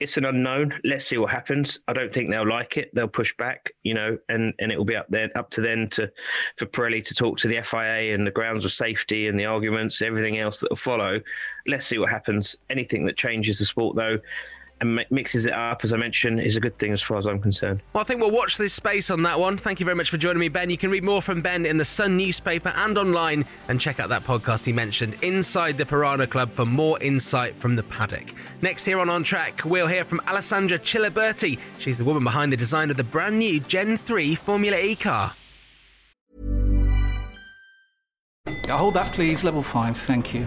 it's 0.00 0.16
an 0.16 0.24
unknown. 0.24 0.74
Let's 0.84 1.06
see 1.06 1.18
what 1.18 1.30
happens. 1.30 1.80
I 1.88 1.92
don't 1.92 2.12
think 2.12 2.30
they'll 2.30 2.48
like 2.48 2.76
it. 2.76 2.94
They'll 2.94 3.08
push 3.08 3.36
back, 3.36 3.72
you 3.82 3.94
know, 3.94 4.16
and, 4.28 4.54
and 4.60 4.70
it 4.70 4.78
will 4.78 4.84
be 4.84 4.96
up 4.96 5.06
there 5.08 5.30
up 5.34 5.50
to 5.50 5.60
then 5.60 5.88
to 5.90 6.10
for 6.56 6.66
Pirelli 6.66 7.04
to 7.04 7.14
talk 7.14 7.38
to 7.38 7.48
the 7.48 7.60
FIA 7.62 8.14
and 8.14 8.26
the 8.26 8.30
grounds 8.30 8.64
of 8.64 8.72
safety 8.72 9.26
and 9.26 9.38
the 9.38 9.46
arguments, 9.46 10.00
everything 10.00 10.38
else 10.38 10.60
that 10.60 10.70
will 10.70 10.76
follow. 10.76 11.20
Let's 11.66 11.86
see 11.86 11.98
what 11.98 12.10
happens. 12.10 12.54
Anything 12.70 13.06
that 13.06 13.16
changes 13.16 13.58
the 13.58 13.64
sport, 13.64 13.96
though, 13.96 14.18
and 14.80 15.04
mixes 15.10 15.46
it 15.46 15.52
up, 15.52 15.84
as 15.84 15.92
I 15.92 15.96
mentioned, 15.96 16.40
is 16.40 16.56
a 16.56 16.60
good 16.60 16.78
thing 16.78 16.92
as 16.92 17.02
far 17.02 17.18
as 17.18 17.26
I'm 17.26 17.40
concerned. 17.40 17.82
Well, 17.92 18.02
I 18.02 18.04
think 18.04 18.20
we'll 18.20 18.30
watch 18.30 18.56
this 18.56 18.72
space 18.72 19.10
on 19.10 19.22
that 19.22 19.38
one. 19.38 19.56
Thank 19.58 19.80
you 19.80 19.84
very 19.84 19.96
much 19.96 20.10
for 20.10 20.16
joining 20.16 20.40
me, 20.40 20.48
Ben. 20.48 20.70
You 20.70 20.78
can 20.78 20.90
read 20.90 21.04
more 21.04 21.22
from 21.22 21.42
Ben 21.42 21.66
in 21.66 21.76
the 21.76 21.84
Sun 21.84 22.16
newspaper 22.16 22.70
and 22.76 22.96
online, 22.96 23.44
and 23.68 23.80
check 23.80 24.00
out 24.00 24.08
that 24.08 24.24
podcast 24.24 24.64
he 24.64 24.72
mentioned, 24.72 25.16
Inside 25.22 25.78
the 25.78 25.86
Piranha 25.86 26.26
Club, 26.26 26.52
for 26.52 26.64
more 26.66 27.00
insight 27.00 27.54
from 27.56 27.76
the 27.76 27.82
paddock. 27.84 28.32
Next, 28.62 28.84
here 28.84 29.00
on 29.00 29.08
On 29.08 29.22
Track, 29.22 29.64
we'll 29.64 29.86
hear 29.86 30.04
from 30.04 30.20
Alessandra 30.26 30.78
Ciliberti. 30.78 31.58
She's 31.78 31.98
the 31.98 32.04
woman 32.04 32.24
behind 32.24 32.52
the 32.52 32.56
design 32.56 32.90
of 32.90 32.96
the 32.96 33.04
brand 33.04 33.38
new 33.38 33.60
Gen 33.60 33.96
3 33.96 34.34
Formula 34.34 34.78
E 34.78 34.94
car. 34.94 35.32
Hold 38.68 38.94
that, 38.94 39.12
please. 39.12 39.44
Level 39.44 39.62
5, 39.62 39.96
thank 39.96 40.34
you. 40.34 40.46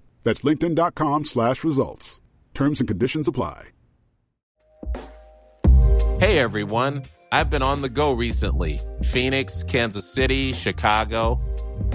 That's 0.23 0.41
linkedin.com 0.41 1.25
slash 1.25 1.63
results. 1.63 2.21
Terms 2.53 2.79
and 2.79 2.87
conditions 2.87 3.27
apply. 3.27 3.69
Hey, 6.19 6.37
everyone. 6.37 7.03
I've 7.31 7.49
been 7.49 7.61
on 7.61 7.81
the 7.81 7.89
go 7.89 8.11
recently. 8.11 8.81
Phoenix, 9.03 9.63
Kansas 9.63 10.05
City, 10.05 10.51
Chicago. 10.51 11.39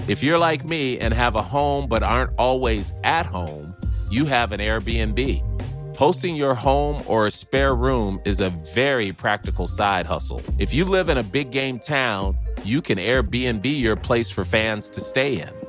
If 0.07 0.23
you're 0.23 0.39
like 0.39 0.65
me 0.65 0.97
and 0.99 1.13
have 1.13 1.35
a 1.35 1.41
home 1.41 1.87
but 1.87 2.03
aren't 2.03 2.31
always 2.37 2.91
at 3.03 3.25
home, 3.25 3.75
you 4.09 4.25
have 4.25 4.51
an 4.51 4.59
Airbnb. 4.59 5.95
Hosting 5.95 6.35
your 6.35 6.55
home 6.55 7.03
or 7.07 7.27
a 7.27 7.31
spare 7.31 7.75
room 7.75 8.19
is 8.25 8.41
a 8.41 8.49
very 8.73 9.11
practical 9.13 9.65
side 9.65 10.05
hustle. 10.05 10.41
If 10.57 10.73
you 10.73 10.85
live 10.85 11.09
in 11.09 11.17
a 11.17 11.23
big 11.23 11.51
game 11.51 11.79
town, 11.79 12.37
you 12.63 12.81
can 12.81 12.97
Airbnb 12.97 13.79
your 13.79 13.95
place 13.95 14.29
for 14.29 14.43
fans 14.43 14.89
to 14.89 15.01
stay 15.01 15.39
in. 15.39 15.56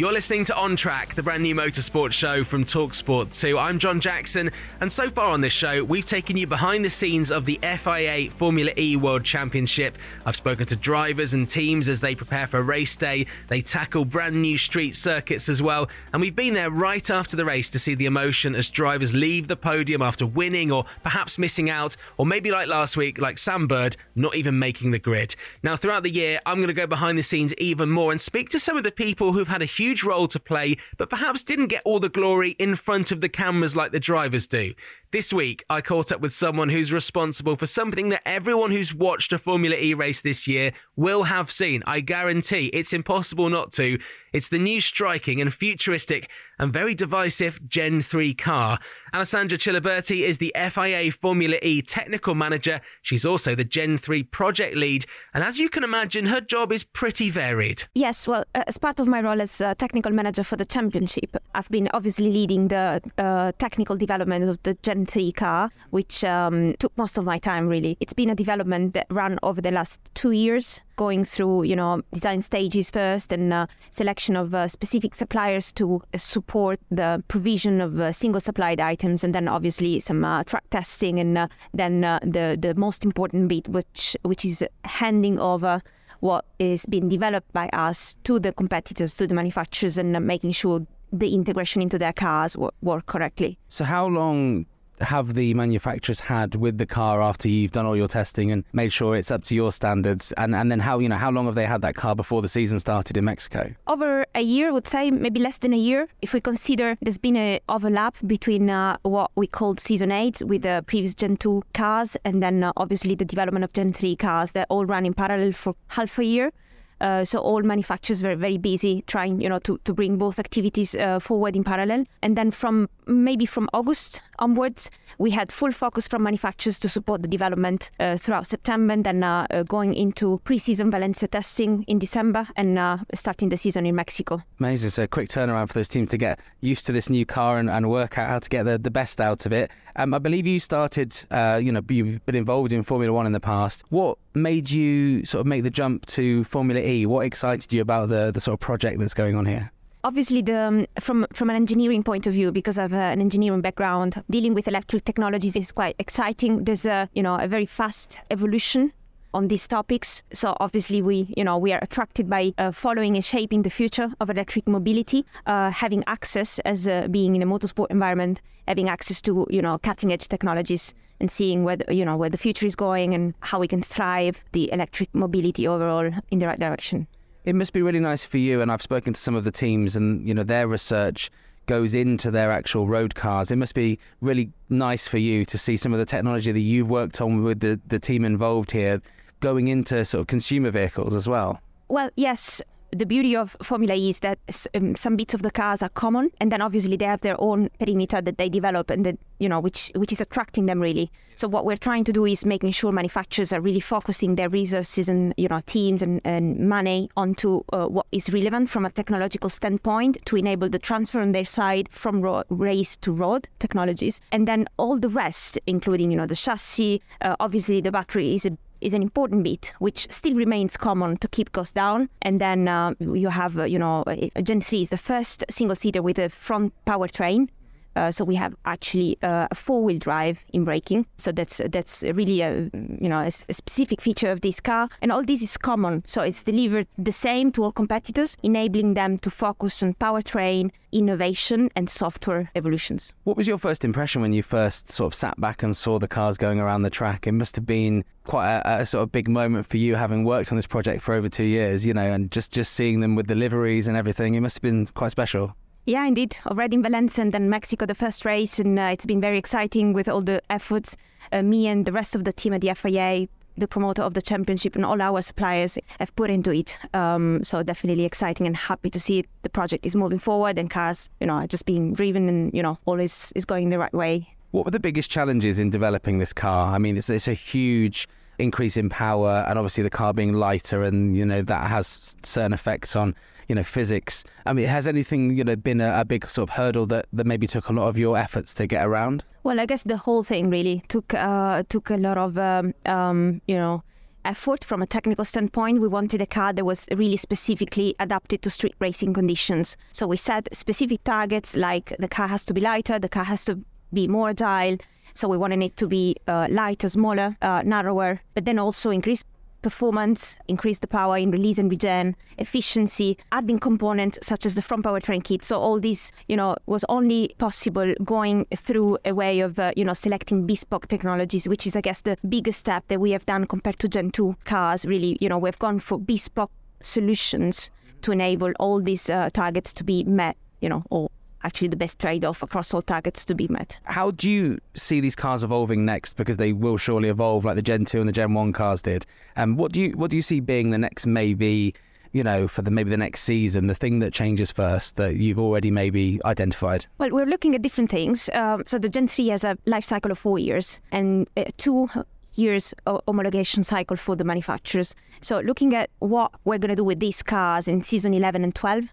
You're 0.00 0.14
listening 0.14 0.46
to 0.46 0.56
On 0.56 0.76
Track, 0.76 1.14
the 1.14 1.22
brand 1.22 1.42
new 1.42 1.54
motorsport 1.54 2.12
show 2.12 2.42
from 2.42 2.64
Talksport 2.64 3.38
2. 3.38 3.58
I'm 3.58 3.78
John 3.78 4.00
Jackson, 4.00 4.50
and 4.80 4.90
so 4.90 5.10
far 5.10 5.26
on 5.26 5.42
this 5.42 5.52
show, 5.52 5.84
we've 5.84 6.06
taken 6.06 6.38
you 6.38 6.46
behind 6.46 6.86
the 6.86 6.88
scenes 6.88 7.30
of 7.30 7.44
the 7.44 7.60
FIA 7.62 8.30
Formula 8.30 8.72
E 8.78 8.96
World 8.96 9.24
Championship. 9.24 9.98
I've 10.24 10.36
spoken 10.36 10.64
to 10.68 10.76
drivers 10.76 11.34
and 11.34 11.46
teams 11.46 11.86
as 11.86 12.00
they 12.00 12.14
prepare 12.14 12.46
for 12.46 12.62
race 12.62 12.96
day. 12.96 13.26
They 13.48 13.60
tackle 13.60 14.06
brand 14.06 14.40
new 14.40 14.56
street 14.56 14.96
circuits 14.96 15.50
as 15.50 15.60
well, 15.60 15.90
and 16.14 16.22
we've 16.22 16.34
been 16.34 16.54
there 16.54 16.70
right 16.70 17.10
after 17.10 17.36
the 17.36 17.44
race 17.44 17.68
to 17.68 17.78
see 17.78 17.94
the 17.94 18.06
emotion 18.06 18.54
as 18.54 18.70
drivers 18.70 19.12
leave 19.12 19.48
the 19.48 19.56
podium 19.56 20.00
after 20.00 20.24
winning 20.24 20.72
or 20.72 20.86
perhaps 21.02 21.36
missing 21.36 21.68
out, 21.68 21.94
or 22.16 22.24
maybe 22.24 22.50
like 22.50 22.68
last 22.68 22.96
week, 22.96 23.20
like 23.20 23.36
Sam 23.36 23.66
Bird, 23.66 23.98
not 24.14 24.34
even 24.34 24.58
making 24.58 24.92
the 24.92 24.98
grid. 24.98 25.36
Now, 25.62 25.76
throughout 25.76 26.04
the 26.04 26.10
year, 26.10 26.40
I'm 26.46 26.56
going 26.56 26.68
to 26.68 26.72
go 26.72 26.86
behind 26.86 27.18
the 27.18 27.22
scenes 27.22 27.52
even 27.58 27.90
more 27.90 28.12
and 28.12 28.18
speak 28.18 28.48
to 28.48 28.58
some 28.58 28.78
of 28.78 28.82
the 28.82 28.90
people 28.90 29.34
who've 29.34 29.46
had 29.46 29.60
a 29.60 29.66
huge 29.66 29.89
role 30.04 30.28
to 30.28 30.38
play, 30.38 30.76
but 30.96 31.10
perhaps 31.10 31.42
didn't 31.42 31.66
get 31.66 31.82
all 31.84 32.00
the 32.00 32.08
glory 32.08 32.50
in 32.58 32.76
front 32.76 33.10
of 33.10 33.20
the 33.20 33.28
cameras 33.28 33.74
like 33.74 33.92
the 33.92 34.00
drivers 34.00 34.46
do. 34.46 34.74
This 35.12 35.32
week, 35.32 35.64
I 35.68 35.80
caught 35.80 36.12
up 36.12 36.20
with 36.20 36.32
someone 36.32 36.68
who's 36.68 36.92
responsible 36.92 37.56
for 37.56 37.66
something 37.66 38.10
that 38.10 38.22
everyone 38.24 38.70
who's 38.70 38.94
watched 38.94 39.32
a 39.32 39.38
Formula 39.38 39.74
E 39.74 39.92
race 39.92 40.20
this 40.20 40.46
year 40.46 40.70
will 40.94 41.24
have 41.24 41.50
seen. 41.50 41.82
I 41.84 41.98
guarantee 41.98 42.66
it's 42.66 42.92
impossible 42.92 43.48
not 43.48 43.72
to. 43.72 43.98
It's 44.32 44.48
the 44.48 44.60
new 44.60 44.80
striking 44.80 45.40
and 45.40 45.52
futuristic 45.52 46.30
and 46.60 46.72
very 46.72 46.94
divisive 46.94 47.68
Gen 47.68 48.00
3 48.00 48.34
car. 48.34 48.78
Alessandra 49.12 49.58
Ciliberti 49.58 50.20
is 50.20 50.38
the 50.38 50.54
FIA 50.54 51.10
Formula 51.10 51.58
E 51.62 51.82
technical 51.82 52.36
manager. 52.36 52.80
She's 53.02 53.26
also 53.26 53.56
the 53.56 53.64
Gen 53.64 53.98
3 53.98 54.22
project 54.24 54.76
lead. 54.76 55.06
And 55.34 55.42
as 55.42 55.58
you 55.58 55.68
can 55.68 55.82
imagine, 55.82 56.26
her 56.26 56.40
job 56.40 56.70
is 56.70 56.84
pretty 56.84 57.30
varied. 57.30 57.84
Yes, 57.94 58.28
well, 58.28 58.44
as 58.54 58.78
part 58.78 59.00
of 59.00 59.08
my 59.08 59.20
role 59.20 59.40
as 59.40 59.60
uh, 59.60 59.74
technical 59.74 60.12
manager 60.12 60.44
for 60.44 60.54
the 60.54 60.66
championship, 60.66 61.36
I've 61.54 61.68
been 61.70 61.88
obviously 61.92 62.30
leading 62.30 62.68
the 62.68 63.00
uh, 63.18 63.50
technical 63.58 63.96
development 63.96 64.48
of 64.48 64.62
the 64.62 64.74
Gen 64.74 64.99
3 65.06 65.32
car, 65.32 65.70
which 65.90 66.24
um, 66.24 66.74
took 66.78 66.96
most 66.96 67.18
of 67.18 67.24
my 67.24 67.38
time 67.38 67.68
really. 67.68 67.96
It's 68.00 68.12
been 68.12 68.30
a 68.30 68.34
development 68.34 68.94
that 68.94 69.06
ran 69.10 69.38
over 69.42 69.60
the 69.60 69.70
last 69.70 70.00
two 70.14 70.32
years, 70.32 70.80
going 70.96 71.24
through, 71.24 71.64
you 71.64 71.76
know, 71.76 72.02
design 72.12 72.42
stages 72.42 72.90
first 72.90 73.32
and 73.32 73.52
uh, 73.52 73.66
selection 73.90 74.36
of 74.36 74.54
uh, 74.54 74.68
specific 74.68 75.14
suppliers 75.14 75.72
to 75.72 76.02
support 76.16 76.80
the 76.90 77.22
provision 77.28 77.80
of 77.80 77.98
uh, 78.00 78.12
single 78.12 78.40
supplied 78.40 78.80
items, 78.80 79.24
and 79.24 79.34
then 79.34 79.48
obviously 79.48 80.00
some 80.00 80.24
uh, 80.24 80.42
track 80.44 80.64
testing, 80.70 81.18
and 81.18 81.38
uh, 81.38 81.48
then 81.72 82.04
uh, 82.04 82.18
the 82.22 82.56
the 82.60 82.74
most 82.74 83.04
important 83.04 83.48
bit, 83.48 83.68
which 83.68 84.16
which 84.22 84.44
is 84.44 84.64
handing 84.84 85.38
over 85.38 85.82
what 86.20 86.44
is 86.58 86.86
being 86.86 87.08
developed 87.08 87.50
by 87.52 87.68
us 87.72 88.16
to 88.24 88.38
the 88.38 88.52
competitors, 88.52 89.14
to 89.14 89.26
the 89.26 89.34
manufacturers, 89.34 89.96
and 89.98 90.12
making 90.26 90.52
sure 90.52 90.86
the 91.12 91.34
integration 91.34 91.82
into 91.82 91.98
their 91.98 92.12
cars 92.12 92.56
work 92.56 93.06
correctly. 93.06 93.58
So, 93.68 93.84
how 93.84 94.06
long 94.06 94.66
have 95.02 95.34
the 95.34 95.54
manufacturers 95.54 96.20
had 96.20 96.54
with 96.54 96.78
the 96.78 96.86
car 96.86 97.22
after 97.22 97.48
you've 97.48 97.72
done 97.72 97.86
all 97.86 97.96
your 97.96 98.08
testing 98.08 98.50
and 98.50 98.64
made 98.72 98.92
sure 98.92 99.16
it's 99.16 99.30
up 99.30 99.42
to 99.44 99.54
your 99.54 99.72
standards? 99.72 100.32
And 100.32 100.54
and 100.54 100.70
then 100.70 100.80
how 100.80 100.98
you 100.98 101.08
know 101.08 101.16
how 101.16 101.30
long 101.30 101.46
have 101.46 101.54
they 101.54 101.66
had 101.66 101.82
that 101.82 101.94
car 101.94 102.14
before 102.14 102.42
the 102.42 102.48
season 102.48 102.80
started 102.80 103.16
in 103.16 103.24
Mexico? 103.24 103.74
Over 103.86 104.26
a 104.34 104.40
year, 104.40 104.68
I 104.68 104.72
would 104.72 104.86
say 104.86 105.10
maybe 105.10 105.40
less 105.40 105.58
than 105.58 105.72
a 105.72 105.78
year. 105.78 106.08
If 106.22 106.32
we 106.32 106.40
consider 106.40 106.96
there's 107.00 107.18
been 107.18 107.36
an 107.36 107.60
overlap 107.68 108.16
between 108.26 108.70
uh, 108.70 108.96
what 109.02 109.30
we 109.36 109.46
called 109.46 109.80
season 109.80 110.12
eight 110.12 110.42
with 110.42 110.62
the 110.62 110.84
previous 110.86 111.14
Gen 111.14 111.36
two 111.36 111.62
cars, 111.74 112.16
and 112.24 112.42
then 112.42 112.64
uh, 112.64 112.72
obviously 112.76 113.14
the 113.14 113.24
development 113.24 113.64
of 113.64 113.72
Gen 113.72 113.92
three 113.92 114.16
cars 114.16 114.52
that 114.52 114.66
all 114.70 114.86
ran 114.86 115.06
in 115.06 115.14
parallel 115.14 115.52
for 115.52 115.74
half 115.88 116.18
a 116.18 116.24
year. 116.24 116.52
Uh, 117.00 117.24
so 117.24 117.38
all 117.38 117.62
manufacturers 117.62 118.22
were 118.22 118.36
very 118.36 118.58
busy 118.58 119.02
trying, 119.06 119.40
you 119.40 119.48
know, 119.48 119.58
to, 119.58 119.78
to 119.84 119.94
bring 119.94 120.18
both 120.18 120.38
activities 120.38 120.94
uh, 120.94 121.18
forward 121.18 121.56
in 121.56 121.64
parallel. 121.64 122.04
And 122.22 122.36
then 122.36 122.50
from 122.50 122.88
maybe 123.06 123.46
from 123.46 123.68
August 123.72 124.22
onwards, 124.38 124.90
we 125.18 125.30
had 125.30 125.52
full 125.52 125.72
focus 125.72 126.08
from 126.08 126.22
manufacturers 126.22 126.78
to 126.78 126.88
support 126.88 127.22
the 127.22 127.28
development 127.28 127.90
uh, 128.00 128.16
throughout 128.16 128.46
September, 128.46 128.92
and 128.92 129.04
then 129.04 129.22
uh, 129.22 129.46
uh, 129.50 129.62
going 129.64 129.94
into 129.94 130.40
pre-season 130.44 130.90
Valencia 130.90 131.28
testing 131.28 131.84
in 131.88 131.98
December, 131.98 132.46
and 132.56 132.78
starting 133.14 133.48
the 133.48 133.56
season 133.56 133.86
in 133.86 133.94
Mexico. 133.94 134.42
Amazing! 134.58 134.90
So 134.90 135.02
a 135.02 135.08
quick 135.08 135.28
turnaround 135.28 135.68
for 135.68 135.74
this 135.74 135.88
team 135.88 136.06
to 136.06 136.16
get 136.16 136.38
used 136.60 136.86
to 136.86 136.92
this 136.92 137.10
new 137.10 137.26
car 137.26 137.58
and, 137.58 137.68
and 137.68 137.90
work 137.90 138.18
out 138.18 138.28
how 138.28 138.38
to 138.38 138.48
get 138.48 138.64
the, 138.64 138.78
the 138.78 138.90
best 138.90 139.20
out 139.20 139.46
of 139.46 139.52
it. 139.52 139.70
Um, 139.96 140.14
I 140.14 140.18
believe 140.18 140.46
you 140.46 140.60
started, 140.60 141.14
you 141.60 141.72
know, 141.72 141.82
you've 141.88 142.24
been 142.24 142.34
involved 142.34 142.72
in 142.72 142.82
Formula 142.82 143.12
One 143.12 143.26
in 143.26 143.32
the 143.32 143.40
past. 143.40 143.84
What 143.90 144.18
made 144.34 144.70
you 144.70 145.24
sort 145.24 145.40
of 145.40 145.46
make 145.46 145.62
the 145.62 145.70
jump 145.70 146.06
to 146.06 146.44
Formula 146.44 146.80
E? 146.80 147.06
What 147.06 147.26
excited 147.26 147.72
you 147.72 147.80
about 147.80 148.08
the 148.08 148.30
the 148.32 148.40
sort 148.40 148.54
of 148.54 148.60
project 148.60 148.98
that's 148.98 149.14
going 149.14 149.36
on 149.36 149.46
here? 149.46 149.72
Obviously, 150.02 150.40
the, 150.40 150.56
um, 150.56 150.86
from 150.98 151.26
from 151.34 151.50
an 151.50 151.56
engineering 151.56 152.02
point 152.02 152.26
of 152.26 152.32
view, 152.32 152.50
because 152.52 152.78
of 152.78 152.92
uh, 152.92 152.96
an 152.96 153.20
engineering 153.20 153.60
background, 153.60 154.22
dealing 154.30 154.54
with 154.54 154.66
electric 154.66 155.04
technologies 155.04 155.56
is 155.56 155.72
quite 155.72 155.94
exciting. 155.98 156.64
There's 156.64 156.86
a 156.86 157.08
you 157.14 157.22
know 157.22 157.36
a 157.36 157.46
very 157.46 157.66
fast 157.66 158.20
evolution 158.30 158.92
on 159.32 159.48
these 159.48 159.68
topics. 159.68 160.22
So 160.32 160.56
obviously, 160.58 161.02
we 161.02 161.32
you 161.36 161.44
know 161.44 161.58
we 161.58 161.72
are 161.72 161.80
attracted 161.82 162.30
by 162.30 162.54
uh, 162.56 162.72
following 162.72 163.14
and 163.16 163.24
shaping 163.24 163.62
the 163.62 163.70
future 163.70 164.10
of 164.20 164.30
electric 164.30 164.66
mobility, 164.68 165.26
uh, 165.46 165.70
having 165.70 166.02
access 166.06 166.58
as 166.60 166.88
uh, 166.88 167.06
being 167.08 167.36
in 167.36 167.42
a 167.42 167.46
motorsport 167.46 167.90
environment, 167.90 168.40
having 168.66 168.88
access 168.88 169.20
to 169.22 169.46
you 169.50 169.60
know 169.60 169.76
cutting 169.78 170.12
edge 170.12 170.28
technologies 170.28 170.94
and 171.20 171.30
seeing 171.30 171.64
where 171.64 171.76
the, 171.76 171.94
you 171.94 172.04
know 172.04 172.16
where 172.16 172.30
the 172.30 172.38
future 172.38 172.66
is 172.66 172.74
going 172.74 173.14
and 173.14 173.34
how 173.40 173.58
we 173.58 173.68
can 173.68 173.82
thrive 173.82 174.42
the 174.52 174.72
electric 174.72 175.14
mobility 175.14 175.68
overall 175.68 176.10
in 176.30 176.38
the 176.38 176.46
right 176.46 176.58
direction. 176.58 177.06
It 177.44 177.54
must 177.54 177.72
be 177.72 177.82
really 177.82 178.00
nice 178.00 178.24
for 178.24 178.38
you, 178.38 178.60
and 178.60 178.70
I've 178.70 178.82
spoken 178.82 179.14
to 179.14 179.20
some 179.20 179.34
of 179.34 179.44
the 179.44 179.50
teams, 179.50 179.96
and 179.96 180.26
you 180.26 180.34
know 180.34 180.42
their 180.42 180.66
research 180.66 181.30
goes 181.66 181.94
into 181.94 182.30
their 182.30 182.50
actual 182.50 182.88
road 182.88 183.14
cars. 183.14 183.50
It 183.50 183.56
must 183.56 183.74
be 183.74 183.98
really 184.20 184.50
nice 184.68 185.06
for 185.06 185.18
you 185.18 185.44
to 185.44 185.56
see 185.56 185.76
some 185.76 185.92
of 185.92 185.98
the 185.98 186.06
technology 186.06 186.50
that 186.50 186.60
you've 186.60 186.90
worked 186.90 187.20
on 187.20 187.44
with 187.44 187.60
the, 187.60 187.80
the 187.86 187.98
team 187.98 188.24
involved 188.24 188.72
here 188.72 189.00
going 189.38 189.68
into 189.68 190.04
sort 190.04 190.22
of 190.22 190.26
consumer 190.26 190.70
vehicles 190.70 191.14
as 191.14 191.28
well. 191.28 191.60
Well, 191.88 192.10
yes, 192.16 192.60
the 192.92 193.06
beauty 193.06 193.36
of 193.36 193.56
Formula 193.62 193.94
E 193.94 194.10
is 194.10 194.20
that 194.20 194.38
um, 194.74 194.94
some 194.96 195.16
bits 195.16 195.34
of 195.34 195.42
the 195.42 195.50
cars 195.50 195.82
are 195.82 195.88
common, 195.88 196.30
and 196.40 196.50
then 196.50 196.60
obviously 196.60 196.96
they 196.96 197.04
have 197.04 197.20
their 197.20 197.40
own 197.40 197.70
perimeter 197.78 198.20
that 198.20 198.38
they 198.38 198.48
develop, 198.48 198.90
and 198.90 199.06
that 199.06 199.18
you 199.38 199.48
know 199.48 199.60
which 199.60 199.90
which 199.94 200.12
is 200.12 200.20
attracting 200.20 200.66
them 200.66 200.80
really. 200.80 201.10
So 201.36 201.48
what 201.48 201.64
we're 201.64 201.76
trying 201.76 202.04
to 202.04 202.12
do 202.12 202.26
is 202.26 202.44
making 202.44 202.72
sure 202.72 202.92
manufacturers 202.92 203.52
are 203.52 203.60
really 203.60 203.80
focusing 203.80 204.34
their 204.34 204.48
resources 204.48 205.08
and 205.08 205.32
you 205.36 205.48
know 205.48 205.60
teams 205.66 206.02
and, 206.02 206.20
and 206.24 206.68
money 206.68 207.10
onto 207.16 207.62
uh, 207.72 207.86
what 207.86 208.06
is 208.12 208.32
relevant 208.32 208.70
from 208.70 208.84
a 208.84 208.90
technological 208.90 209.50
standpoint 209.50 210.18
to 210.26 210.36
enable 210.36 210.68
the 210.68 210.78
transfer 210.78 211.20
on 211.20 211.32
their 211.32 211.44
side 211.44 211.88
from 211.90 212.20
road, 212.20 212.44
race 212.50 212.96
to 212.98 213.12
road 213.12 213.48
technologies, 213.58 214.20
and 214.32 214.48
then 214.48 214.66
all 214.76 214.98
the 214.98 215.08
rest, 215.08 215.58
including 215.66 216.10
you 216.10 216.16
know 216.16 216.26
the 216.26 216.36
chassis. 216.36 217.00
Uh, 217.20 217.36
obviously, 217.40 217.80
the 217.80 217.92
battery 217.92 218.34
is 218.34 218.44
a 218.46 218.56
is 218.80 218.94
an 218.94 219.02
important 219.02 219.44
bit, 219.44 219.72
which 219.78 220.10
still 220.10 220.34
remains 220.34 220.76
common 220.76 221.16
to 221.18 221.28
keep 221.28 221.52
costs 221.52 221.72
down. 221.72 222.08
And 222.22 222.40
then 222.40 222.68
uh, 222.68 222.94
you 223.00 223.28
have, 223.28 223.58
uh, 223.58 223.64
you 223.64 223.78
know, 223.78 224.04
Gen 224.42 224.60
3 224.60 224.82
is 224.82 224.88
the 224.90 224.98
first 224.98 225.44
single 225.50 225.76
seater 225.76 226.02
with 226.02 226.18
a 226.18 226.28
front 226.28 226.72
powertrain 226.86 227.48
uh, 227.96 228.10
so 228.10 228.24
we 228.24 228.34
have 228.36 228.54
actually 228.64 229.18
uh, 229.22 229.48
a 229.50 229.54
four-wheel 229.54 229.98
drive 229.98 230.44
in 230.52 230.64
braking. 230.64 231.06
So 231.16 231.32
that's 231.32 231.60
that's 231.70 232.02
really 232.02 232.40
a 232.40 232.70
you 232.72 233.08
know 233.08 233.20
a, 233.20 233.30
a, 233.48 233.54
specific 233.54 234.00
feature 234.00 234.30
of 234.30 234.40
this 234.40 234.60
car, 234.60 234.88
and 235.02 235.12
all 235.12 235.24
this 235.24 235.42
is 235.42 235.56
common. 235.56 236.02
So 236.06 236.22
it's 236.22 236.42
delivered 236.42 236.86
the 236.98 237.12
same 237.12 237.52
to 237.52 237.64
all 237.64 237.72
competitors, 237.72 238.36
enabling 238.42 238.94
them 238.94 239.18
to 239.18 239.30
focus 239.30 239.82
on 239.82 239.94
powertrain 239.94 240.70
innovation 240.92 241.70
and 241.76 241.88
software 241.88 242.50
evolutions. 242.54 243.12
What 243.24 243.36
was 243.36 243.46
your 243.46 243.58
first 243.58 243.84
impression 243.84 244.22
when 244.22 244.32
you 244.32 244.42
first 244.42 244.88
sort 244.88 245.12
of 245.12 245.14
sat 245.14 245.40
back 245.40 245.62
and 245.62 245.76
saw 245.76 245.98
the 245.98 246.08
cars 246.08 246.36
going 246.36 246.58
around 246.58 246.82
the 246.82 246.90
track? 246.90 247.26
It 247.26 247.32
must 247.32 247.56
have 247.56 247.66
been 247.66 248.04
quite 248.24 248.58
a, 248.58 248.80
a 248.80 248.86
sort 248.86 249.02
of 249.02 249.12
big 249.12 249.28
moment 249.28 249.66
for 249.66 249.76
you, 249.76 249.94
having 249.94 250.24
worked 250.24 250.50
on 250.52 250.56
this 250.56 250.66
project 250.66 251.02
for 251.02 251.14
over 251.14 251.28
two 251.28 251.44
years, 251.44 251.86
you 251.86 251.94
know, 251.94 252.02
and 252.02 252.30
just 252.30 252.52
just 252.52 252.72
seeing 252.72 253.00
them 253.00 253.14
with 253.14 253.26
the 253.26 253.34
liveries 253.34 253.88
and 253.88 253.96
everything. 253.96 254.34
It 254.34 254.40
must 254.40 254.56
have 254.56 254.62
been 254.62 254.86
quite 254.86 255.10
special. 255.10 255.54
Yeah, 255.86 256.06
indeed. 256.06 256.36
Already 256.46 256.76
in 256.76 256.82
Valencia 256.82 257.22
and 257.22 257.32
then 257.32 257.48
Mexico, 257.48 257.86
the 257.86 257.94
first 257.94 258.24
race, 258.24 258.58
and 258.58 258.78
uh, 258.78 258.90
it's 258.92 259.06
been 259.06 259.20
very 259.20 259.38
exciting 259.38 259.92
with 259.92 260.08
all 260.08 260.20
the 260.20 260.42
efforts. 260.50 260.96
Uh, 261.32 261.42
me 261.42 261.66
and 261.66 261.86
the 261.86 261.92
rest 261.92 262.14
of 262.14 262.24
the 262.24 262.32
team 262.32 262.52
at 262.52 262.60
the 262.60 262.74
FIA, 262.74 263.28
the 263.56 263.66
promoter 263.66 264.02
of 264.02 264.14
the 264.14 264.22
championship, 264.22 264.76
and 264.76 264.84
all 264.84 265.00
our 265.00 265.22
suppliers 265.22 265.78
have 265.98 266.14
put 266.16 266.30
into 266.30 266.52
it. 266.52 266.78
Um, 266.94 267.42
so 267.44 267.62
definitely 267.62 268.04
exciting 268.04 268.46
and 268.46 268.56
happy 268.56 268.90
to 268.90 269.00
see 269.00 269.24
the 269.42 269.48
project 269.48 269.86
is 269.86 269.96
moving 269.96 270.18
forward 270.18 270.58
and 270.58 270.70
cars, 270.70 271.08
you 271.18 271.26
know, 271.26 271.46
just 271.46 271.64
being 271.66 271.94
driven 271.94 272.28
and 272.28 272.52
you 272.52 272.62
know, 272.62 272.78
all 272.84 273.00
is, 273.00 273.32
is 273.34 273.44
going 273.44 273.70
the 273.70 273.78
right 273.78 273.92
way. 273.94 274.28
What 274.50 274.64
were 274.66 274.70
the 274.70 274.80
biggest 274.80 275.10
challenges 275.10 275.58
in 275.58 275.70
developing 275.70 276.18
this 276.18 276.32
car? 276.32 276.74
I 276.74 276.78
mean, 276.78 276.96
it's, 276.96 277.08
it's 277.08 277.28
a 277.28 277.34
huge 277.34 278.06
increase 278.40 278.76
in 278.76 278.88
power, 278.88 279.44
and 279.48 279.58
obviously 279.58 279.82
the 279.82 279.90
car 279.90 280.12
being 280.12 280.32
lighter, 280.32 280.82
and 280.82 281.16
you 281.16 281.24
know 281.24 281.42
that 281.42 281.68
has 281.68 282.16
certain 282.22 282.52
effects 282.52 282.96
on 282.96 283.14
you 283.48 283.54
know 283.54 283.62
physics. 283.62 284.24
I 284.46 284.52
mean, 284.52 284.66
has 284.66 284.86
anything 284.86 285.36
you 285.36 285.44
know 285.44 285.56
been 285.56 285.80
a, 285.80 286.00
a 286.00 286.04
big 286.04 286.28
sort 286.30 286.48
of 286.48 286.56
hurdle 286.56 286.86
that, 286.86 287.06
that 287.12 287.26
maybe 287.26 287.46
took 287.46 287.68
a 287.68 287.72
lot 287.72 287.88
of 287.88 287.98
your 287.98 288.16
efforts 288.16 288.54
to 288.54 288.66
get 288.66 288.86
around? 288.86 289.24
Well, 289.42 289.58
I 289.58 289.66
guess 289.66 289.82
the 289.82 289.96
whole 289.96 290.22
thing 290.22 290.50
really 290.50 290.82
took 290.88 291.14
uh, 291.14 291.62
took 291.68 291.90
a 291.90 291.96
lot 291.96 292.18
of 292.18 292.38
um, 292.38 292.74
um, 292.86 293.40
you 293.46 293.56
know 293.56 293.82
effort 294.24 294.64
from 294.64 294.82
a 294.82 294.86
technical 294.86 295.24
standpoint. 295.24 295.80
We 295.80 295.88
wanted 295.88 296.20
a 296.20 296.26
car 296.26 296.52
that 296.52 296.64
was 296.64 296.88
really 296.92 297.16
specifically 297.16 297.94
adapted 297.98 298.42
to 298.42 298.50
street 298.50 298.74
racing 298.78 299.14
conditions. 299.14 299.76
So 299.92 300.06
we 300.06 300.16
set 300.16 300.48
specific 300.54 301.04
targets 301.04 301.56
like 301.56 301.96
the 301.98 302.08
car 302.08 302.28
has 302.28 302.44
to 302.46 302.54
be 302.54 302.60
lighter, 302.60 302.98
the 302.98 303.08
car 303.08 303.24
has 303.24 303.44
to 303.46 303.60
be 303.92 304.08
more 304.08 304.30
agile. 304.30 304.78
So 305.20 305.28
we 305.28 305.36
wanted 305.36 305.62
it 305.62 305.76
to 305.76 305.86
be 305.86 306.16
uh, 306.26 306.46
lighter, 306.50 306.88
smaller, 306.88 307.36
uh, 307.42 307.60
narrower, 307.62 308.22
but 308.32 308.46
then 308.46 308.58
also 308.58 308.88
increase 308.88 309.22
performance, 309.60 310.38
increase 310.48 310.78
the 310.78 310.86
power 310.86 311.18
in 311.18 311.30
release 311.30 311.58
and 311.58 311.70
regen, 311.70 312.16
efficiency, 312.38 313.18
adding 313.30 313.58
components 313.58 314.18
such 314.22 314.46
as 314.46 314.54
the 314.54 314.62
front 314.62 314.82
powertrain 314.82 315.22
kit. 315.22 315.44
So 315.44 315.60
all 315.60 315.78
this, 315.78 316.10
you 316.26 316.38
know, 316.38 316.56
was 316.64 316.86
only 316.88 317.34
possible 317.36 317.92
going 318.02 318.46
through 318.56 318.96
a 319.04 319.12
way 319.12 319.40
of, 319.40 319.58
uh, 319.58 319.72
you 319.76 319.84
know, 319.84 319.92
selecting 319.92 320.46
bespoke 320.46 320.88
technologies, 320.88 321.46
which 321.46 321.66
is, 321.66 321.76
I 321.76 321.82
guess, 321.82 322.00
the 322.00 322.16
biggest 322.26 322.60
step 322.60 322.84
that 322.88 322.98
we 322.98 323.10
have 323.10 323.26
done 323.26 323.44
compared 323.44 323.78
to 323.80 323.88
Gen 323.88 324.12
2 324.12 324.36
cars. 324.46 324.86
Really, 324.86 325.18
you 325.20 325.28
know, 325.28 325.36
we've 325.36 325.58
gone 325.58 325.80
for 325.80 325.98
bespoke 325.98 326.50
solutions 326.80 327.70
to 328.00 328.12
enable 328.12 328.52
all 328.58 328.80
these 328.80 329.10
uh, 329.10 329.28
targets 329.34 329.74
to 329.74 329.84
be 329.84 330.02
met, 330.02 330.38
you 330.62 330.70
know, 330.70 330.82
or 330.88 331.10
actually 331.42 331.68
the 331.68 331.76
best 331.76 331.98
trade-off 331.98 332.42
across 332.42 332.72
all 332.74 332.82
targets 332.82 333.24
to 333.26 333.34
be 333.34 333.48
met. 333.48 333.78
How 333.84 334.10
do 334.10 334.30
you 334.30 334.58
see 334.74 335.00
these 335.00 335.16
cars 335.16 335.42
evolving 335.42 335.84
next? 335.84 336.16
Because 336.16 336.36
they 336.36 336.52
will 336.52 336.76
surely 336.76 337.08
evolve 337.08 337.44
like 337.44 337.56
the 337.56 337.62
Gen 337.62 337.84
2 337.84 338.00
and 338.00 338.08
the 338.08 338.12
Gen 338.12 338.34
1 338.34 338.52
cars 338.52 338.82
did. 338.82 339.06
And 339.36 339.52
um, 339.52 339.56
what 339.56 339.72
do 339.72 339.80
you 339.80 339.90
what 339.92 340.10
do 340.10 340.16
you 340.16 340.22
see 340.22 340.40
being 340.40 340.70
the 340.70 340.78
next 340.78 341.06
maybe 341.06 341.74
you 342.12 342.24
know, 342.24 342.48
for 342.48 342.62
the 342.62 342.70
maybe 342.70 342.90
the 342.90 342.96
next 342.96 343.22
season, 343.22 343.68
the 343.68 343.74
thing 343.74 344.00
that 344.00 344.12
changes 344.12 344.50
first 344.50 344.96
that 344.96 345.16
you've 345.16 345.38
already 345.38 345.70
maybe 345.70 346.20
identified? 346.24 346.86
Well, 346.98 347.10
we're 347.10 347.26
looking 347.26 347.54
at 347.54 347.62
different 347.62 347.90
things. 347.90 348.28
Um, 348.32 348.64
so 348.66 348.78
the 348.78 348.88
Gen 348.88 349.06
3 349.06 349.28
has 349.28 349.44
a 349.44 349.56
life 349.66 349.84
cycle 349.84 350.10
of 350.10 350.18
four 350.18 350.38
years 350.38 350.80
and 350.90 351.30
uh, 351.36 351.44
two 351.56 351.88
years 352.34 352.74
of 352.86 353.00
homologation 353.06 353.64
cycle 353.64 353.96
for 353.96 354.16
the 354.16 354.24
manufacturers. 354.24 354.94
So 355.20 355.40
looking 355.40 355.74
at 355.74 355.90
what 355.98 356.32
we're 356.44 356.58
going 356.58 356.70
to 356.70 356.76
do 356.76 356.84
with 356.84 357.00
these 357.00 357.22
cars 357.22 357.68
in 357.68 357.82
season 357.82 358.14
11 358.14 358.42
and 358.42 358.54
12, 358.54 358.88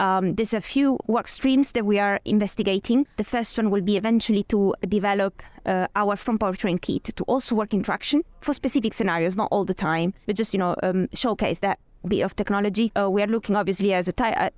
um, 0.00 0.34
there's 0.34 0.54
a 0.54 0.60
few 0.60 0.98
work 1.06 1.28
streams 1.28 1.72
that 1.72 1.84
we 1.84 1.98
are 1.98 2.18
investigating. 2.24 3.06
The 3.18 3.24
first 3.24 3.56
one 3.58 3.70
will 3.70 3.82
be 3.82 3.96
eventually 3.96 4.42
to 4.44 4.74
develop 4.88 5.42
uh, 5.66 5.86
our 5.94 6.16
front 6.16 6.40
powertrain 6.40 6.80
kit 6.80 7.04
to 7.04 7.24
also 7.24 7.54
work 7.54 7.74
in 7.74 7.82
traction 7.82 8.24
for 8.40 8.54
specific 8.54 8.94
scenarios, 8.94 9.36
not 9.36 9.48
all 9.52 9.64
the 9.64 9.74
time, 9.74 10.14
but 10.26 10.36
just 10.36 10.54
you 10.54 10.58
know 10.58 10.74
um, 10.82 11.08
showcase 11.12 11.58
that 11.58 11.78
bit 12.08 12.22
of 12.22 12.34
technology. 12.34 12.90
Uh, 12.96 13.10
we 13.10 13.22
are 13.22 13.26
looking 13.26 13.54
obviously 13.54 13.92
as 13.92 14.08
a, 14.08 14.12
ty- 14.12 14.50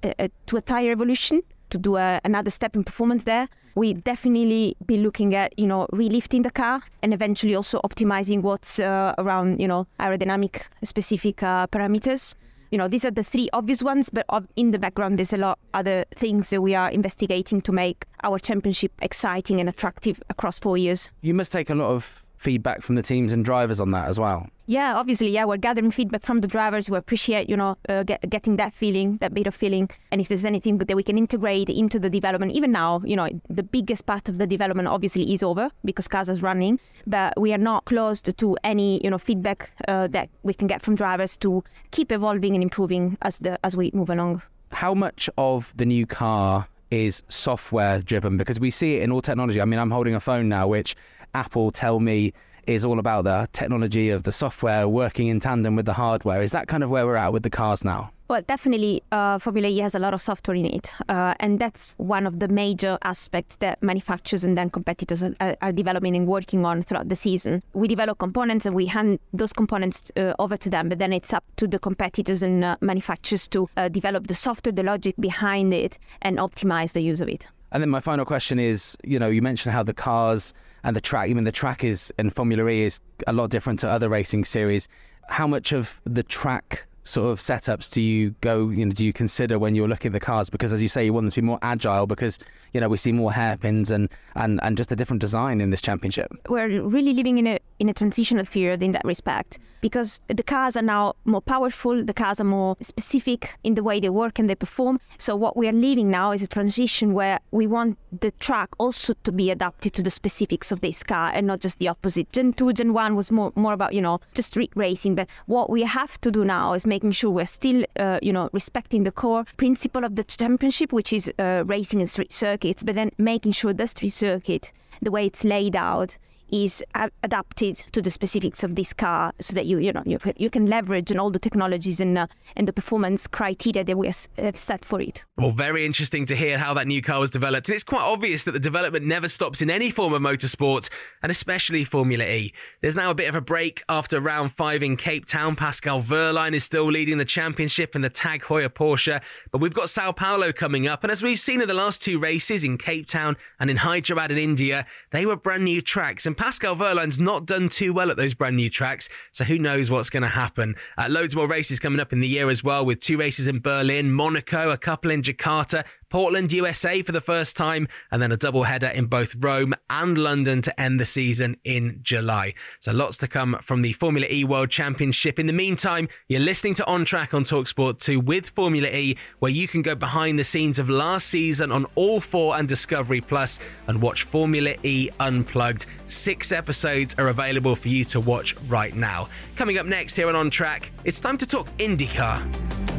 to 0.47 0.57
a 0.57 0.61
tire 0.61 0.93
evolution 0.93 1.43
to 1.71 1.79
do 1.79 1.97
a, 1.97 2.21
another 2.25 2.51
step 2.51 2.77
in 2.77 2.85
performance 2.85 3.25
there. 3.25 3.49
We 3.75 3.95
definitely 3.95 4.77
be 4.87 4.99
looking 4.99 5.35
at 5.35 5.59
you 5.59 5.67
know 5.67 5.89
relifting 5.93 6.45
the 6.45 6.53
car 6.53 6.83
and 7.03 7.13
eventually 7.13 7.57
also 7.57 7.81
optimizing 7.81 8.43
what's 8.43 8.79
uh, 8.79 9.15
around 9.19 9.61
you 9.61 9.67
know 9.67 9.89
aerodynamic 9.99 10.63
specific 10.85 11.43
uh, 11.43 11.67
parameters 11.67 12.37
you 12.73 12.79
know, 12.79 12.89
these 12.89 13.05
are 13.05 13.11
the 13.11 13.23
three 13.23 13.51
obvious 13.53 13.83
ones, 13.83 14.09
but 14.09 14.25
in 14.57 14.71
the 14.71 14.79
background, 14.79 15.19
there's 15.19 15.35
a 15.35 15.37
lot 15.37 15.59
other 15.75 16.07
things 16.17 16.49
that 16.49 16.63
we 16.63 16.75
are 16.75 16.91
investigating 16.91 17.61
to 17.61 17.71
make 17.71 18.07
our 18.25 18.39
championship 18.39 18.91
exciting 19.03 19.61
and 19.61 19.69
attractive 19.69 20.23
across 20.31 20.59
four 20.59 20.79
years. 20.79 21.11
You 21.21 21.35
must 21.35 21.53
take 21.53 21.69
a 21.69 21.75
lot 21.75 21.91
of 21.91 22.25
feedback 22.43 22.83
from 22.83 22.97
the 22.97 23.03
teams 23.03 23.33
and 23.33 23.45
drivers 23.45 23.79
on 23.79 23.93
that 23.93 24.09
as 24.09 24.19
well. 24.19 24.49
Yeah, 24.67 24.97
obviously, 24.97 25.29
yeah, 25.29 25.45
we're 25.45 25.59
gathering 25.59 25.91
feedback 25.91 26.23
from 26.23 26.41
the 26.41 26.49
drivers. 26.49 26.89
We 26.89 26.97
appreciate, 26.97 27.49
you 27.49 27.57
know, 27.57 27.77
uh, 27.89 28.03
get, 28.03 28.29
getting 28.29 28.57
that 28.57 28.73
feeling, 28.73 29.19
that 29.19 29.35
bit 29.35 29.47
of 29.47 29.55
feeling, 29.55 29.91
and 30.11 30.21
if 30.21 30.29
there's 30.29 30.45
anything 30.45 30.79
that 30.79 30.97
we 30.97 31.03
can 31.03 31.19
integrate 31.19 31.69
into 31.69 31.99
the 31.99 32.11
development. 32.11 32.53
Even 32.53 32.73
now, 32.73 33.01
you 33.05 33.17
know, 33.17 33.29
the 33.49 33.63
biggest 33.63 34.07
part 34.07 34.29
of 34.29 34.39
the 34.39 34.47
development 34.47 34.89
obviously 34.89 35.33
is 35.33 35.43
over 35.43 35.71
because 35.85 36.09
Casa's 36.09 36.43
running, 36.43 36.81
but 37.07 37.33
we 37.39 37.53
are 37.53 37.59
not 37.59 37.85
closed 37.85 38.37
to 38.37 38.57
any, 38.65 39.01
you 39.05 39.11
know, 39.11 39.19
feedback 39.19 39.71
uh, 39.89 40.09
that 40.09 40.29
we 40.43 40.55
can 40.55 40.67
get 40.67 40.83
from 40.83 40.95
drivers 40.95 41.37
to 41.39 41.63
keep 41.91 42.11
evolving 42.11 42.55
and 42.55 42.63
improving 42.63 43.19
as 43.23 43.39
the 43.39 43.59
as 43.65 43.77
we 43.77 43.91
move 43.95 44.11
along. 44.11 44.43
How 44.71 44.95
much 44.95 45.29
of 45.37 45.73
the 45.77 45.85
new 45.85 46.07
car 46.07 46.67
is 46.91 47.23
software 47.29 48.01
driven? 48.01 48.37
Because 48.37 48.59
we 48.59 48.71
see 48.71 48.97
it 48.97 49.03
in 49.03 49.13
all 49.13 49.23
technology. 49.23 49.61
I 49.61 49.65
mean, 49.65 49.79
I'm 49.79 49.91
holding 49.91 50.15
a 50.15 50.21
phone 50.21 50.49
now, 50.49 50.67
which 50.67 50.97
Apple 51.35 51.71
tell 51.71 52.01
me 52.01 52.33
is 52.67 52.85
all 52.85 52.99
about 52.99 53.25
the 53.25 53.49
technology 53.53 54.11
of 54.11 54.23
the 54.23 54.33
software 54.33 54.87
working 54.87 55.29
in 55.29 55.41
tandem 55.41 55.75
with 55.75 55.87
the 55.87 55.93
hardware. 55.93 56.43
Is 56.43 56.53
that 56.53 56.69
kind 56.69 56.85
of 56.85 56.91
where 56.91 57.07
we're 57.07 57.17
at 57.17 57.33
with 57.33 57.43
the 57.43 57.51
cars 57.51 57.85
now? 57.85 58.13
Well, 58.29 58.41
definitely, 58.47 59.03
uh, 59.13 59.39
Formula 59.39 59.69
E 59.69 59.79
has 59.79 59.95
a 59.95 59.99
lot 59.99 60.15
of 60.15 60.23
software 60.23 60.55
in 60.55 60.65
it, 60.65 60.91
uh, 61.09 61.35
and 61.41 61.59
that's 61.59 61.95
one 61.99 62.27
of 62.27 62.39
the 62.39 62.49
major 62.49 62.97
aspects 63.03 63.57
that 63.57 63.83
manufacturers 63.83 64.43
and 64.43 64.57
then 64.57 64.71
competitors 64.71 65.23
are, 65.23 65.35
are, 65.61 65.73
developing 65.73 66.17
and 66.17 66.27
working 66.27 66.65
on 66.65 66.81
throughout 66.81 67.11
the 67.11 67.17
season. 67.17 67.63
We 67.75 67.89
develop 67.89 68.19
components 68.19 68.65
and 68.65 68.75
we 68.75 68.87
hand 68.87 69.19
those 69.35 69.53
components 69.53 70.11
uh, 70.17 70.33
over 70.39 70.57
to 70.57 70.71
them, 70.71 70.89
but 70.89 70.99
then 70.99 71.13
it's 71.13 71.35
up 71.35 71.45
to 71.57 71.67
the 71.67 71.79
competitors 71.79 72.43
and 72.43 72.65
uh, 72.65 72.77
manufacturers 72.81 73.49
to 73.49 73.69
uh, 73.77 73.89
develop 73.89 74.29
the 74.29 74.35
software, 74.35 74.73
the 74.73 74.83
logic 74.83 75.15
behind 75.21 75.75
it, 75.75 75.99
and 76.23 76.39
optimize 76.39 76.93
the 76.93 77.03
use 77.03 77.21
of 77.21 77.29
it. 77.29 77.49
And 77.71 77.83
then 77.83 77.91
my 77.91 78.01
final 78.01 78.25
question 78.25 78.59
is, 78.59 78.97
you 79.05 79.19
know, 79.19 79.29
you 79.29 79.43
mentioned 79.43 79.75
how 79.75 79.83
the 79.83 79.95
cars 79.95 80.55
and 80.85 80.97
the 80.97 81.01
track, 81.01 81.31
I 81.31 81.35
mean, 81.35 81.45
the 81.45 81.53
track 81.53 81.85
is 81.85 82.13
in 82.19 82.31
Formula 82.31 82.69
E 82.69 82.83
is 82.83 83.01
a 83.27 83.33
lot 83.33 83.51
different 83.51 83.79
to 83.81 83.89
other 83.89 84.09
racing 84.09 84.45
series. 84.45 84.89
How 85.29 85.47
much 85.47 85.73
of 85.73 86.01
the 86.05 86.23
track 86.23 86.87
sort 87.05 87.31
of 87.33 87.41
setups 87.41 87.91
do 87.91 88.01
you 88.01 88.35
go, 88.41 88.69
you 88.69 88.87
know, 88.87 88.93
do 88.93 89.05
you 89.05 89.13
consider 89.13 89.59
when 89.59 89.75
you're 89.75 89.89
looking 89.89 90.11
at 90.11 90.13
the 90.13 90.21
cars? 90.21 90.49
Because 90.51 90.73
as 90.73 90.83
you 90.83 90.89
say, 90.89 91.05
you 91.05 91.13
want 91.13 91.25
them 91.25 91.31
to 91.33 91.41
be 91.41 91.47
more 91.47 91.59
agile 91.63 92.07
because, 92.07 92.39
you 92.73 92.81
know, 92.81 92.89
we 92.89 92.97
see 92.97 93.13
more 93.13 93.33
hairpins 93.33 93.91
and, 93.91 94.09
and, 94.35 94.61
and 94.63 94.77
just 94.77 94.93
a 94.93 94.97
different 94.97 95.21
design 95.21 95.61
in 95.61 95.71
this 95.71 95.83
championship. 95.83 96.31
We're 96.49 96.81
really 96.83 97.13
living 97.13 97.39
in 97.39 97.47
a, 97.47 97.59
in 97.79 97.89
a 97.89 97.95
transitional 97.95 98.45
period 98.45 98.83
in 98.83 98.93
that 98.93 99.05
respect 99.05 99.59
because 99.81 100.21
the 100.29 100.43
cars 100.43 100.77
are 100.77 100.83
now 100.83 101.15
more 101.25 101.41
powerful, 101.41 102.05
the 102.05 102.15
cars 102.15 102.41
are 102.41 102.45
more 102.45 102.77
specific 102.81 103.59
in 103.65 103.75
the 103.75 103.83
way 103.83 103.99
they 103.99 104.09
work 104.09 104.39
and 104.39 104.49
they 104.49 104.55
perform. 104.55 105.01
So 105.19 105.35
what 105.35 105.57
we 105.57 105.69
are 105.69 105.73
living 105.73 106.09
now 106.11 106.31
is 106.31 106.43
a 106.43 106.47
transition 106.47 107.13
where 107.13 107.41
we 107.51 107.67
want 107.67 107.99
the 108.21 108.31
track 108.31 108.71
also 108.79 109.15
to 109.25 109.33
be 109.33 109.51
adapted 109.51 109.93
to 109.95 110.03
the 110.03 110.11
specifics 110.11 110.71
of 110.71 110.81
this 110.81 111.03
car 111.03 111.33
and 111.35 111.47
not 111.47 111.61
just 111.61 111.79
the 111.81 111.89
opposite. 111.89 112.33
Gen 112.33 112.53
2, 112.53 112.75
Gen 112.75 112.93
1 112.93 113.17
was 113.17 113.31
more, 113.33 113.53
more 113.57 113.73
about, 113.73 113.93
you 113.93 114.01
know, 114.01 114.21
just 114.35 114.49
street 114.49 114.71
racing. 114.77 115.17
But 115.17 115.29
what 115.47 115.69
we 115.69 115.83
have 115.83 116.21
to 116.21 116.31
do 116.31 116.45
now 116.45 116.75
is 116.75 116.87
making 116.95 117.13
sure 117.13 117.31
we're 117.31 117.55
still, 117.61 117.81
uh, 117.99 118.19
you 118.23 118.33
know, 118.37 118.51
respecting 118.53 119.05
the 119.05 119.15
core 119.23 119.45
principle 119.57 120.05
of 120.05 120.13
the 120.19 120.25
championship, 120.25 120.93
which 120.93 121.11
is 121.19 121.25
uh, 121.39 121.63
racing 121.75 122.01
in 122.03 122.07
street 122.07 122.33
circuits, 122.33 122.83
but 122.83 122.95
then 122.95 123.11
making 123.17 123.53
sure 123.53 123.73
the 123.73 123.87
street 123.87 124.13
circuit, 124.27 124.73
the 125.01 125.11
way 125.11 125.25
it's 125.27 125.43
laid 125.43 125.75
out, 125.75 126.19
is 126.53 126.85
adapted 127.23 127.83
to 127.93 128.03
the 128.03 128.11
specifics 128.11 128.63
of 128.63 128.77
this 128.77 128.93
car 128.93 129.33
so 129.41 129.55
that 129.55 129.65
you 129.65 129.79
you 129.79 129.91
know 129.91 130.03
you, 130.05 130.19
you 130.37 130.51
can 130.51 130.67
leverage 130.67 131.11
on 131.11 131.19
all 131.19 131.31
the 131.31 131.39
technologies 131.39 131.99
and 131.99 132.17
uh, 132.19 132.27
and 132.55 132.69
the 132.69 132.73
performance 132.73 133.27
criteria 133.27 133.83
that 133.83 133.97
we 133.97 134.13
have 134.37 134.57
set 134.57 134.85
for 134.85 135.01
it. 135.01 135.25
Well, 135.39 135.53
very 135.53 135.87
interesting 135.87 136.27
to 136.27 136.37
hear 136.37 136.59
how 136.59 136.75
that 136.75 136.87
new 136.87 137.01
car 137.01 137.21
was 137.21 137.31
developed, 137.31 137.69
and 137.69 137.75
it's 137.75 137.85
quite 137.85 138.03
obvious 138.03 138.45
that 138.45 138.53
the 138.53 138.61
development 138.61 139.07
never 139.07 139.29
stops 139.29 139.63
in 139.63 139.71
any 139.71 139.91
form 139.91 140.13
of 140.13 140.21
motorsport, 140.21 140.91
and 141.23 141.33
especially 141.33 141.85
Formula 141.85 142.25
E. 142.25 142.53
There's 142.83 142.95
now 142.95 143.11
a 143.11 143.15
bit 143.15 143.29
of 143.31 143.35
a 143.35 143.41
break 143.41 143.83
after 143.89 144.21
round 144.21 144.53
five 144.53 144.83
in 144.83 144.97
Cape 144.97 145.25
Town. 145.25 145.57
Pascal 145.57 146.03
Wehrlein 146.03 146.53
is 146.53 146.65
still 146.65 146.85
leading 146.85 147.17
the 147.17 147.25
championship 147.25 147.97
in 147.97 148.03
the 148.03 148.11
Tag 148.11 148.43
Heuer 148.43 148.69
Porsche, 148.69 149.23
but 149.51 149.63
we've 149.63 149.75
got 149.75 149.89
Sao 149.89 150.13
Paulo 150.13 150.53
coming 150.53 150.87
up, 150.87 151.03
and 151.03 151.11
as 151.11 151.23
we've 151.23 151.41
seen 151.41 151.63
in 151.63 151.69
the 151.69 151.75
last 151.75 152.03
two 152.03 152.19
races 152.19 152.63
in 152.63 152.77
Cape 152.77 153.07
Town 153.07 153.39
and 153.59 153.71
in 153.71 153.79
Hyderabad 153.79 154.31
in 154.31 154.37
India, 154.37 154.87
they 155.13 155.25
were 155.25 155.37
brand 155.37 155.65
new 155.65 155.81
tracks 155.81 156.27
and 156.27 156.37
Pascal 156.43 156.75
Wehrlein's 156.75 157.21
not 157.21 157.47
done 157.47 157.69
too 157.69 157.93
well 157.93 158.11
at 158.11 158.17
those 158.17 158.35
brand 158.35 158.57
new 158.57 158.69
tracks, 158.69 159.09
so 159.31 159.45
who 159.45 159.61
knows 159.61 159.93
what's 159.93 160.11
going 160.11 160.25
to 160.25 160.29
happen. 160.29 160.75
Uh, 160.99 161.07
loads 161.09 161.37
more 161.37 161.47
races 161.47 161.79
coming 161.79 162.01
up 162.01 162.13
in 162.13 162.19
the 162.19 162.27
year 162.27 162.51
as 162.51 162.65
well, 162.65 162.85
with 162.85 162.99
two 162.99 163.17
races 163.17 163.47
in 163.47 163.61
Berlin, 163.61 164.11
Monaco, 164.11 164.71
a 164.71 164.77
couple 164.77 165.13
in 165.13 165.23
Jakarta, 165.23 165.85
Portland, 166.13 166.53
USA 166.53 167.01
for 167.01 167.13
the 167.13 167.23
first 167.23 167.57
time, 167.57 167.89
and 168.11 168.23
then 168.23 168.31
a 168.31 168.37
double 168.37 168.65
header 168.65 168.89
in 168.89 169.07
both 169.07 169.35
Rome 169.35 169.73
and 169.89 170.19
London 170.19 170.61
to 170.61 170.79
end 170.79 171.01
the 171.01 171.07
season 171.07 171.57
in 171.65 172.01
July. 172.03 172.53
So 172.81 172.93
lots 172.93 173.17
to 173.17 173.27
come 173.27 173.59
from 173.63 173.81
the 173.81 173.95
Formula 173.95 174.27
E 174.31 174.45
World 174.45 174.69
Championship. 174.69 175.39
In 175.39 175.47
the 175.47 175.55
meantime, 175.55 176.11
you're 176.29 176.39
listening 176.39 176.75
to 176.75 176.87
On 176.87 177.07
Track 177.07 177.33
on 177.33 177.45
Talksport 177.45 177.99
2 177.99 178.21
with 178.21 178.51
Formula 178.51 178.89
E, 178.89 179.17
where 179.39 179.51
you 179.51 179.67
can 179.67 179.81
go 179.81 179.95
behind 179.95 180.39
the 180.39 180.45
scenes 180.45 180.79
of 180.79 180.91
last 180.91 181.29
season 181.29 181.73
on 181.73 181.87
All 181.95 182.21
4 182.21 182.59
and 182.59 182.69
Discovery 182.69 183.23
Plus 183.23 183.59
and 183.87 184.03
watch 184.03 184.25
Formula 184.25 184.75
E 184.83 185.09
Unplugged. 185.19 185.87
Six 186.05 186.53
episodes 186.53 187.15
are 187.17 187.29
available 187.29 187.75
for 187.75 187.89
you 187.89 188.05
to 188.05 188.21
watch 188.21 188.55
right 188.69 188.95
now. 188.95 189.29
Coming 189.57 189.79
up 189.79 189.87
next 189.87 190.17
here 190.17 190.29
on 190.29 190.37
On 190.37 190.51
Track, 190.51 190.93
it's 191.05 191.21
time 191.21 191.39
to 191.39 191.47
talk 191.47 191.75
IndyCar. 191.79 192.92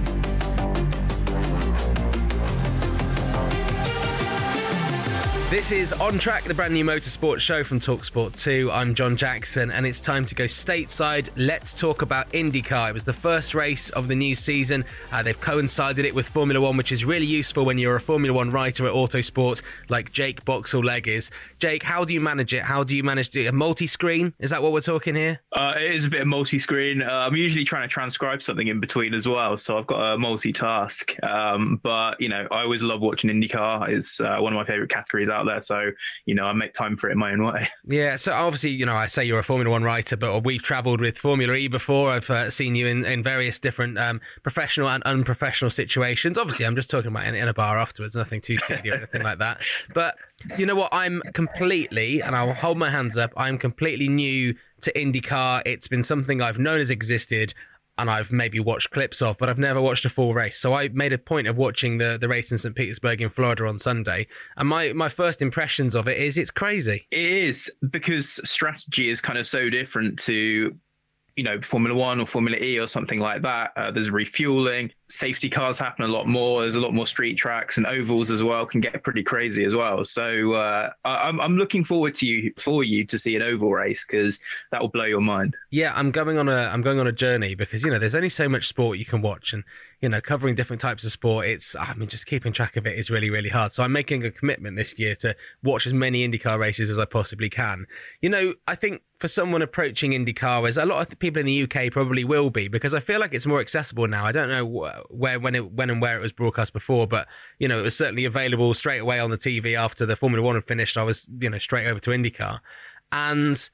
This 5.54 5.72
is 5.72 5.94
On 5.94 6.18
Track, 6.18 6.46
the 6.46 6.56
brand 6.56 6.74
new 6.74 6.84
motorsport 6.84 7.40
show 7.40 7.64
from 7.64 7.80
Talksport 7.80 8.42
2. 8.42 8.72
I'm 8.72 8.96
John 8.96 9.16
Jackson, 9.16 9.70
and 9.70 9.86
it's 9.86 10.00
time 10.00 10.26
to 10.26 10.34
go 10.34 10.46
stateside. 10.46 11.30
Let's 11.36 11.80
talk 11.80 12.02
about 12.02 12.28
IndyCar. 12.32 12.90
It 12.90 12.94
was 12.94 13.04
the 13.04 13.14
first 13.14 13.54
race 13.54 13.92
of 13.92 14.08
the 14.08 14.16
new 14.16 14.34
season. 14.34 14.84
Uh, 15.12 15.22
they've 15.22 15.40
coincided 15.40 16.06
it 16.06 16.16
with 16.16 16.28
Formula 16.28 16.60
One, 16.60 16.76
which 16.76 16.92
is 16.92 17.06
really 17.06 17.28
useful 17.28 17.66
when 17.66 17.78
you're 17.78 17.96
a 17.96 18.02
Formula 18.02 18.36
One 18.36 18.50
writer 18.50 18.88
at 18.88 18.96
Autosport, 18.96 19.62
like 19.90 20.12
Jake 20.12 20.44
Boxall-Legge 20.44 21.08
is. 21.08 21.30
Jake, 21.60 21.84
how 21.84 22.04
do 22.04 22.16
you 22.16 22.20
manage 22.20 22.56
it? 22.56 22.64
How 22.64 22.84
do 22.84 22.98
you 22.98 23.04
manage 23.04 23.30
to 23.30 23.46
a 23.46 23.52
multi-screen? 23.52 24.34
Is 24.40 24.50
that 24.50 24.64
what 24.64 24.72
we're 24.72 24.82
talking 24.82 25.14
here? 25.14 25.40
Uh, 25.56 25.76
it 25.78 25.94
is 25.94 26.06
a 26.06 26.10
bit 26.10 26.22
of 26.22 26.28
multi-screen. 26.28 27.04
Uh, 27.04 27.12
I'm 27.12 27.36
usually 27.36 27.64
trying 27.64 27.88
to 27.88 27.94
transcribe 27.94 28.42
something 28.42 28.70
in 28.70 28.80
between 28.80 29.14
as 29.14 29.28
well, 29.28 29.56
so 29.58 29.78
I've 29.78 29.86
got 29.86 30.16
a 30.16 30.18
multitask. 30.18 31.24
Um, 31.24 31.80
but 31.84 32.20
you 32.20 32.30
know, 32.30 32.48
I 32.50 32.64
always 32.64 32.82
love 32.82 33.02
watching 33.02 33.30
IndyCar. 33.30 33.90
It's 33.90 34.20
uh, 34.20 34.38
one 34.40 34.52
of 34.52 34.58
my 34.58 34.66
favorite 34.66 34.90
categories 34.90 35.30
out 35.30 35.43
there. 35.46 35.62
So, 35.62 35.92
you 36.26 36.36
know, 36.36 36.46
I 36.46 36.54
make 36.54 36.74
time 36.74 36.98
for 36.98 37.10
it 37.10 37.14
in 37.14 37.20
my 37.20 37.32
own 37.32 37.44
way. 37.44 37.68
Yeah. 37.86 38.16
So 38.16 38.32
obviously, 38.34 38.72
you 38.72 38.86
know, 38.86 38.96
I 38.96 39.08
say 39.08 39.26
you're 39.26 39.40
a 39.40 39.44
Formula 39.44 39.70
One 39.70 39.84
writer, 39.84 40.16
but 40.16 40.42
we've 40.42 40.64
travelled 40.64 41.02
with 41.02 41.18
Formula 41.18 41.54
E 41.54 41.68
before. 41.68 42.12
I've 42.12 42.30
uh, 42.30 42.50
seen 42.50 42.76
you 42.76 42.88
in, 42.88 43.06
in 43.06 43.22
various 43.22 43.60
different 43.60 44.00
um, 44.00 44.22
professional 44.42 44.90
and 44.90 45.04
unprofessional 45.04 45.70
situations. 45.70 46.38
Obviously, 46.38 46.66
I'm 46.66 46.76
just 46.76 46.90
talking 46.90 47.12
about 47.12 47.26
in, 47.26 47.36
in 47.36 47.48
a 47.48 47.54
bar 47.54 47.78
afterwards, 47.78 48.16
nothing 48.16 48.42
too 48.42 48.58
seedy 48.58 48.90
or 48.90 48.96
anything 48.96 49.22
like 49.22 49.40
that. 49.40 49.62
But 49.94 50.16
you 50.58 50.66
know 50.66 50.76
what? 50.76 50.90
I'm 50.94 51.22
completely, 51.34 52.22
and 52.22 52.36
I'll 52.36 52.54
hold 52.54 52.78
my 52.78 52.90
hands 52.90 53.18
up, 53.18 53.34
I'm 53.36 53.58
completely 53.58 54.08
new 54.08 54.56
to 54.82 54.94
IndyCar. 54.94 55.64
It's 55.66 55.88
been 55.88 56.04
something 56.04 56.42
I've 56.42 56.60
known 56.60 56.80
has 56.80 56.90
existed 56.90 57.54
and 57.98 58.10
I've 58.10 58.32
maybe 58.32 58.60
watched 58.60 58.92
clips 58.92 59.22
of, 59.22 59.38
but 59.38 59.50
I've 59.50 59.60
never 59.60 59.82
watched 59.82 60.06
a 60.06 60.10
full 60.10 60.34
race. 60.34 60.58
So 60.58 60.74
I 60.74 60.90
made 60.90 61.14
a 61.14 61.18
point 61.18 61.48
of 61.48 61.58
watching 61.58 62.00
the, 62.00 62.18
the 62.20 62.28
race 62.28 62.52
in 62.52 62.58
St. 62.58 62.76
Petersburg 62.76 63.22
in 63.22 63.30
Florida 63.30 63.68
on 63.68 63.78
Sunday. 63.78 64.28
And 64.58 64.68
my, 64.68 64.94
my 64.94 65.10
first 65.10 65.42
impressions 65.42 65.94
of 65.94 66.08
it 66.08 66.18
is 66.18 66.38
it's 66.38 66.52
crazy. 66.52 67.08
It 67.12 67.20
is 67.20 67.72
because 67.92 68.40
strategy 68.50 69.10
is 69.10 69.22
kind 69.22 69.38
of 69.38 69.46
so 69.46 69.70
different 69.70 70.18
to 70.20 70.76
you 71.36 71.44
know 71.44 71.60
Formula 71.62 71.98
One 71.98 72.20
or 72.20 72.28
Formula 72.28 72.58
E 72.58 72.80
or 72.80 72.88
something 72.88 73.20
like 73.20 73.42
that. 73.42 73.72
Uh, 73.76 73.92
there's 73.92 74.10
refueling, 74.10 74.92
safety 75.14 75.48
cars 75.48 75.78
happen 75.78 76.06
a 76.06 76.08
lot 76.08 76.28
more. 76.28 76.62
There's 76.62 76.76
a 76.76 76.82
lot 76.82 76.94
more 76.94 77.06
street 77.06 77.36
tracks 77.36 77.78
and 77.78 77.86
ovals 77.86 78.32
as 78.32 78.42
well. 78.42 78.66
Can 78.66 78.82
get 78.82 79.04
pretty 79.04 79.22
crazy 79.22 79.64
as 79.64 79.76
well. 79.76 80.04
So 80.04 80.54
uh, 80.54 80.90
I'm 81.06 81.40
I'm 81.40 81.58
looking 81.58 81.84
forward 81.84 82.16
to 82.16 82.26
you 82.26 82.52
for 82.58 82.84
you 82.84 83.06
to 83.06 83.18
see 83.18 83.36
an 83.36 83.44
oval 83.44 83.72
race 83.72 84.06
because 84.06 84.40
that 84.72 84.82
will 84.82 84.90
blow 84.90 85.06
your 85.06 85.22
mind. 85.22 85.56
Yeah, 85.70 85.94
I'm 85.96 86.12
going 86.12 86.38
on 86.38 86.50
a 86.50 86.70
I'm 86.74 86.82
going 86.82 87.00
on 87.00 87.08
a 87.08 87.12
journey 87.12 87.54
because 87.54 87.84
you 87.84 87.92
know 87.92 88.00
there's 88.00 88.16
only 88.16 88.30
so 88.30 88.50
much 88.50 88.68
sport 88.68 88.98
you 88.98 89.06
can 89.06 89.22
watch 89.22 89.54
and 89.54 89.64
you 90.02 90.10
know 90.10 90.20
covering 90.20 90.56
different 90.56 90.82
types 90.82 91.04
of 91.04 91.12
sport. 91.12 91.46
It's 91.46 91.76
I 91.76 91.94
mean 91.94 92.10
just 92.10 92.26
keeping 92.26 92.52
track 92.52 92.76
of 92.76 92.88
it 92.88 92.98
is 92.98 93.12
really 93.12 93.30
really 93.30 93.50
hard. 93.50 93.72
So 93.72 93.84
I'm 93.84 93.92
making 93.92 94.26
a 94.26 94.32
commitment 94.32 94.78
this 94.78 94.98
year 94.98 95.16
to 95.18 95.36
watch 95.62 95.86
as 95.86 95.94
many 95.94 96.28
IndyCar 96.28 96.58
races 96.58 96.90
as 96.90 96.98
I 96.98 97.06
possibly 97.06 97.50
can. 97.50 97.86
You 98.22 98.30
know 98.30 98.56
I 98.68 98.76
think 98.76 99.04
for 99.24 99.30
someone 99.30 99.62
approaching 99.62 100.12
IndyCar, 100.12 100.68
as 100.68 100.76
a 100.76 100.86
lot 100.86 101.00
of 101.00 101.18
people 101.18 101.40
in 101.40 101.46
the 101.46 101.64
UK 101.64 101.94
probably 101.94 102.26
will 102.26 102.50
be, 102.50 102.68
because 102.68 102.94
I 102.94 103.00
feel 103.00 103.22
like 103.22 103.34
it's 103.34 103.46
more 103.46 103.62
accessible 103.62 104.06
now. 104.06 104.26
I 104.26 104.34
don't 104.34 104.50
know 104.50 105.03
where, 105.10 105.40
when, 105.40 105.56
it, 105.56 105.72
when 105.72 105.90
and 105.90 106.02
where 106.02 106.18
it 106.18 106.22
was 106.22 106.32
broadcast 106.32 106.74
before, 106.74 107.08
but 107.08 107.28
you 107.60 107.68
know, 107.68 107.80
it 107.80 107.84
was 107.84 107.96
certainly 107.96 108.26
available 108.26 108.74
straight 108.74 109.00
away 109.00 109.20
on 109.20 109.30
the 109.30 109.38
TV 109.38 109.78
after 109.78 110.06
the 110.06 110.16
Formula 110.16 110.46
One 110.46 110.56
had 110.56 110.66
finished. 110.66 110.98
I 110.98 111.04
was, 111.04 111.30
you 111.40 111.50
know, 111.50 111.58
straight 111.58 111.88
over 111.88 112.00
to 112.02 112.12
IndyCar, 112.12 112.60
and 113.12 113.70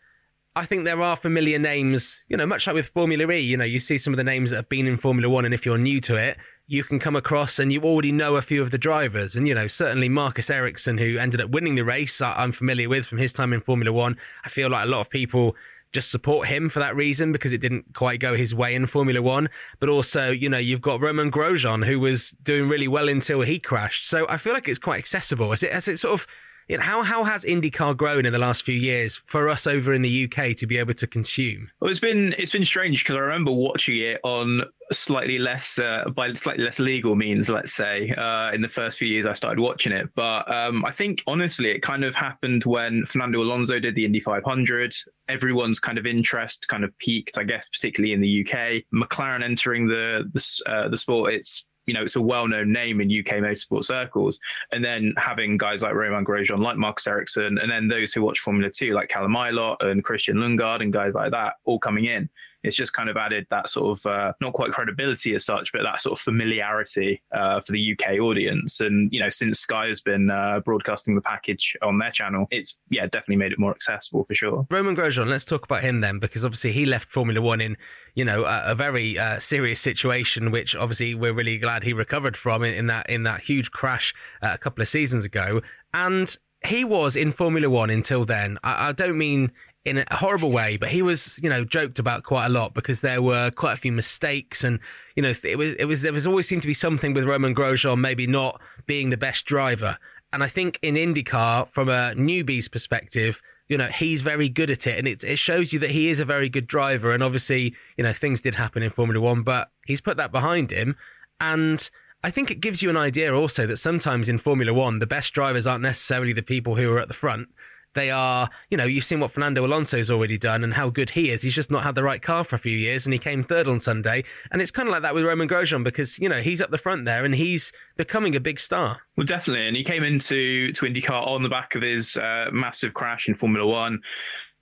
I 0.56 0.66
think 0.66 0.86
there 0.86 1.02
are 1.02 1.16
familiar 1.16 1.60
names. 1.60 2.26
You 2.30 2.38
know, 2.38 2.46
much 2.46 2.68
like 2.68 2.74
with 2.74 2.88
Formula 2.88 3.32
E, 3.32 3.40
you 3.40 3.58
know, 3.58 3.66
you 3.66 3.80
see 3.80 3.98
some 3.98 4.14
of 4.14 4.18
the 4.18 4.24
names 4.24 4.52
that 4.52 4.58
have 4.58 4.70
been 4.70 4.88
in 4.88 4.98
Formula 4.98 5.30
One, 5.30 5.46
and 5.46 5.54
if 5.54 5.66
you're 5.66 5.78
new 5.78 6.02
to 6.02 6.16
it, 6.16 6.38
you 6.72 6.84
can 6.84 7.00
come 7.00 7.16
across 7.16 7.58
and 7.58 7.74
you 7.74 7.82
already 7.82 8.12
know 8.12 8.36
a 8.36 8.44
few 8.44 8.62
of 8.62 8.70
the 8.70 8.78
drivers. 8.78 9.36
And, 9.36 9.48
you 9.48 9.56
know, 9.56 9.68
certainly 9.68 10.08
Marcus 10.08 10.52
Ericsson, 10.52 11.00
who 11.00 11.18
ended 11.18 11.42
up 11.42 11.50
winning 11.50 11.74
the 11.74 11.84
race, 11.84 12.22
I'm 12.22 12.52
familiar 12.52 12.88
with 12.88 13.08
from 13.08 13.18
his 13.18 13.34
time 13.34 13.54
in 13.54 13.62
Formula 13.62 13.92
One. 13.92 14.18
I 14.46 14.50
feel 14.50 14.70
like 14.70 14.86
a 14.86 14.90
lot 14.90 15.02
of 15.02 15.10
people 15.10 15.56
just 15.92 16.12
support 16.12 16.48
him 16.48 16.70
for 16.70 16.80
that 16.80 16.96
reason 16.96 17.32
because 17.32 17.54
it 17.54 17.62
didn't 17.62 17.94
quite 17.94 18.20
go 18.20 18.36
his 18.36 18.54
way 18.54 18.76
in 18.76 18.86
Formula 18.86 19.22
One. 19.22 19.50
But 19.80 19.90
also, 19.90 20.32
you 20.32 20.50
know, 20.50 20.58
you've 20.58 20.82
got 20.82 21.02
Romain 21.02 21.32
Grosjean, 21.32 21.86
who 21.86 22.00
was 22.00 22.32
doing 22.44 22.70
really 22.70 22.88
well 22.88 23.10
until 23.10 23.42
he 23.42 23.60
crashed. 23.60 24.08
So 24.08 24.28
I 24.30 24.38
feel 24.38 24.54
like 24.54 24.68
it's 24.68 24.80
quite 24.80 25.00
accessible. 25.00 25.50
Has 25.50 25.64
it, 25.64 25.74
has 25.74 25.88
it 25.88 25.98
sort 25.98 26.20
of 26.20 26.28
you 26.70 26.78
know, 26.78 26.84
how 26.84 27.02
how 27.02 27.24
has 27.24 27.44
IndyCar 27.44 27.98
grown 27.98 28.28
in 28.28 28.32
the 28.32 28.40
last 28.40 28.64
few 28.64 28.76
years 28.76 29.22
for 29.26 29.50
us 29.50 29.66
over 29.66 29.92
in 29.92 30.04
the 30.04 30.26
UK 30.26 30.56
to 30.58 30.68
be 30.68 30.78
able 30.78 30.94
to 30.94 31.08
consume? 31.08 31.72
Well, 31.82 31.90
it's 31.90 32.00
been 32.00 32.36
it's 32.38 32.52
been 32.52 32.64
strange 32.64 33.04
because 33.04 33.16
I 33.16 33.20
remember 33.20 33.52
watching 33.52 33.98
it 33.98 34.20
on 34.24 34.62
slightly 34.92 35.40
less 35.40 35.80
uh, 35.80 36.06
by 36.16 36.32
slightly 36.34 36.64
less 36.64 36.78
legal 36.78 37.16
means, 37.16 37.50
let's 37.50 37.74
say, 37.74 38.12
uh, 38.12 38.52
in 38.54 38.62
the 38.62 38.68
first 38.68 39.00
few 39.00 39.08
years 39.08 39.26
I 39.26 39.34
started 39.34 39.60
watching 39.60 39.92
it. 39.92 40.10
But 40.16 40.52
um, 40.52 40.86
I 40.86 40.92
think 40.92 41.24
honestly, 41.26 41.72
it 41.72 41.82
kind 41.82 42.04
of 42.04 42.14
happened 42.14 42.66
when 42.66 43.04
Fernando 43.08 43.42
Alonso 43.42 43.80
did 43.80 43.96
the 43.96 44.06
Indy 44.06 44.20
500. 44.20 44.96
Everyone's 45.28 45.80
kind 45.80 45.98
of 45.98 46.06
interest 46.06 46.68
kind 46.68 46.84
of 46.84 46.96
peaked, 47.00 47.40
I 47.40 47.46
guess, 47.46 47.68
particularly 47.68 48.14
in 48.14 48.22
the 48.22 48.46
UK. 48.46 48.84
McLaren 48.94 49.44
entering 49.44 49.88
the 49.88 50.30
the, 50.34 50.72
uh, 50.72 50.88
the 50.88 50.98
sport, 50.98 51.34
it's 51.34 51.66
you 51.90 51.96
know, 51.96 52.04
it's 52.04 52.16
a 52.16 52.22
well-known 52.22 52.72
name 52.72 53.02
in 53.02 53.08
UK 53.10 53.38
motorsport 53.38 53.84
circles. 53.84 54.40
And 54.72 54.86
then 54.86 55.14
having 55.18 55.58
guys 55.58 55.82
like 55.82 55.96
Romain 55.96 56.24
Grosjean, 56.24 56.60
like 56.60 56.78
Marcus 56.78 57.08
Ericsson, 57.08 57.58
and 57.58 57.72
then 57.72 57.88
those 57.88 58.14
who 58.14 58.22
watch 58.22 58.40
Formula 58.40 58.70
Two, 58.70 58.94
like 58.94 59.10
Callum 59.10 59.36
and 59.36 60.04
Christian 60.04 60.38
Lundgaard 60.38 60.82
and 60.82 60.94
guys 60.94 61.16
like 61.16 61.32
that, 61.32 61.54
all 61.66 61.80
coming 61.80 62.06
in 62.06 62.30
it's 62.64 62.76
just 62.76 62.94
kind 62.94 63.10
of 63.10 63.18
added 63.18 63.48
that 63.50 63.70
sort 63.70 63.98
of 63.98 64.06
uh, 64.06 64.34
not 64.42 64.54
quite 64.54 64.72
credibility 64.72 65.34
as 65.34 65.46
such, 65.46 65.72
but 65.72 65.82
that 65.84 66.02
sort 66.02 66.20
of 66.20 66.22
familiarity 66.22 67.22
uh, 67.32 67.62
for 67.62 67.72
the 67.72 67.94
UK 67.94 68.20
audience. 68.20 68.80
And 68.80 69.12
you 69.14 69.20
know, 69.20 69.30
since 69.30 69.60
Sky 69.60 69.88
has 69.88 70.02
been 70.02 70.30
uh, 70.30 70.60
broadcasting 70.66 71.16
the 71.16 71.22
package 71.22 71.76
on 71.82 72.00
their 72.00 72.12
channel, 72.12 72.48
it's 72.52 72.78
yeah 72.90 73.06
definitely 73.06 73.38
made 73.38 73.52
it 73.52 73.60
more 73.60 73.72
accessible 73.72 74.26
for 74.26 74.36
sure. 74.36 74.68
Romain 74.70 74.96
Grosjean, 74.96 75.28
let's 75.28 75.46
talk 75.46 75.64
about 75.64 75.82
him 75.82 76.02
then, 76.02 76.20
because 76.20 76.44
obviously 76.44 76.72
he 76.72 76.86
left 76.86 77.10
Formula 77.10 77.42
One 77.42 77.62
in 77.62 77.78
you 78.16 78.26
know 78.26 78.44
a, 78.44 78.72
a 78.72 78.76
very 78.76 79.18
uh, 79.18 79.40
serious 79.40 79.80
situation, 79.80 80.52
which 80.52 80.76
obviously 80.76 81.16
we're 81.16 81.34
really 81.34 81.58
glad 81.58 81.84
he 81.84 81.94
recovered 81.94 82.36
from 82.36 82.64
in, 82.64 82.74
in 82.74 82.88
that 82.88 83.10
in 83.10 83.24
that 83.24 83.42
huge 83.42 83.72
crash 83.72 84.14
uh, 84.42 84.52
a 84.54 84.58
couple 84.58 84.82
of 84.82 84.88
seasons 84.88 85.24
ago, 85.24 85.62
and 85.94 86.38
he 86.66 86.84
was 86.84 87.16
in 87.16 87.32
Formula 87.32 87.70
One 87.70 87.90
until 87.90 88.26
then. 88.26 88.58
I, 88.64 88.90
I, 88.90 88.92
don't 88.92 89.18
mean 89.18 89.52
in 89.86 90.00
a 90.00 90.06
horrible 90.12 90.52
way, 90.52 90.78
but 90.78 90.90
he 90.90 91.02
was, 91.02 91.40
you 91.42 91.50
know, 91.50 91.64
joked 91.64 92.00
about 92.00 92.24
quite 92.24 92.46
a 92.46 92.50
lot 92.50 92.74
because 92.74 93.02
there 93.02 93.22
were 93.22 93.50
quite 93.52 93.74
a 93.74 93.78
few 93.78 93.92
mistakes, 93.92 94.64
and 94.64 94.80
you 95.16 95.24
know, 95.24 95.34
it 95.44 95.58
was 95.58 95.74
it 95.76 95.86
was 95.86 96.02
there 96.02 96.14
was 96.14 96.28
always 96.28 96.48
seemed 96.48 96.62
to 96.62 96.68
be 96.68 96.74
something 96.74 97.14
with 97.14 97.24
Romain 97.24 97.56
Grosjean 97.56 98.00
maybe 98.00 98.28
not 98.28 98.60
being 98.86 99.10
the 99.10 99.18
best 99.18 99.46
driver. 99.46 99.98
And 100.32 100.44
I 100.44 100.48
think 100.48 100.78
in 100.82 100.96
IndyCar, 100.96 101.70
from 101.70 101.90
a 101.90 102.14
newbie's 102.16 102.68
perspective, 102.68 103.42
you 103.68 103.78
know, 103.78 103.88
he's 103.88 104.22
very 104.22 104.48
good 104.50 104.70
at 104.70 104.86
it, 104.86 105.00
and 105.00 105.08
it 105.08 105.24
it 105.24 105.40
shows 105.40 105.72
you 105.72 105.80
that 105.80 105.92
he 105.92 106.10
is 106.10 106.20
a 106.20 106.26
very 106.26 106.50
good 106.50 106.68
driver. 106.68 107.12
And 107.12 107.24
obviously, 107.24 107.74
you 107.98 108.04
know, 108.04 108.14
things 108.14 108.42
did 108.42 108.56
happen 108.56 108.84
in 108.84 108.92
Formula 108.92 109.22
One, 109.24 109.44
but 109.44 109.72
he's 109.86 110.02
put 110.02 110.18
that 110.18 110.32
behind 110.32 110.72
him, 110.72 110.96
and. 111.40 111.90
I 112.22 112.32
think 112.32 112.52
it 112.52 112.60
gives 112.60 112.84
you 112.84 112.90
an 112.90 112.98
idea 112.98 113.34
also 113.34 113.66
that 113.66 113.78
sometimes 113.78 114.28
in 114.28 114.40
Formula 114.40 114.74
One, 114.74 115.00
the 115.00 115.08
best 115.08 115.34
drivers 115.34 115.66
aren't 115.66 115.84
necessarily 115.84 116.34
the 116.34 116.42
people 116.42 116.76
who 116.76 116.92
are 116.92 117.00
at 117.00 117.08
the 117.08 117.14
front. 117.14 117.48
They 117.96 118.12
are, 118.12 118.50
you 118.70 118.78
know, 118.78 118.86
you've 118.86 119.04
seen 119.04 119.20
what 119.20 119.32
Fernando 119.32 119.66
Alonso's 119.66 120.12
already 120.12 120.38
done 120.38 120.64
and 120.64 120.74
how 120.74 120.90
good 120.90 121.10
he 121.12 121.32
is. 121.32 121.42
He's 121.42 121.56
just 121.56 121.72
not 121.72 121.84
had 121.84 121.96
the 121.96 122.04
right 122.04 122.22
car 122.22 122.44
for 122.44 122.56
a 122.56 122.60
few 122.60 122.78
years 122.78 123.06
and 123.06 123.14
he 123.14 123.20
came 123.20 123.44
third 123.44 123.68
on 123.68 123.80
Sunday. 123.80 124.24
And 124.52 124.62
it's 124.62 124.72
kind 124.72 124.88
of 124.88 124.92
like 124.92 125.02
that 125.02 125.16
with 125.16 125.26
Romain 125.26 125.50
Grosjean 125.50 125.84
because, 125.84 126.20
you 126.20 126.30
know, 126.30 126.42
he's 126.42 126.62
up 126.62 126.72
the 126.72 126.78
front 126.78 127.06
there 127.06 127.26
and 127.26 127.34
he's 127.34 127.72
becoming 127.98 128.36
a 128.36 128.40
big 128.40 128.60
star. 128.60 129.00
Well, 129.18 129.26
definitely. 129.26 129.68
And 129.68 129.76
he 129.76 129.84
came 129.84 130.04
into 130.04 130.72
to 130.74 130.86
IndyCar 130.86 131.28
on 131.28 131.44
the 131.44 131.50
back 131.50 131.76
of 131.76 131.82
his 131.82 132.16
uh, 132.18 132.46
massive 132.52 132.94
crash 132.94 133.28
in 133.28 133.36
Formula 133.36 133.66
One 133.66 134.02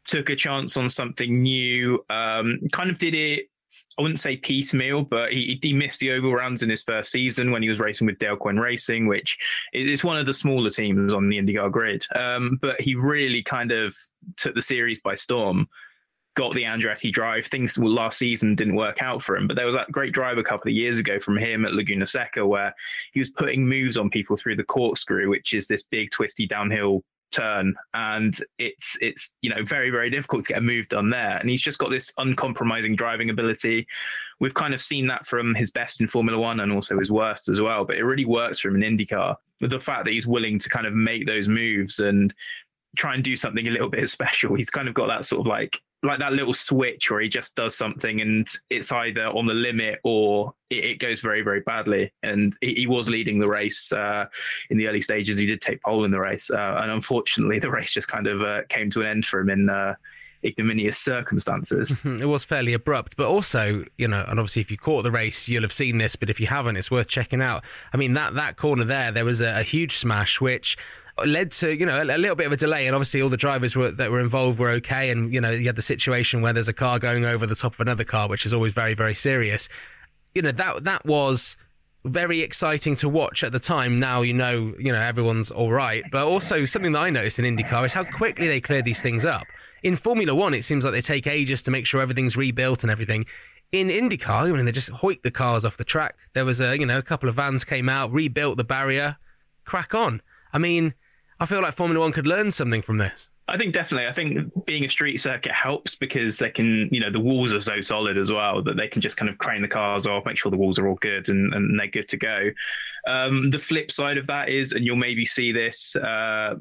took 0.05 0.29
a 0.29 0.35
chance 0.35 0.77
on 0.77 0.89
something 0.89 1.41
new. 1.41 2.03
Um, 2.09 2.61
kind 2.71 2.89
of 2.89 2.97
did 2.97 3.13
it 3.13 3.49
I 3.97 4.01
wouldn't 4.03 4.19
say 4.19 4.37
piecemeal, 4.37 5.03
but 5.03 5.31
he, 5.31 5.57
he 5.61 5.73
missed 5.73 5.99
the 5.99 6.11
oval 6.11 6.33
rounds 6.33 6.61
in 6.61 6.69
his 6.69 6.83
first 6.83 7.11
season 7.11 7.51
when 7.51 7.63
he 7.63 7.69
was 7.69 7.79
racing 7.79 8.05
with 8.05 8.19
Dale 8.19 8.37
Coyne 8.37 8.59
Racing, 8.59 9.07
which 9.07 9.37
is 9.73 10.03
one 10.03 10.17
of 10.17 10.27
the 10.27 10.33
smaller 10.33 10.69
teams 10.69 11.13
on 11.13 11.29
the 11.29 11.37
IndyCar 11.37 11.71
grid. 11.71 12.05
Um, 12.15 12.59
but 12.61 12.79
he 12.79 12.93
really 12.93 13.41
kind 13.41 13.71
of 13.71 13.95
took 14.35 14.53
the 14.53 14.61
series 14.61 15.01
by 15.01 15.15
storm. 15.15 15.67
Got 16.35 16.53
the 16.53 16.63
Andretti 16.63 17.11
drive. 17.11 17.47
Things 17.47 17.75
last 17.79 18.19
season 18.19 18.53
didn't 18.53 18.75
work 18.75 19.01
out 19.01 19.23
for 19.23 19.35
him, 19.35 19.47
but 19.47 19.55
there 19.55 19.65
was 19.65 19.73
that 19.73 19.91
great 19.91 20.13
drive 20.13 20.37
a 20.37 20.43
couple 20.43 20.69
of 20.69 20.75
years 20.75 20.99
ago 20.99 21.19
from 21.19 21.35
him 21.35 21.65
at 21.65 21.73
Laguna 21.73 22.05
Seca 22.05 22.45
where 22.45 22.75
he 23.13 23.19
was 23.19 23.31
putting 23.31 23.67
moves 23.67 23.97
on 23.97 24.11
people 24.11 24.37
through 24.37 24.57
the 24.57 24.63
corkscrew, 24.63 25.29
which 25.29 25.55
is 25.55 25.67
this 25.67 25.81
big 25.81 26.11
twisty 26.11 26.45
downhill 26.45 27.03
turn 27.31 27.75
and 27.93 28.39
it's 28.57 28.97
it's 29.01 29.31
you 29.41 29.49
know 29.49 29.63
very 29.63 29.89
very 29.89 30.09
difficult 30.09 30.43
to 30.43 30.49
get 30.49 30.59
a 30.59 30.61
move 30.61 30.87
done 30.87 31.09
there. 31.09 31.37
And 31.37 31.49
he's 31.49 31.61
just 31.61 31.79
got 31.79 31.89
this 31.89 32.11
uncompromising 32.17 32.95
driving 32.95 33.29
ability. 33.29 33.87
We've 34.39 34.53
kind 34.53 34.73
of 34.73 34.81
seen 34.81 35.07
that 35.07 35.25
from 35.25 35.55
his 35.55 35.71
best 35.71 35.99
in 35.99 36.07
formula 36.07 36.39
1 36.39 36.59
and 36.59 36.71
also 36.71 36.99
his 36.99 37.11
worst 37.11 37.49
as 37.49 37.59
well 37.59 37.85
but 37.85 37.97
it 37.97 38.03
really 38.03 38.25
works 38.25 38.59
for 38.59 38.69
him 38.69 38.81
in 38.81 38.97
IndyCar 38.97 39.35
with 39.61 39.71
the 39.71 39.79
fact 39.79 40.05
that 40.05 40.13
he's 40.13 40.27
willing 40.27 40.59
to 40.59 40.69
kind 40.69 40.85
of 40.85 40.93
make 40.93 41.25
those 41.25 41.47
moves 41.47 41.99
and 41.99 42.33
try 42.95 43.13
and 43.13 43.23
do 43.23 43.35
something 43.35 43.67
a 43.67 43.71
little 43.71 43.89
bit 43.89 44.09
special. 44.09 44.55
He's 44.55 44.69
kind 44.69 44.87
of 44.87 44.93
got 44.93 45.07
that 45.07 45.25
sort 45.25 45.41
of 45.41 45.47
like 45.47 45.81
like 46.03 46.19
that 46.19 46.33
little 46.33 46.53
switch 46.53 47.09
where 47.09 47.21
he 47.21 47.29
just 47.29 47.55
does 47.55 47.75
something 47.75 48.21
and 48.21 48.47
it's 48.69 48.91
either 48.91 49.25
on 49.27 49.47
the 49.47 49.53
limit 49.53 49.99
or 50.03 50.53
it, 50.69 50.85
it 50.85 50.99
goes 50.99 51.21
very 51.21 51.41
very 51.41 51.61
badly. 51.61 52.11
And 52.23 52.55
he, 52.61 52.75
he 52.75 52.87
was 52.87 53.09
leading 53.09 53.39
the 53.39 53.47
race 53.47 53.91
uh, 53.91 54.25
in 54.69 54.77
the 54.77 54.87
early 54.87 55.01
stages. 55.01 55.37
He 55.37 55.47
did 55.47 55.61
take 55.61 55.81
pole 55.81 56.05
in 56.05 56.11
the 56.11 56.19
race, 56.19 56.49
uh, 56.51 56.79
and 56.81 56.91
unfortunately 56.91 57.59
the 57.67 57.71
race 57.71 57.91
just 57.91 58.07
kind 58.07 58.27
of 58.27 58.41
uh, 58.41 58.61
came 58.69 58.89
to 58.91 59.01
an 59.01 59.07
end 59.07 59.25
for 59.25 59.39
him 59.39 59.49
in 59.49 59.69
uh, 59.69 59.95
ignominious 60.43 60.97
circumstances. 60.97 61.97
It 62.05 62.25
was 62.25 62.43
fairly 62.43 62.73
abrupt, 62.73 63.15
but 63.17 63.27
also, 63.27 63.85
you 63.97 64.07
know, 64.07 64.25
and 64.27 64.39
obviously 64.39 64.61
if 64.61 64.71
you 64.71 64.77
caught 64.77 65.03
the 65.03 65.11
race, 65.11 65.47
you'll 65.47 65.63
have 65.63 65.73
seen 65.73 65.97
this, 65.97 66.15
but 66.15 66.29
if 66.29 66.39
you 66.39 66.47
haven't, 66.47 66.77
it's 66.77 66.89
worth 66.89 67.07
checking 67.07 67.41
out. 67.41 67.63
I 67.93 67.97
mean, 67.97 68.13
that 68.13 68.35
that 68.35 68.57
corner 68.57 68.83
there, 68.83 69.11
there 69.11 69.25
was 69.25 69.41
a, 69.41 69.59
a 69.59 69.63
huge 69.63 69.97
smash 69.97 70.41
which 70.41 70.77
led 71.25 71.51
to 71.51 71.75
you 71.75 71.85
know 71.85 71.97
a, 71.97 72.03
a 72.03 72.17
little 72.17 72.35
bit 72.35 72.45
of 72.45 72.51
a 72.51 72.57
delay 72.57 72.85
and 72.85 72.95
obviously 72.95 73.21
all 73.21 73.29
the 73.29 73.37
drivers 73.37 73.75
were, 73.75 73.91
that 73.91 74.11
were 74.11 74.19
involved 74.19 74.59
were 74.59 74.69
okay 74.69 75.09
and 75.09 75.33
you 75.33 75.41
know 75.41 75.49
you 75.49 75.65
had 75.65 75.75
the 75.75 75.81
situation 75.81 76.41
where 76.41 76.53
there's 76.53 76.67
a 76.67 76.73
car 76.73 76.99
going 76.99 77.25
over 77.25 77.47
the 77.47 77.55
top 77.55 77.73
of 77.73 77.79
another 77.79 78.03
car 78.03 78.29
which 78.29 78.45
is 78.45 78.53
always 78.53 78.73
very 78.73 78.93
very 78.93 79.15
serious 79.15 79.67
you 80.35 80.41
know 80.41 80.51
that 80.51 80.83
that 80.83 81.05
was 81.05 81.57
very 82.07 82.41
exciting 82.41 82.95
to 82.95 83.09
watch 83.09 83.43
at 83.43 83.51
the 83.51 83.59
time. 83.59 83.99
Now 83.99 84.21
you 84.21 84.33
know, 84.33 84.73
you 84.79 84.91
know 84.91 84.99
everyone's 84.99 85.51
all 85.51 85.71
right, 85.71 86.03
but 86.11 86.25
also 86.25 86.65
something 86.65 86.93
that 86.93 86.99
I 86.99 87.09
noticed 87.09 87.39
in 87.39 87.45
IndyCar 87.45 87.85
is 87.85 87.93
how 87.93 88.03
quickly 88.03 88.47
they 88.47 88.61
clear 88.61 88.81
these 88.81 89.01
things 89.01 89.25
up. 89.25 89.47
In 89.83 89.95
Formula 89.95 90.33
One, 90.33 90.53
it 90.53 90.63
seems 90.63 90.85
like 90.85 90.93
they 90.93 91.01
take 91.01 91.27
ages 91.27 91.61
to 91.63 91.71
make 91.71 91.85
sure 91.85 92.01
everything's 92.01 92.35
rebuilt 92.35 92.83
and 92.83 92.91
everything. 92.91 93.25
In 93.71 93.89
IndyCar, 93.89 94.43
I 94.43 94.51
mean, 94.51 94.65
they 94.65 94.71
just 94.71 94.91
hoik 94.91 95.23
the 95.23 95.31
cars 95.31 95.65
off 95.65 95.77
the 95.77 95.83
track. 95.83 96.15
There 96.33 96.45
was 96.45 96.61
a, 96.61 96.77
you 96.79 96.85
know, 96.85 96.97
a 96.97 97.03
couple 97.03 97.27
of 97.27 97.35
vans 97.35 97.63
came 97.63 97.89
out, 97.89 98.11
rebuilt 98.11 98.57
the 98.57 98.63
barrier, 98.63 99.17
crack 99.65 99.93
on. 99.93 100.21
I 100.53 100.57
mean, 100.57 100.93
I 101.39 101.45
feel 101.45 101.61
like 101.61 101.75
Formula 101.75 101.99
One 101.99 102.11
could 102.11 102.27
learn 102.27 102.51
something 102.51 102.81
from 102.81 102.97
this. 102.97 103.29
I 103.49 103.57
think 103.57 103.73
definitely. 103.73 104.07
I 104.07 104.13
think 104.13 104.65
being 104.65 104.83
a 104.83 104.89
street 104.89 105.17
circuit 105.17 105.53
helps 105.53 105.95
because 105.95 106.37
they 106.37 106.49
can, 106.49 106.89
you 106.91 106.99
know, 106.99 107.11
the 107.11 107.19
walls 107.19 107.53
are 107.53 107.61
so 107.61 107.79
solid 107.79 108.17
as 108.17 108.29
well 108.31 108.61
that 108.63 108.75
they 108.75 108.89
can 108.89 109.01
just 109.01 109.15
kind 109.15 109.29
of 109.29 109.37
crane 109.37 109.61
the 109.61 109.69
cars 109.69 110.05
off, 110.05 110.25
make 110.25 110.37
sure 110.37 110.51
the 110.51 110.57
walls 110.57 110.77
are 110.77 110.87
all 110.87 110.95
good 110.95 111.29
and, 111.29 111.53
and 111.53 111.79
they're 111.79 111.87
good 111.87 112.09
to 112.09 112.17
go. 112.17 112.49
Um, 113.09 113.49
the 113.49 113.59
flip 113.59 113.89
side 113.89 114.17
of 114.17 114.27
that 114.27 114.49
is, 114.49 114.73
and 114.73 114.83
you'll 114.83 114.97
maybe 114.97 115.25
see 115.25 115.53
this 115.53 115.95
uh, 115.95 116.55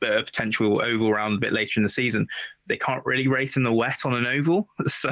potential 0.00 0.82
oval 0.82 1.12
round 1.12 1.36
a 1.36 1.40
bit 1.40 1.52
later 1.52 1.78
in 1.78 1.82
the 1.82 1.88
season, 1.88 2.26
they 2.66 2.76
can't 2.76 3.04
really 3.06 3.28
race 3.28 3.56
in 3.56 3.62
the 3.62 3.72
wet 3.72 4.04
on 4.04 4.14
an 4.14 4.26
oval. 4.26 4.68
So 4.88 5.10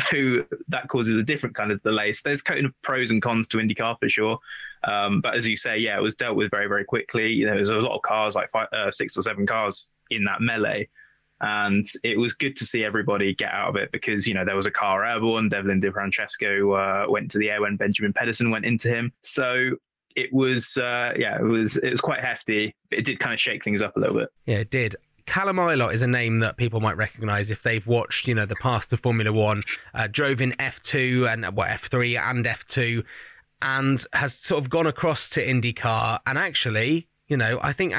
that 0.69 0.89
causes 0.89 1.17
a 1.17 1.23
different 1.23 1.55
kind 1.55 1.71
of 1.71 1.83
delay. 1.83 2.13
So 2.13 2.23
there's 2.25 2.43
kind 2.43 2.67
of 2.67 2.73
pros 2.83 3.11
and 3.11 3.23
cons 3.23 3.47
to 3.49 3.59
IndyCar 3.59 3.99
for 4.01 4.09
sure. 4.09 4.39
Um, 4.87 5.21
but 5.21 5.35
as 5.35 5.47
you 5.47 5.57
say, 5.57 5.79
yeah, 5.79 5.99
it 5.99 6.03
was 6.03 6.15
dealt 6.15 6.37
with 6.37 6.51
very, 6.51 6.69
very 6.69 6.85
quickly. 6.85 7.29
You 7.29 7.47
know, 7.47 7.55
there's 7.55 7.69
a 7.69 7.75
lot 7.75 7.97
of 7.97 8.03
cars, 8.03 8.35
like 8.35 8.51
five, 8.51 8.69
uh, 8.73 8.91
six 8.91 9.17
or 9.17 9.23
seven 9.23 9.47
cars 9.47 9.89
in 10.11 10.25
that 10.25 10.41
melee. 10.41 10.89
And 11.41 11.85
it 12.03 12.19
was 12.19 12.33
good 12.33 12.57
to 12.57 12.65
see 12.65 12.83
everybody 12.83 13.35
get 13.35 13.53
out 13.53 13.69
of 13.69 13.77
it 13.77 13.93
because, 13.93 14.27
you 14.27 14.33
know, 14.33 14.45
there 14.45 14.57
was 14.57 14.67
a 14.67 14.71
car 14.71 15.05
airborne. 15.05 15.49
Devlin 15.51 15.81
DeFrancesco 15.83 17.05
uh, 17.07 17.11
went 17.11 17.31
to 17.33 17.39
the 17.39 17.51
air 17.51 17.61
when 17.61 17.77
Benjamin 17.77 18.13
Pedersen 18.13 18.51
went 18.51 18.65
into 18.65 18.89
him. 18.89 19.13
So 19.23 19.73
it 20.15 20.33
was, 20.33 20.79
uh, 20.79 21.13
yeah, 21.19 21.37
it 21.39 21.45
was, 21.45 21.77
it 21.77 21.91
was 21.91 22.01
quite 22.01 22.21
hefty. 22.21 22.75
It 22.91 23.05
did 23.05 23.19
kind 23.19 23.35
of 23.35 23.41
shake 23.41 23.65
things 23.65 23.83
up 23.83 23.97
a 23.97 24.01
little 24.01 24.17
bit. 24.17 24.31
Yeah, 24.47 24.59
it 24.59 24.71
did. 24.71 24.97
Callum 25.27 25.57
Ilott 25.57 25.93
is 25.93 26.03
a 26.03 26.07
name 26.07 26.39
that 26.39 26.57
people 26.57 26.81
might 26.81 26.97
recognise 26.97 27.51
if 27.51 27.63
they've 27.63 27.87
watched, 27.87 28.29
you 28.29 28.35
know, 28.35 28.47
the 28.47 28.57
path 28.57 28.89
to 28.89 28.97
Formula 28.97 29.33
One. 29.33 29.63
Uh, 29.93 30.07
drove 30.11 30.41
in 30.41 30.53
F2 30.53 31.31
and 31.31 31.57
what 31.57 31.69
F3 31.69 32.19
and 32.19 32.45
F2, 32.45 33.05
and 33.63 34.05
has 34.13 34.35
sort 34.35 34.63
of 34.63 34.71
gone 34.71 34.87
across 34.87 35.29
to 35.31 35.45
IndyCar. 35.45 36.21
And 36.27 36.39
actually, 36.39 37.09
you 37.29 37.37
know, 37.37 37.59
I 37.63 37.73
think 37.73 37.95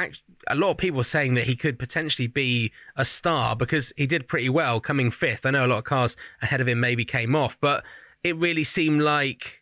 a 0.48 0.56
lot 0.56 0.72
of 0.72 0.78
people 0.78 1.02
are 1.02 1.06
saying 1.06 1.34
that 1.34 1.46
he 1.46 1.56
could 1.56 1.78
potentially 1.78 2.28
be 2.28 2.72
a 2.96 3.04
star 3.04 3.56
because 3.56 3.92
he 3.98 4.08
did 4.08 4.28
pretty 4.28 4.50
well 4.50 4.80
coming 4.80 5.12
fifth. 5.12 5.46
I 5.46 5.52
know 5.52 5.66
a 5.66 5.68
lot 5.68 5.80
of 5.80 5.84
cars 5.84 6.16
ahead 6.42 6.62
of 6.62 6.68
him 6.68 6.80
maybe 6.80 7.06
came 7.06 7.36
off, 7.36 7.58
but 7.60 7.84
it 8.24 8.36
really 8.38 8.64
seemed 8.64 9.02
like 9.02 9.62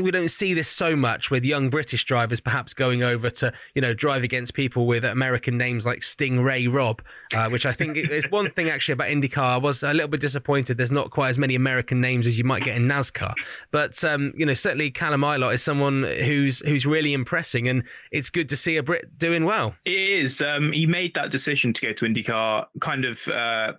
we 0.00 0.10
don't 0.10 0.28
see 0.28 0.54
this 0.54 0.68
so 0.68 0.94
much 0.94 1.30
with 1.30 1.44
young 1.44 1.68
British 1.68 2.04
drivers 2.04 2.40
perhaps 2.40 2.72
going 2.72 3.02
over 3.02 3.30
to 3.30 3.52
you 3.74 3.82
know 3.82 3.92
drive 3.92 4.22
against 4.22 4.54
people 4.54 4.86
with 4.86 5.04
American 5.04 5.58
names 5.58 5.84
like 5.84 6.02
Sting 6.02 6.40
Ray 6.40 6.68
Robb, 6.68 7.02
uh, 7.34 7.48
which 7.48 7.66
I 7.66 7.72
think 7.72 7.96
is 7.96 8.30
one 8.30 8.50
thing 8.50 8.68
actually 8.68 8.92
about 8.92 9.08
IndyCar. 9.08 9.38
I 9.38 9.56
was 9.56 9.82
a 9.82 9.92
little 9.92 10.08
bit 10.08 10.20
disappointed. 10.20 10.76
There's 10.76 10.92
not 10.92 11.10
quite 11.10 11.30
as 11.30 11.38
many 11.38 11.54
American 11.54 12.00
names 12.00 12.26
as 12.26 12.38
you 12.38 12.44
might 12.44 12.62
get 12.62 12.76
in 12.76 12.86
NASCAR, 12.86 13.34
but 13.70 14.02
um, 14.04 14.32
you 14.36 14.46
know 14.46 14.54
certainly 14.54 14.90
Callum 14.90 15.22
Ilott 15.22 15.54
is 15.54 15.62
someone 15.62 16.04
who's 16.04 16.60
who's 16.60 16.86
really 16.86 17.12
impressing, 17.12 17.68
and 17.68 17.82
it's 18.10 18.30
good 18.30 18.48
to 18.50 18.56
see 18.56 18.76
a 18.76 18.82
Brit 18.82 19.18
doing 19.18 19.44
well. 19.44 19.74
It 19.84 19.98
is. 19.98 20.40
Um, 20.40 20.72
he 20.72 20.86
made 20.86 21.14
that 21.14 21.30
decision 21.30 21.72
to 21.72 21.86
go 21.86 21.92
to 21.92 22.04
IndyCar 22.04 22.66
kind 22.80 23.04
of, 23.04 23.26
uh, 23.28 23.72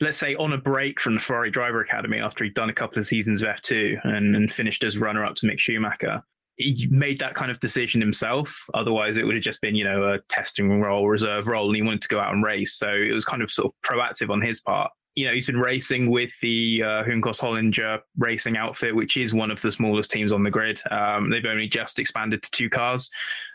let's 0.00 0.18
say, 0.18 0.34
on 0.36 0.52
a 0.52 0.58
break 0.58 1.00
from 1.00 1.14
the 1.14 1.20
Ferrari 1.20 1.50
Driver 1.50 1.80
Academy 1.80 2.18
after 2.18 2.44
he'd 2.44 2.54
done 2.54 2.70
a 2.70 2.74
couple 2.74 2.98
of 2.98 3.06
seasons 3.06 3.42
of 3.42 3.48
F2 3.48 4.04
and, 4.04 4.36
and 4.36 4.52
finished 4.52 4.84
as 4.84 4.98
runner 4.98 5.24
up 5.24 5.34
to 5.36 5.49
Mick 5.50 5.58
Schumacher. 5.58 6.22
He 6.56 6.86
made 6.90 7.18
that 7.20 7.34
kind 7.34 7.50
of 7.50 7.58
decision 7.60 8.00
himself. 8.02 8.66
Otherwise, 8.74 9.16
it 9.16 9.24
would 9.24 9.34
have 9.34 9.42
just 9.42 9.62
been, 9.62 9.74
you 9.74 9.84
know, 9.84 10.12
a 10.12 10.18
testing 10.28 10.80
role, 10.80 11.08
reserve 11.08 11.48
role, 11.48 11.68
and 11.68 11.76
he 11.76 11.82
wanted 11.82 12.02
to 12.02 12.08
go 12.08 12.20
out 12.20 12.34
and 12.34 12.44
race. 12.44 12.76
So 12.76 12.88
it 12.88 13.12
was 13.12 13.24
kind 13.24 13.42
of 13.42 13.50
sort 13.50 13.72
of 13.72 13.72
proactive 13.88 14.28
on 14.30 14.42
his 14.42 14.60
part. 14.60 14.90
You 15.14 15.26
know, 15.26 15.32
he's 15.32 15.46
been 15.46 15.58
racing 15.58 16.10
with 16.10 16.30
the 16.42 16.82
uh, 16.84 17.04
Juncos 17.04 17.40
Hollinger 17.40 18.00
racing 18.18 18.56
outfit, 18.56 18.94
which 18.94 19.16
is 19.16 19.34
one 19.34 19.50
of 19.50 19.60
the 19.60 19.72
smallest 19.72 20.10
teams 20.10 20.32
on 20.32 20.44
the 20.44 20.50
grid. 20.50 20.80
Um, 20.90 21.30
they've 21.30 21.44
only 21.46 21.66
just 21.66 21.98
expanded 21.98 22.42
to 22.42 22.50
two 22.50 22.68
cars. 22.68 23.10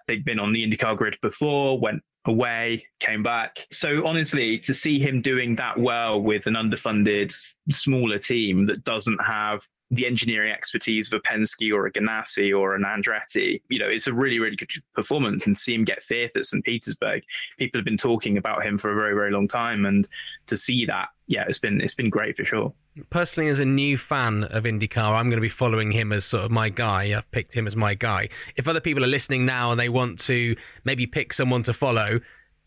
They'd 0.07 0.25
been 0.25 0.39
on 0.39 0.51
the 0.51 0.67
IndyCar 0.67 0.97
grid 0.97 1.17
before, 1.21 1.79
went 1.79 2.01
away, 2.25 2.85
came 2.99 3.23
back. 3.23 3.65
So 3.71 4.05
honestly, 4.05 4.59
to 4.59 4.73
see 4.73 4.99
him 4.99 5.21
doing 5.21 5.55
that 5.57 5.79
well 5.79 6.21
with 6.21 6.47
an 6.47 6.55
underfunded, 6.55 7.33
smaller 7.69 8.17
team 8.17 8.65
that 8.65 8.83
doesn't 8.83 9.19
have 9.25 9.61
the 9.95 10.05
engineering 10.05 10.51
expertise 10.51 11.11
of 11.11 11.17
a 11.17 11.21
Penske 11.21 11.73
or 11.73 11.85
a 11.85 11.91
Ganassi 11.91 12.57
or 12.57 12.75
an 12.75 12.83
Andretti, 12.83 13.61
you 13.69 13.79
know, 13.79 13.87
it's 13.87 14.07
a 14.07 14.13
really, 14.13 14.39
really 14.39 14.55
good 14.55 14.69
performance. 14.93 15.47
And 15.47 15.57
see 15.57 15.73
him 15.73 15.85
get 15.85 16.03
fifth 16.03 16.35
at 16.35 16.45
St. 16.45 16.63
Petersburg, 16.63 17.23
people 17.57 17.79
have 17.79 17.85
been 17.85 17.97
talking 17.97 18.37
about 18.37 18.65
him 18.65 18.77
for 18.77 18.91
a 18.91 18.95
very, 18.95 19.13
very 19.13 19.31
long 19.31 19.47
time, 19.47 19.85
and 19.85 20.07
to 20.47 20.57
see 20.57 20.85
that, 20.85 21.09
yeah, 21.27 21.45
it's 21.47 21.59
been 21.59 21.81
it's 21.81 21.95
been 21.95 22.09
great 22.09 22.37
for 22.37 22.45
sure. 22.45 22.73
Personally, 23.09 23.49
as 23.49 23.59
a 23.59 23.65
new 23.65 23.97
fan 23.97 24.45
of 24.45 24.63
IndyCar, 24.63 25.13
I'm 25.13 25.29
going 25.29 25.37
to 25.37 25.41
be 25.41 25.49
following 25.49 25.91
him 25.91 26.13
as 26.13 26.23
sort 26.23 26.45
of 26.45 26.51
my 26.51 26.69
guy. 26.69 27.17
I've 27.17 27.29
picked 27.31 27.53
him 27.53 27.67
as 27.67 27.75
my 27.75 27.93
guy. 27.93 28.29
If 28.55 28.67
other 28.67 28.79
people 28.79 29.03
are 29.03 29.07
listening 29.07 29.45
now 29.45 29.71
and 29.71 29.79
they 29.79 29.89
want 29.89 30.19
to 30.19 30.55
maybe 30.85 31.05
pick 31.05 31.33
someone 31.33 31.63
to 31.63 31.73
follow, 31.73 32.21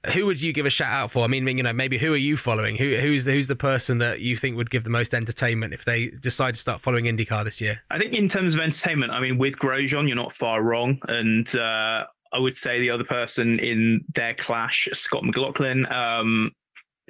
who 0.06 0.26
would 0.26 0.40
you 0.40 0.52
give 0.52 0.66
a 0.66 0.70
shout 0.70 0.92
out 0.92 1.10
for? 1.10 1.24
I 1.24 1.26
mean, 1.26 1.46
you 1.46 1.62
know, 1.62 1.72
maybe 1.72 1.98
who 1.98 2.12
are 2.12 2.16
you 2.16 2.36
following? 2.36 2.76
Who 2.76 2.96
who's 2.96 3.24
the, 3.24 3.32
who's 3.32 3.48
the 3.48 3.56
person 3.56 3.98
that 3.98 4.20
you 4.20 4.36
think 4.36 4.56
would 4.56 4.70
give 4.70 4.84
the 4.84 4.90
most 4.90 5.14
entertainment 5.14 5.74
if 5.74 5.84
they 5.84 6.08
decide 6.08 6.54
to 6.54 6.60
start 6.60 6.80
following 6.80 7.04
IndyCar 7.06 7.44
this 7.44 7.60
year? 7.60 7.80
I 7.90 7.98
think 7.98 8.14
in 8.14 8.28
terms 8.28 8.54
of 8.54 8.60
entertainment, 8.60 9.12
I 9.12 9.20
mean, 9.20 9.38
with 9.38 9.56
Grosjean, 9.58 10.06
you're 10.06 10.16
not 10.16 10.32
far 10.32 10.62
wrong, 10.62 11.00
and 11.08 11.54
uh, 11.56 12.04
I 12.32 12.38
would 12.38 12.56
say 12.56 12.78
the 12.78 12.90
other 12.90 13.04
person 13.04 13.58
in 13.58 14.04
their 14.14 14.34
clash, 14.34 14.88
Scott 14.92 15.24
McLaughlin. 15.24 15.90
Um, 15.92 16.52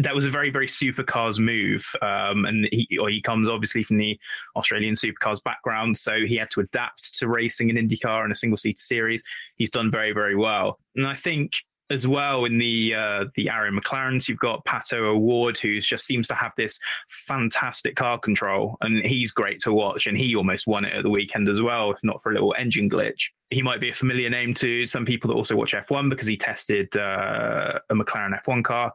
that 0.00 0.14
was 0.14 0.24
a 0.24 0.30
very, 0.30 0.48
very 0.50 0.68
supercars 0.68 1.40
move. 1.40 1.84
Um, 2.02 2.44
and 2.44 2.68
he, 2.70 2.98
or 2.98 3.08
he 3.08 3.20
comes 3.20 3.48
obviously 3.48 3.82
from 3.82 3.98
the 3.98 4.18
Australian 4.54 4.94
supercars 4.94 5.42
background. 5.42 5.96
So 5.96 6.18
he 6.24 6.36
had 6.36 6.50
to 6.52 6.60
adapt 6.60 7.18
to 7.18 7.28
racing 7.28 7.68
in 7.68 7.76
IndyCar 7.76 8.24
in 8.24 8.30
a 8.30 8.36
single 8.36 8.56
seat 8.56 8.78
series. 8.78 9.24
He's 9.56 9.70
done 9.70 9.90
very, 9.90 10.12
very 10.12 10.36
well. 10.36 10.78
And 10.94 11.04
I 11.04 11.16
think 11.16 11.52
as 11.90 12.06
well 12.06 12.44
in 12.44 12.58
the 12.58 12.94
uh, 12.94 13.24
the 13.34 13.48
Arrow 13.48 13.70
McLarens, 13.70 14.28
you've 14.28 14.38
got 14.38 14.64
Pato 14.64 15.14
O'Ward, 15.14 15.58
who 15.58 15.80
just 15.80 16.06
seems 16.06 16.26
to 16.28 16.34
have 16.34 16.52
this 16.56 16.78
fantastic 17.08 17.96
car 17.96 18.18
control, 18.18 18.76
and 18.80 19.04
he's 19.04 19.32
great 19.32 19.60
to 19.60 19.72
watch. 19.72 20.06
And 20.06 20.16
he 20.16 20.36
almost 20.36 20.66
won 20.66 20.84
it 20.84 20.92
at 20.92 21.02
the 21.02 21.10
weekend 21.10 21.48
as 21.48 21.62
well, 21.62 21.90
if 21.90 21.98
not 22.02 22.22
for 22.22 22.30
a 22.30 22.34
little 22.34 22.54
engine 22.58 22.88
glitch. 22.88 23.28
He 23.50 23.62
might 23.62 23.80
be 23.80 23.90
a 23.90 23.94
familiar 23.94 24.28
name 24.28 24.54
to 24.54 24.86
some 24.86 25.06
people 25.06 25.28
that 25.28 25.34
also 25.34 25.56
watch 25.56 25.72
F1 25.72 26.10
because 26.10 26.26
he 26.26 26.36
tested 26.36 26.94
uh, 26.96 27.78
a 27.88 27.94
McLaren 27.94 28.38
F1 28.42 28.62
car. 28.62 28.92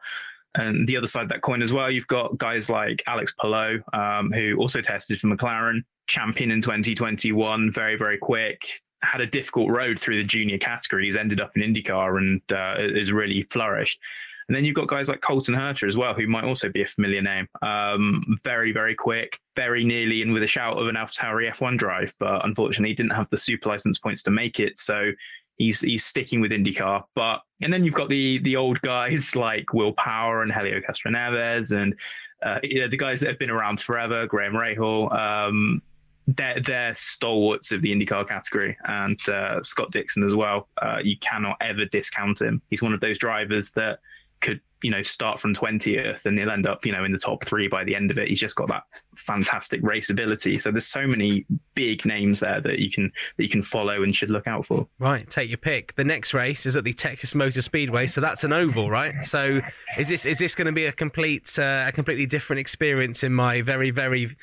And 0.55 0.87
the 0.87 0.97
other 0.97 1.07
side 1.07 1.23
of 1.23 1.29
that 1.29 1.41
coin 1.41 1.63
as 1.63 1.73
well, 1.73 1.89
you've 1.89 2.05
got 2.05 2.37
guys 2.37 2.69
like 2.69 3.01
Alex 3.07 3.33
Palou, 3.41 3.81
um, 3.93 4.31
who 4.31 4.55
also 4.57 4.81
tested 4.81 5.19
for 5.19 5.27
McLaren, 5.27 5.83
champion 6.05 6.51
in 6.51 6.61
2021, 6.61 7.71
very, 7.71 7.95
very 7.95 8.19
quick. 8.19 8.82
Had 9.03 9.21
a 9.21 9.27
difficult 9.27 9.69
road 9.69 9.99
through 9.99 10.17
the 10.17 10.23
junior 10.23 10.57
categories, 10.57 11.15
ended 11.15 11.39
up 11.39 11.51
in 11.55 11.61
IndyCar 11.61 12.17
and 12.17 12.41
uh, 12.51 12.97
has 12.97 13.11
really 13.11 13.43
flourished. 13.43 13.99
And 14.47 14.55
then 14.55 14.65
you've 14.65 14.75
got 14.75 14.87
guys 14.87 15.07
like 15.07 15.21
Colton 15.21 15.55
Herta 15.55 15.87
as 15.87 15.95
well, 15.95 16.13
who 16.13 16.27
might 16.27 16.43
also 16.43 16.69
be 16.69 16.81
a 16.81 16.85
familiar 16.85 17.21
name. 17.21 17.47
Um, 17.61 18.37
very, 18.43 18.73
very 18.73 18.93
quick, 18.93 19.39
very 19.55 19.85
nearly 19.85 20.21
in 20.21 20.33
with 20.33 20.43
a 20.43 20.47
shout 20.47 20.77
of 20.77 20.87
an 20.87 20.95
AlphaTauri 20.95 21.53
F1 21.53 21.77
drive, 21.77 22.13
but 22.19 22.43
unfortunately 22.45 22.93
didn't 22.93 23.13
have 23.13 23.29
the 23.29 23.37
super 23.37 23.69
license 23.69 23.99
points 23.99 24.21
to 24.23 24.31
make 24.31 24.59
it. 24.59 24.77
So 24.77 25.11
he's 25.57 25.81
he's 25.81 26.03
sticking 26.03 26.41
with 26.41 26.51
IndyCar. 26.51 27.03
But 27.15 27.41
and 27.61 27.71
then 27.71 27.85
you've 27.85 27.93
got 27.93 28.09
the 28.09 28.39
the 28.39 28.57
old 28.57 28.81
guys 28.81 29.35
like 29.35 29.73
Will 29.73 29.93
Power 29.93 30.43
and 30.43 30.51
Helio 30.51 30.81
Castroneves 30.81 31.71
and 31.71 31.95
uh, 32.43 32.59
you 32.61 32.81
know, 32.81 32.89
the 32.89 32.97
guys 32.97 33.21
that 33.21 33.29
have 33.29 33.39
been 33.39 33.49
around 33.49 33.79
forever, 33.79 34.27
Graham 34.27 34.53
Rahal. 34.53 35.11
Um, 35.17 35.81
they're, 36.27 36.61
they're 36.61 36.95
stalwarts 36.95 37.71
of 37.71 37.81
the 37.81 37.93
IndyCar 37.93 38.27
category, 38.27 38.77
and 38.85 39.19
uh, 39.29 39.61
Scott 39.61 39.91
Dixon 39.91 40.23
as 40.23 40.33
well. 40.33 40.69
Uh, 40.81 40.97
you 41.03 41.17
cannot 41.19 41.57
ever 41.61 41.85
discount 41.85 42.41
him. 42.41 42.61
He's 42.69 42.81
one 42.81 42.93
of 42.93 43.01
those 43.01 43.17
drivers 43.17 43.71
that 43.71 43.99
could 44.41 44.59
you 44.83 44.91
know 44.91 45.01
start 45.01 45.39
from 45.39 45.55
20th 45.55 46.25
and 46.25 46.37
he'll 46.37 46.51
end 46.51 46.67
up 46.67 46.85
you 46.85 46.91
know 46.91 47.05
in 47.05 47.13
the 47.13 47.17
top 47.17 47.43
three 47.45 47.67
by 47.67 47.83
the 47.83 47.95
end 47.95 48.11
of 48.11 48.17
it. 48.17 48.27
He's 48.27 48.39
just 48.39 48.55
got 48.55 48.67
that 48.67 48.83
fantastic 49.15 49.81
race 49.81 50.09
ability. 50.09 50.57
So 50.57 50.69
there's 50.71 50.85
so 50.85 51.07
many 51.07 51.45
big 51.73 52.05
names 52.05 52.41
there 52.41 52.61
that 52.61 52.79
you 52.79 52.91
can 52.91 53.11
that 53.37 53.43
you 53.43 53.49
can 53.49 53.63
follow 53.63 54.03
and 54.03 54.15
should 54.15 54.29
look 54.29 54.45
out 54.45 54.65
for. 54.65 54.85
Right 54.99 55.27
take 55.29 55.49
your 55.49 55.57
pick. 55.57 55.95
The 55.95 56.03
next 56.03 56.33
race 56.33 56.65
is 56.65 56.75
at 56.75 56.83
the 56.83 56.93
texas 56.93 57.33
motor 57.33 57.61
speedway 57.61 58.05
so 58.05 58.21
that's 58.21 58.43
an 58.43 58.51
oval 58.53 58.91
right? 58.91 59.23
So 59.23 59.61
is 59.97 60.09
this 60.09 60.25
is 60.25 60.37
this 60.37 60.53
going 60.53 60.67
to 60.67 60.73
be 60.73 60.85
a 60.85 60.91
complete 60.91 61.57
uh, 61.57 61.85
a 61.87 61.91
completely 61.93 62.25
different 62.25 62.59
experience 62.59 63.23
in 63.23 63.33
my 63.33 63.61
very 63.61 63.89
very 63.89 64.35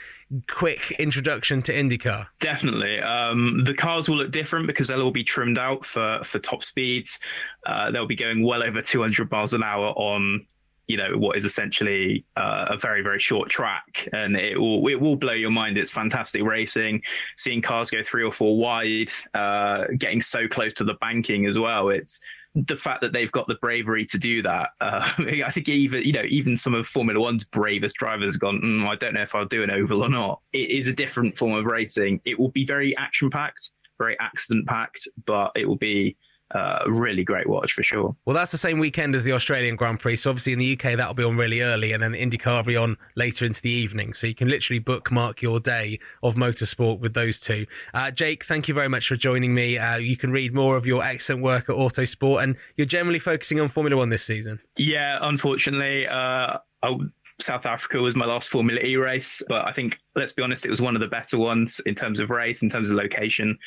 quick 0.48 0.92
introduction 0.92 1.62
to 1.62 1.72
IndyCar? 1.72 2.26
Definitely. 2.40 3.00
Um, 3.00 3.64
the 3.64 3.74
cars 3.74 4.08
will 4.08 4.16
look 4.16 4.30
different 4.30 4.66
because 4.66 4.88
they'll 4.88 5.02
all 5.02 5.10
be 5.10 5.24
trimmed 5.24 5.58
out 5.58 5.84
for 5.84 6.20
for 6.24 6.38
top 6.38 6.64
speeds. 6.64 7.18
Uh, 7.66 7.90
they'll 7.90 8.06
be 8.06 8.16
going 8.16 8.44
well 8.44 8.62
over 8.62 8.80
200 8.82 9.30
miles 9.30 9.54
an 9.54 9.62
hour 9.62 9.88
on 9.96 10.46
you 10.90 10.96
know 10.96 11.16
what 11.16 11.36
is 11.36 11.44
essentially 11.44 12.24
uh, 12.36 12.66
a 12.70 12.76
very 12.76 13.00
very 13.00 13.20
short 13.20 13.48
track 13.48 14.08
and 14.12 14.34
it 14.34 14.58
will 14.58 14.84
it 14.88 15.00
will 15.00 15.14
blow 15.14 15.32
your 15.32 15.50
mind 15.50 15.78
it's 15.78 15.92
fantastic 15.92 16.42
racing 16.42 17.00
seeing 17.36 17.62
cars 17.62 17.90
go 17.90 18.02
three 18.02 18.24
or 18.24 18.32
four 18.32 18.58
wide 18.58 19.08
uh, 19.34 19.84
getting 19.98 20.20
so 20.20 20.48
close 20.48 20.72
to 20.72 20.82
the 20.82 20.94
banking 20.94 21.46
as 21.46 21.60
well 21.60 21.90
it's 21.90 22.18
the 22.54 22.76
fact 22.76 23.00
that 23.00 23.12
they've 23.12 23.30
got 23.30 23.46
the 23.46 23.56
bravery 23.56 24.04
to 24.06 24.18
do 24.18 24.42
that, 24.42 24.70
uh, 24.80 25.08
I 25.18 25.50
think 25.50 25.68
even 25.68 26.02
you 26.02 26.12
know 26.12 26.24
even 26.28 26.56
some 26.56 26.74
of 26.74 26.86
Formula 26.86 27.20
One's 27.20 27.44
bravest 27.44 27.96
drivers 27.96 28.34
have 28.34 28.40
gone. 28.40 28.60
Mm, 28.60 28.88
I 28.88 28.96
don't 28.96 29.14
know 29.14 29.22
if 29.22 29.34
I'll 29.34 29.46
do 29.46 29.62
an 29.62 29.70
oval 29.70 30.02
or 30.02 30.08
not. 30.08 30.40
It 30.52 30.70
is 30.70 30.88
a 30.88 30.92
different 30.92 31.38
form 31.38 31.54
of 31.54 31.66
racing. 31.66 32.20
It 32.24 32.38
will 32.38 32.50
be 32.50 32.64
very 32.64 32.96
action 32.96 33.30
packed, 33.30 33.70
very 33.98 34.18
accident 34.20 34.66
packed, 34.66 35.06
but 35.26 35.52
it 35.54 35.66
will 35.66 35.76
be 35.76 36.16
uh, 36.52 36.80
really 36.86 37.24
great 37.24 37.48
watch 37.48 37.72
for 37.72 37.82
sure. 37.82 38.14
Well, 38.24 38.34
that's 38.34 38.52
the 38.52 38.58
same 38.58 38.78
weekend 38.78 39.14
as 39.14 39.24
the 39.24 39.32
Australian 39.32 39.76
Grand 39.76 40.00
Prix. 40.00 40.16
So 40.16 40.30
obviously 40.30 40.52
in 40.52 40.58
the 40.58 40.72
UK 40.72 40.96
that'll 40.96 41.14
be 41.14 41.24
on 41.24 41.36
really 41.36 41.60
early, 41.60 41.92
and 41.92 42.02
then 42.02 42.12
IndyCar 42.12 42.56
will 42.56 42.62
be 42.64 42.76
on 42.76 42.96
later 43.14 43.44
into 43.44 43.62
the 43.62 43.70
evening. 43.70 44.14
So 44.14 44.26
you 44.26 44.34
can 44.34 44.48
literally 44.48 44.80
bookmark 44.80 45.42
your 45.42 45.60
day 45.60 45.98
of 46.22 46.34
motorsport 46.34 47.00
with 47.00 47.14
those 47.14 47.40
two. 47.40 47.66
Uh, 47.94 48.10
Jake, 48.10 48.44
thank 48.44 48.68
you 48.68 48.74
very 48.74 48.88
much 48.88 49.08
for 49.08 49.16
joining 49.16 49.54
me. 49.54 49.78
Uh, 49.78 49.96
you 49.96 50.16
can 50.16 50.32
read 50.32 50.54
more 50.54 50.76
of 50.76 50.86
your 50.86 51.02
excellent 51.02 51.42
work 51.42 51.68
at 51.68 51.76
Autosport, 51.76 52.42
and 52.42 52.56
you're 52.76 52.86
generally 52.86 53.18
focusing 53.18 53.60
on 53.60 53.68
Formula 53.68 53.96
One 53.96 54.08
this 54.08 54.24
season. 54.24 54.60
Yeah, 54.76 55.18
unfortunately. 55.22 56.06
Uh, 56.06 56.58
I, 56.82 56.98
South 57.40 57.66
Africa 57.66 57.98
was 57.98 58.14
my 58.14 58.26
last 58.26 58.48
Formula 58.48 58.80
E 58.80 58.96
race, 58.96 59.42
but 59.48 59.66
I 59.66 59.72
think, 59.72 59.98
let's 60.14 60.32
be 60.32 60.42
honest, 60.42 60.66
it 60.66 60.70
was 60.70 60.80
one 60.80 60.94
of 60.94 61.00
the 61.00 61.06
better 61.06 61.38
ones 61.38 61.80
in 61.86 61.94
terms 61.94 62.20
of 62.20 62.30
race, 62.30 62.62
in 62.62 62.70
terms 62.70 62.90
of 62.90 62.96
location. 62.96 63.58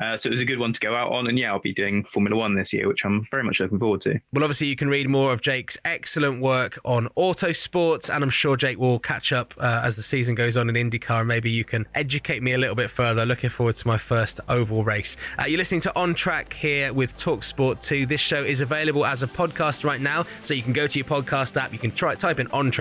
Uh, 0.00 0.16
so 0.16 0.28
it 0.28 0.30
was 0.30 0.40
a 0.40 0.44
good 0.44 0.58
one 0.58 0.72
to 0.72 0.80
go 0.80 0.94
out 0.94 1.12
on. 1.12 1.26
And 1.26 1.38
yeah, 1.38 1.52
I'll 1.52 1.58
be 1.60 1.74
doing 1.74 2.04
Formula 2.04 2.36
One 2.36 2.54
this 2.54 2.72
year, 2.72 2.88
which 2.88 3.04
I'm 3.04 3.26
very 3.30 3.42
much 3.42 3.60
looking 3.60 3.78
forward 3.78 4.00
to. 4.02 4.18
Well, 4.32 4.44
obviously, 4.44 4.68
you 4.68 4.76
can 4.76 4.88
read 4.88 5.08
more 5.08 5.32
of 5.32 5.42
Jake's 5.42 5.78
excellent 5.84 6.40
work 6.40 6.78
on 6.84 7.08
Autosports, 7.16 8.12
and 8.12 8.24
I'm 8.24 8.30
sure 8.30 8.56
Jake 8.56 8.78
will 8.78 8.98
catch 8.98 9.32
up 9.32 9.54
uh, 9.58 9.82
as 9.84 9.96
the 9.96 10.02
season 10.02 10.34
goes 10.34 10.56
on 10.56 10.74
in 10.74 10.90
IndyCar. 10.90 11.20
And 11.20 11.28
Maybe 11.28 11.50
you 11.50 11.64
can 11.64 11.86
educate 11.94 12.42
me 12.42 12.52
a 12.52 12.58
little 12.58 12.74
bit 12.74 12.90
further. 12.90 13.24
Looking 13.26 13.50
forward 13.50 13.76
to 13.76 13.86
my 13.86 13.98
first 13.98 14.40
oval 14.48 14.84
race. 14.84 15.16
Uh, 15.38 15.44
you're 15.46 15.58
listening 15.58 15.80
to 15.82 15.96
On 15.96 16.14
Track 16.14 16.52
here 16.52 16.92
with 16.92 17.16
Talksport 17.16 17.82
2. 17.82 18.06
This 18.06 18.20
show 18.20 18.42
is 18.42 18.60
available 18.60 19.04
as 19.04 19.22
a 19.22 19.26
podcast 19.26 19.84
right 19.84 20.00
now, 20.00 20.24
so 20.42 20.54
you 20.54 20.62
can 20.62 20.72
go 20.72 20.86
to 20.86 20.98
your 20.98 21.06
podcast 21.06 21.56
app, 21.56 21.72
you 21.72 21.78
can 21.78 21.90
try 21.90 22.14
type 22.14 22.40
in 22.40 22.46
On 22.48 22.70
Track. 22.70 22.80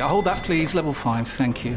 hold 0.00 0.26
that, 0.26 0.42
please. 0.44 0.74
Level 0.74 0.92
five, 0.92 1.26
thank 1.26 1.64
you. 1.64 1.76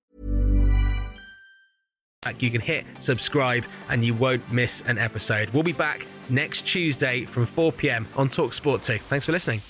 You 2.37 2.51
can 2.51 2.61
hit 2.61 2.85
subscribe 2.99 3.65
and 3.89 4.05
you 4.05 4.13
won't 4.13 4.51
miss 4.51 4.83
an 4.85 4.99
episode. 4.99 5.49
We'll 5.49 5.63
be 5.63 5.73
back 5.73 6.05
next 6.29 6.67
Tuesday 6.67 7.25
from 7.25 7.47
4 7.47 7.71
pm 7.71 8.05
on 8.15 8.29
Talk 8.29 8.53
Sport 8.53 8.83
2. 8.83 8.99
Thanks 8.99 9.25
for 9.25 9.31
listening. 9.31 9.61